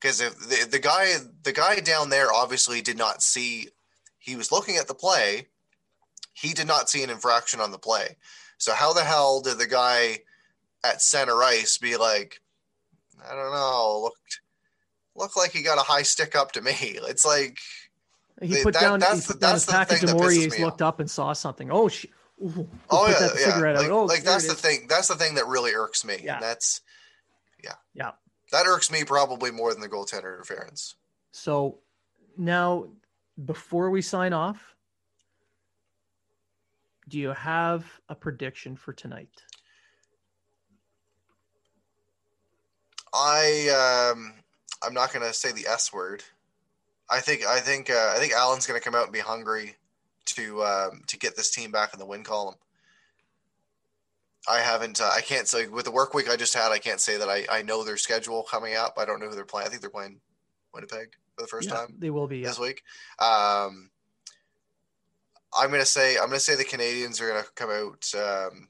Because 0.00 0.20
if 0.20 0.38
the, 0.38 0.68
the 0.70 0.78
guy 0.78 1.14
the 1.42 1.52
guy 1.52 1.80
down 1.80 2.10
there 2.10 2.32
obviously 2.32 2.82
did 2.82 2.98
not 2.98 3.22
see, 3.22 3.68
he 4.18 4.36
was 4.36 4.52
looking 4.52 4.76
at 4.76 4.88
the 4.88 4.94
play. 4.94 5.48
He 6.34 6.52
did 6.52 6.66
not 6.66 6.88
see 6.88 7.02
an 7.02 7.10
infraction 7.10 7.60
on 7.60 7.70
the 7.70 7.78
play. 7.78 8.16
So 8.60 8.72
how 8.74 8.92
the 8.92 9.02
hell 9.04 9.40
did 9.40 9.58
the 9.58 9.66
guy 9.66 10.18
at 10.84 11.02
center 11.02 11.42
ice 11.42 11.78
be 11.78 11.96
like, 11.96 12.40
I 13.28 13.34
don't 13.34 13.52
know, 13.52 14.00
looked 14.02 14.40
looked 15.16 15.36
like 15.36 15.50
he 15.50 15.62
got 15.62 15.78
a 15.78 15.82
high 15.82 16.02
stick 16.02 16.36
up 16.36 16.52
to 16.52 16.62
me. 16.62 16.72
It's 16.80 17.24
like 17.26 17.58
He 18.40 18.48
They- 18.48 18.62
put 18.62 18.74
that- 18.74 18.80
down, 18.80 19.00
he 19.00 19.06
that's 19.06 19.26
put 19.26 19.40
the- 19.40 19.46
down 19.46 19.54
his 19.54 19.66
the 19.66 19.72
package 19.72 20.00
thing 20.00 20.10
of 20.10 20.16
that 20.16 20.16
pisses 20.16 20.20
Maury's, 20.20 20.58
me 20.58 20.64
looked 20.64 20.82
up 20.82 21.00
and 21.00 21.10
saw 21.10 21.32
something. 21.32 21.70
Oh, 21.72 21.88
sh- 21.88 22.06
ooh, 22.42 22.68
oh 22.90 23.08
yeah, 23.08 23.28
yeah. 23.58 23.78
Like. 23.78 23.90
Oh, 23.90 24.04
like 24.04 24.22
that's 24.22 24.46
the 24.46 24.52
is. 24.52 24.60
thing. 24.60 24.86
That's 24.88 25.08
the 25.08 25.16
thing 25.16 25.34
that 25.34 25.46
really 25.46 25.72
irks 25.74 26.04
me. 26.04 26.18
Yeah. 26.22 26.34
And 26.34 26.42
that's 26.42 26.80
yeah. 27.64 27.74
Yeah. 27.94 28.12
That 28.52 28.66
irks 28.66 28.90
me 28.90 29.04
probably 29.04 29.50
more 29.50 29.72
than 29.72 29.80
the 29.82 29.88
goaltender 29.88 30.32
interference. 30.34 30.94
So 31.32 31.78
now, 32.36 32.88
before 33.44 33.90
we 33.90 34.02
sign 34.02 34.32
off, 34.32 34.74
do 37.10 37.18
you 37.18 37.30
have 37.30 37.84
a 38.08 38.14
prediction 38.14 38.76
for 38.76 38.92
tonight? 38.92 39.42
I 43.12 44.12
um 44.14 44.32
I'm 44.82 44.94
not 44.94 45.12
gonna 45.12 45.32
say 45.32 45.52
the 45.52 45.66
S 45.66 45.92
word. 45.92 46.22
I 47.10 47.20
think 47.20 47.44
I 47.44 47.58
think 47.58 47.90
uh, 47.90 48.12
I 48.16 48.20
think 48.20 48.32
Allen's 48.32 48.66
gonna 48.66 48.80
come 48.80 48.94
out 48.94 49.04
and 49.04 49.12
be 49.12 49.18
hungry 49.18 49.74
to 50.26 50.62
um, 50.62 51.02
to 51.08 51.18
get 51.18 51.36
this 51.36 51.50
team 51.50 51.72
back 51.72 51.92
in 51.92 51.98
the 51.98 52.06
win 52.06 52.22
column. 52.22 52.54
I 54.48 54.60
haven't 54.60 55.00
uh, 55.00 55.10
I 55.12 55.20
can't 55.20 55.48
say 55.48 55.66
with 55.66 55.84
the 55.84 55.90
work 55.90 56.14
week 56.14 56.30
I 56.30 56.36
just 56.36 56.54
had 56.54 56.70
I 56.70 56.78
can't 56.78 57.00
say 57.00 57.16
that 57.18 57.28
I, 57.28 57.44
I 57.50 57.62
know 57.62 57.82
their 57.82 57.96
schedule 57.96 58.44
coming 58.44 58.76
up. 58.76 58.94
I 58.96 59.04
don't 59.04 59.20
know 59.20 59.28
who 59.28 59.34
they're 59.34 59.44
playing. 59.44 59.66
I 59.66 59.70
think 59.70 59.82
they're 59.82 59.90
playing 59.90 60.20
Winnipeg 60.72 61.08
for 61.36 61.42
the 61.42 61.48
first 61.48 61.68
Yeah, 61.68 61.74
time 61.76 61.96
they 61.98 62.10
will 62.10 62.28
be. 62.28 62.38
Yeah. 62.38 62.48
this 62.48 62.58
week. 62.60 62.84
Um, 63.18 63.90
I'm 65.58 65.70
gonna 65.70 65.84
say 65.84 66.16
I'm 66.16 66.26
gonna 66.26 66.40
say 66.40 66.54
the 66.54 66.64
Canadiens 66.64 67.20
are 67.20 67.28
gonna 67.28 67.44
come 67.54 67.70
out 67.70 68.12
um, 68.14 68.68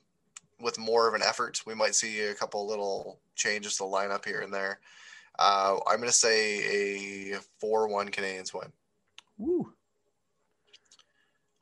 with 0.60 0.78
more 0.78 1.08
of 1.08 1.14
an 1.14 1.22
effort. 1.22 1.62
We 1.66 1.74
might 1.74 1.94
see 1.94 2.20
a 2.20 2.34
couple 2.34 2.66
little 2.66 3.20
changes 3.34 3.76
to 3.76 3.84
the 3.84 3.90
lineup 3.90 4.24
here 4.24 4.40
and 4.40 4.52
there. 4.52 4.80
Uh, 5.38 5.76
I'm 5.86 5.98
gonna 5.98 6.12
say 6.12 7.32
a 7.32 7.38
four-one 7.58 8.10
Canadiens 8.10 8.54
win. 8.54 8.72
Woo. 9.38 9.72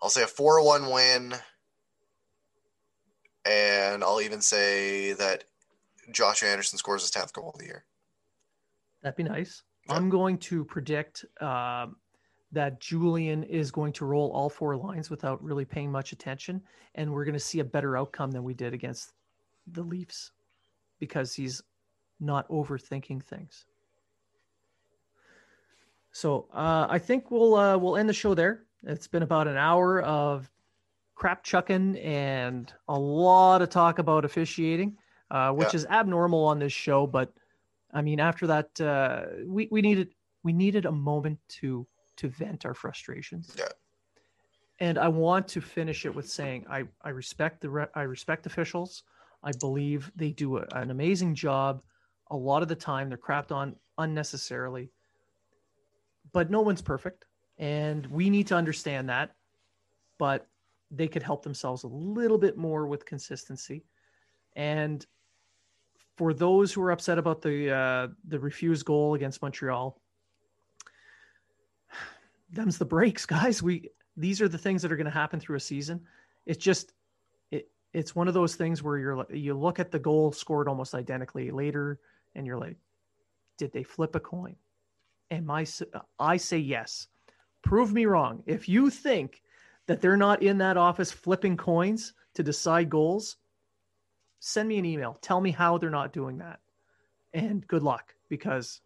I'll 0.01 0.11
say 0.11 0.23
a 0.23 0.29
four-one 0.29 0.91
win, 0.91 1.35
and 3.45 4.05
I'll 4.05 4.21
even 4.21 4.41
say 4.41 5.13
that 5.15 5.45
Josh 6.13 6.43
Anderson 6.43 6.79
scores 6.79 7.03
his 7.03 7.11
tenth 7.11 7.33
goal 7.33 7.51
of 7.51 7.59
the 7.59 7.67
year. 7.67 7.85
That'd 9.03 9.17
be 9.17 9.25
nice. 9.25 9.63
Yeah. 9.89 9.95
I'm 9.95 10.09
going 10.09 10.39
to 10.39 10.65
predict 10.65 11.25
um, 11.41 11.97
that 12.53 12.81
Julien 12.81 13.43
is 13.45 13.71
going 13.71 13.93
to 13.95 14.07
roll 14.07 14.31
all 14.33 14.49
four 14.49 14.77
lines 14.77 15.11
without 15.11 15.43
really 15.43 15.65
paying 15.65 15.93
much 15.93 16.13
attention, 16.13 16.63
and 16.95 17.13
we're 17.13 17.25
going 17.25 17.35
to 17.35 17.41
see 17.41 17.61
a 17.61 17.65
better 17.65 17.97
outcome 17.97 18.31
than 18.31 18.43
we 18.45 18.55
did 18.55 18.73
against 18.73 19.13
the 19.67 19.83
Leafs 19.83 20.33
because 20.99 21.35
he's 21.35 21.63
not 22.21 22.49
overthinking 22.49 23.23
things. 23.23 23.67
So 26.13 26.49
uh, 26.53 26.87
I 26.89 26.99
think 26.99 27.31
we'll 27.31 27.55
uh, 27.55 27.77
we'll 27.79 27.97
end 27.97 28.09
the 28.09 28.15
show 28.15 28.35
there. 28.35 28.65
It's 28.83 29.07
been 29.07 29.23
about 29.23 29.47
an 29.47 29.57
hour 29.57 30.01
of 30.03 30.51
crap 31.15 31.45
chucking 31.45 31.99
and 31.99 32.73
a 32.89 32.99
lot 32.99 33.61
of 33.61 33.69
talk 33.71 33.99
about 33.99 34.25
officiating, 34.25 34.97
uh, 35.31 35.53
which 35.53 35.75
Yeah. 35.75 35.77
is 35.77 35.87
abnormal 35.87 36.45
on 36.45 36.59
this 36.59 36.73
show. 36.73 37.07
But 37.07 37.33
I 37.93 38.03
mean, 38.03 38.21
after 38.21 38.47
that, 38.47 38.81
uh, 38.81 39.27
we 39.47 39.69
we 39.71 39.83
needed 39.83 40.15
we 40.43 40.53
needed 40.53 40.87
a 40.87 40.93
moment 40.93 41.39
to 41.61 41.87
to 42.19 42.29
vent 42.29 42.67
our 42.67 42.75
frustrations. 42.75 43.55
Yeah. 43.59 43.69
And 44.81 44.99
I 44.99 45.09
want 45.09 45.49
to 45.49 45.61
finish 45.61 46.07
it 46.07 46.15
with 46.15 46.29
saying 46.29 46.67
I 46.71 46.85
I 47.03 47.09
respect 47.11 47.61
the 47.61 47.71
re- 47.71 47.93
I 47.95 48.03
respect 48.03 48.47
officials. 48.47 49.03
I 49.43 49.53
believe 49.61 50.13
they 50.15 50.31
do 50.31 50.59
a, 50.59 50.67
an 50.73 50.91
amazing 50.91 51.35
job. 51.35 51.83
A 52.31 52.37
lot 52.37 52.63
of 52.63 52.69
the 52.69 52.77
time, 52.77 53.09
they're 53.09 53.19
crapped 53.19 53.53
on 53.53 53.77
unnecessarily. 53.97 54.91
But 56.33 56.51
no 56.51 56.61
one's 56.61 56.83
perfect, 56.83 57.25
and 57.57 58.07
we 58.07 58.31
need 58.31 58.47
to 58.49 58.55
understand 58.55 59.09
that. 59.09 59.35
But 60.19 60.47
they 60.91 61.09
could 61.09 61.23
help 61.23 61.43
themselves 61.43 61.85
a 61.85 61.89
little 61.89 62.39
bit 62.39 62.57
more 62.57 62.87
with 62.87 63.05
consistency. 63.05 63.85
And 64.57 65.05
for 66.17 66.35
those 66.35 66.73
who 66.73 66.83
are 66.83 66.91
upset 66.91 67.19
about 67.19 67.43
the 67.43 67.71
uh, 67.71 68.09
the 68.27 68.39
refused 68.39 68.85
goal 68.85 69.15
against 69.15 69.43
Montreal, 69.43 70.01
them's 72.51 72.79
the 72.79 72.85
breaks, 72.85 73.27
guys. 73.27 73.63
We 73.63 73.91
these 74.17 74.41
are 74.41 74.49
the 74.49 74.59
things 74.59 74.83
that 74.83 74.93
are 74.93 74.97
going 74.97 75.05
to 75.07 75.11
happen 75.11 75.41
through 75.41 75.57
a 75.57 75.61
season. 75.61 76.01
It's 76.47 76.63
just 76.63 76.93
it 77.51 77.69
it's 77.93 78.15
one 78.15 78.29
of 78.29 78.35
those 78.35 78.55
things 78.55 78.83
where 78.83 78.99
you're 78.99 79.27
you 79.33 79.55
look 79.55 79.79
at 79.79 79.91
the 79.91 79.99
goal 79.99 80.33
scored 80.33 80.69
almost 80.69 80.95
identically 80.95 81.51
later, 81.51 82.01
and 82.35 82.47
you're 82.47 82.59
like, 82.59 82.77
did 83.59 83.73
they 83.73 83.83
flip 83.83 84.15
a 84.15 84.21
coin? 84.21 84.57
And 85.31 85.47
my 85.47 85.67
I 86.19 86.37
say 86.37 86.59
yes. 86.59 87.09
Prove 87.63 87.93
me 87.93 88.07
wrong. 88.07 88.43
If 88.47 88.69
you 88.69 88.89
think 88.89 89.43
that 89.87 90.01
they're 90.01 90.17
not 90.17 90.43
in 90.43 90.59
that 90.59 90.77
office 90.77 91.11
flipping 91.11 91.57
coins 91.57 92.13
to 92.35 92.43
decide 92.43 92.89
goals, 92.89 93.37
send 94.39 94.69
me 94.69 94.79
an 94.79 94.85
email. 94.85 95.19
Tell 95.21 95.41
me 95.41 95.51
how 95.51 95.77
they're 95.77 95.91
not 95.91 96.13
doing 96.13 96.39
that. 96.39 96.61
And 97.35 97.67
good 97.67 97.83
luck 97.83 98.15
because 98.29 98.81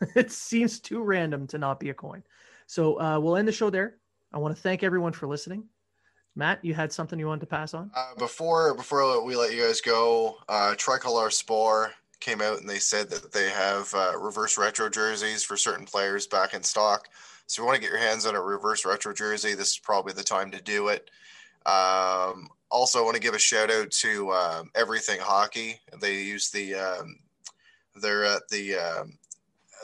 it 0.14 0.32
seems 0.32 0.80
too 0.80 1.02
random 1.02 1.46
to 1.48 1.58
not 1.58 1.80
be 1.80 1.90
a 1.90 1.94
coin. 1.94 2.22
So 2.66 3.00
uh, 3.00 3.18
we'll 3.20 3.36
end 3.36 3.48
the 3.48 3.52
show 3.52 3.70
there. 3.70 3.96
I 4.32 4.38
want 4.38 4.54
to 4.54 4.60
thank 4.60 4.82
everyone 4.82 5.12
for 5.12 5.26
listening. 5.26 5.64
Matt, 6.36 6.64
you 6.64 6.74
had 6.74 6.92
something 6.92 7.18
you 7.18 7.26
wanted 7.26 7.42
to 7.42 7.46
pass 7.46 7.74
on? 7.74 7.90
Uh, 7.94 8.14
before 8.18 8.74
before 8.74 9.22
we 9.24 9.36
let 9.36 9.54
you 9.54 9.62
guys 9.62 9.80
go, 9.80 10.38
uh, 10.48 10.74
Tricolor 10.76 11.30
Spore 11.30 11.92
came 12.18 12.40
out 12.40 12.60
and 12.60 12.68
they 12.68 12.78
said 12.78 13.08
that 13.10 13.32
they 13.32 13.50
have 13.50 13.92
uh, 13.94 14.18
reverse 14.18 14.58
retro 14.58 14.88
jerseys 14.88 15.44
for 15.44 15.56
certain 15.56 15.86
players 15.86 16.26
back 16.26 16.54
in 16.54 16.62
stock. 16.62 17.08
So 17.46 17.60
if 17.60 17.62
you 17.62 17.66
want 17.66 17.76
to 17.76 17.80
get 17.82 17.90
your 17.90 18.00
hands 18.00 18.26
on 18.26 18.34
a 18.34 18.40
reverse 18.40 18.84
retro 18.84 19.12
jersey, 19.12 19.54
this 19.54 19.72
is 19.72 19.78
probably 19.78 20.14
the 20.14 20.24
time 20.24 20.50
to 20.50 20.62
do 20.62 20.88
it. 20.88 21.10
Um, 21.66 22.48
also, 22.70 22.98
I 22.98 23.02
want 23.02 23.14
to 23.14 23.22
give 23.22 23.34
a 23.34 23.38
shout 23.38 23.70
out 23.70 23.90
to 23.92 24.32
um, 24.32 24.70
Everything 24.74 25.20
Hockey. 25.20 25.80
They 26.00 26.22
use 26.22 26.50
the 26.50 26.74
um, 26.74 27.16
they're 27.94 28.24
at 28.24 28.48
the 28.48 28.74
um, 28.74 29.18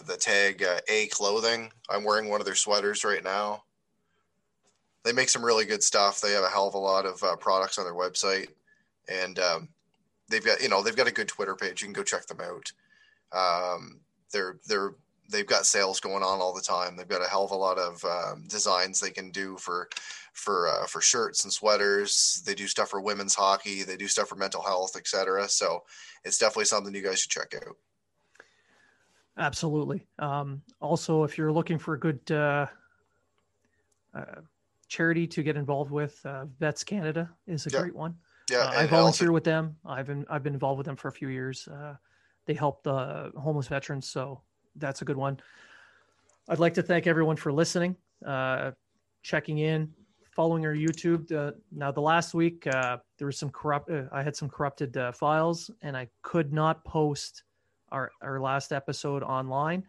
the 0.06 0.16
tag 0.16 0.62
uh, 0.62 0.80
A 0.88 1.06
Clothing. 1.08 1.70
I'm 1.88 2.04
wearing 2.04 2.28
one 2.28 2.40
of 2.40 2.46
their 2.46 2.54
sweaters 2.54 3.04
right 3.04 3.22
now. 3.22 3.64
They 5.04 5.12
make 5.12 5.28
some 5.28 5.44
really 5.44 5.64
good 5.64 5.82
stuff. 5.82 6.20
They 6.20 6.32
have 6.32 6.44
a 6.44 6.48
hell 6.48 6.68
of 6.68 6.74
a 6.74 6.78
lot 6.78 7.06
of 7.06 7.22
uh, 7.22 7.36
products 7.36 7.78
on 7.78 7.84
their 7.84 7.94
website, 7.94 8.48
and 9.08 9.38
um, 9.38 9.68
they've 10.28 10.44
got 10.44 10.62
you 10.62 10.68
know 10.68 10.82
they've 10.82 10.96
got 10.96 11.08
a 11.08 11.12
good 11.12 11.28
Twitter 11.28 11.56
page. 11.56 11.80
You 11.80 11.86
can 11.86 11.94
go 11.94 12.02
check 12.02 12.26
them 12.26 12.40
out. 12.40 12.72
Um, 13.32 14.00
they're 14.32 14.58
they're 14.66 14.94
they've 15.30 15.46
got 15.46 15.66
sales 15.66 16.00
going 16.00 16.22
on 16.22 16.40
all 16.40 16.52
the 16.52 16.60
time. 16.60 16.96
They've 16.96 17.08
got 17.08 17.24
a 17.24 17.28
hell 17.28 17.44
of 17.44 17.50
a 17.52 17.56
lot 17.56 17.78
of 17.78 18.04
um, 18.04 18.44
designs 18.48 19.00
they 19.00 19.10
can 19.10 19.30
do 19.30 19.56
for 19.56 19.88
for 20.32 20.68
uh, 20.68 20.86
for 20.86 21.00
shirts 21.00 21.44
and 21.44 21.52
sweaters. 21.52 22.42
They 22.44 22.54
do 22.54 22.66
stuff 22.66 22.90
for 22.90 23.00
women's 23.00 23.34
hockey. 23.34 23.82
They 23.82 23.96
do 23.96 24.08
stuff 24.08 24.28
for 24.28 24.36
mental 24.36 24.62
health, 24.62 24.96
etc. 24.96 25.48
So 25.48 25.84
it's 26.24 26.38
definitely 26.38 26.66
something 26.66 26.94
you 26.94 27.02
guys 27.02 27.20
should 27.20 27.30
check 27.30 27.54
out. 27.54 27.76
Absolutely. 29.40 30.06
Um, 30.18 30.62
also, 30.80 31.24
if 31.24 31.36
you're 31.38 31.50
looking 31.50 31.78
for 31.78 31.94
a 31.94 31.98
good 31.98 32.30
uh, 32.30 32.66
uh, 34.14 34.24
charity 34.88 35.26
to 35.28 35.42
get 35.42 35.56
involved 35.56 35.90
with, 35.90 36.20
uh, 36.26 36.44
Vets 36.58 36.84
Canada 36.84 37.30
is 37.46 37.66
a 37.66 37.70
Yeah. 37.72 37.80
great 37.80 37.94
one. 37.96 38.16
Yeah, 38.50 38.58
Uh, 38.58 38.70
I 38.80 38.86
volunteer 38.86 39.28
also- 39.28 39.32
with 39.32 39.44
them. 39.44 39.76
I've 39.84 40.06
been 40.06 40.26
I've 40.28 40.42
been 40.42 40.52
involved 40.54 40.78
with 40.78 40.86
them 40.86 40.96
for 40.96 41.08
a 41.08 41.12
few 41.12 41.28
years. 41.28 41.66
Uh, 41.68 41.96
they 42.46 42.54
help 42.54 42.82
the 42.82 43.32
homeless 43.36 43.68
veterans, 43.68 44.08
so 44.08 44.42
that's 44.76 45.02
a 45.02 45.04
good 45.04 45.16
one. 45.16 45.40
I'd 46.48 46.58
like 46.58 46.74
to 46.74 46.82
thank 46.82 47.06
everyone 47.06 47.36
for 47.36 47.52
listening. 47.52 47.96
uh, 48.26 48.72
checking 49.22 49.56
in, 49.58 49.90
following 50.32 50.66
our 50.66 50.74
YouTube. 50.74 51.32
Uh, 51.32 51.52
now, 51.72 51.90
the 51.90 52.02
last 52.02 52.34
week 52.34 52.66
uh, 52.66 52.98
there 53.16 53.26
was 53.26 53.38
some 53.38 53.48
corrupt. 53.48 53.88
Uh, 53.90 54.08
I 54.12 54.22
had 54.22 54.36
some 54.36 54.50
corrupted 54.50 54.94
uh, 54.98 55.10
files, 55.12 55.70
and 55.80 55.96
I 55.96 56.10
could 56.20 56.52
not 56.52 56.84
post 56.84 57.44
our 57.90 58.10
our 58.22 58.40
last 58.40 58.72
episode 58.72 59.22
online. 59.22 59.84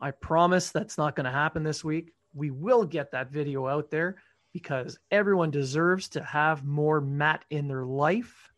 I 0.00 0.12
promise 0.12 0.70
that's 0.70 0.98
not 0.98 1.16
going 1.16 1.24
to 1.24 1.30
happen 1.30 1.64
this 1.64 1.84
week. 1.84 2.12
We 2.34 2.50
will 2.50 2.84
get 2.84 3.12
that 3.12 3.30
video 3.30 3.66
out 3.66 3.90
there 3.90 4.16
because 4.52 4.98
everyone 5.10 5.50
deserves 5.50 6.08
to 6.10 6.22
have 6.22 6.64
more 6.64 7.00
Matt 7.00 7.44
in 7.50 7.68
their 7.68 7.84
life. 7.84 8.52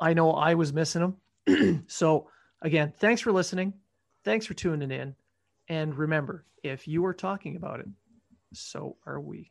I 0.00 0.14
know 0.14 0.32
I 0.32 0.54
was 0.54 0.72
missing 0.72 1.16
him. 1.46 1.84
so, 1.86 2.30
again, 2.62 2.92
thanks 2.98 3.20
for 3.20 3.32
listening. 3.32 3.74
Thanks 4.24 4.46
for 4.46 4.54
tuning 4.54 4.90
in. 4.90 5.14
And 5.68 5.94
remember, 5.94 6.44
if 6.62 6.88
you 6.88 7.04
are 7.04 7.14
talking 7.14 7.56
about 7.56 7.80
it, 7.80 7.88
so 8.52 8.96
are 9.06 9.20
we. 9.20 9.50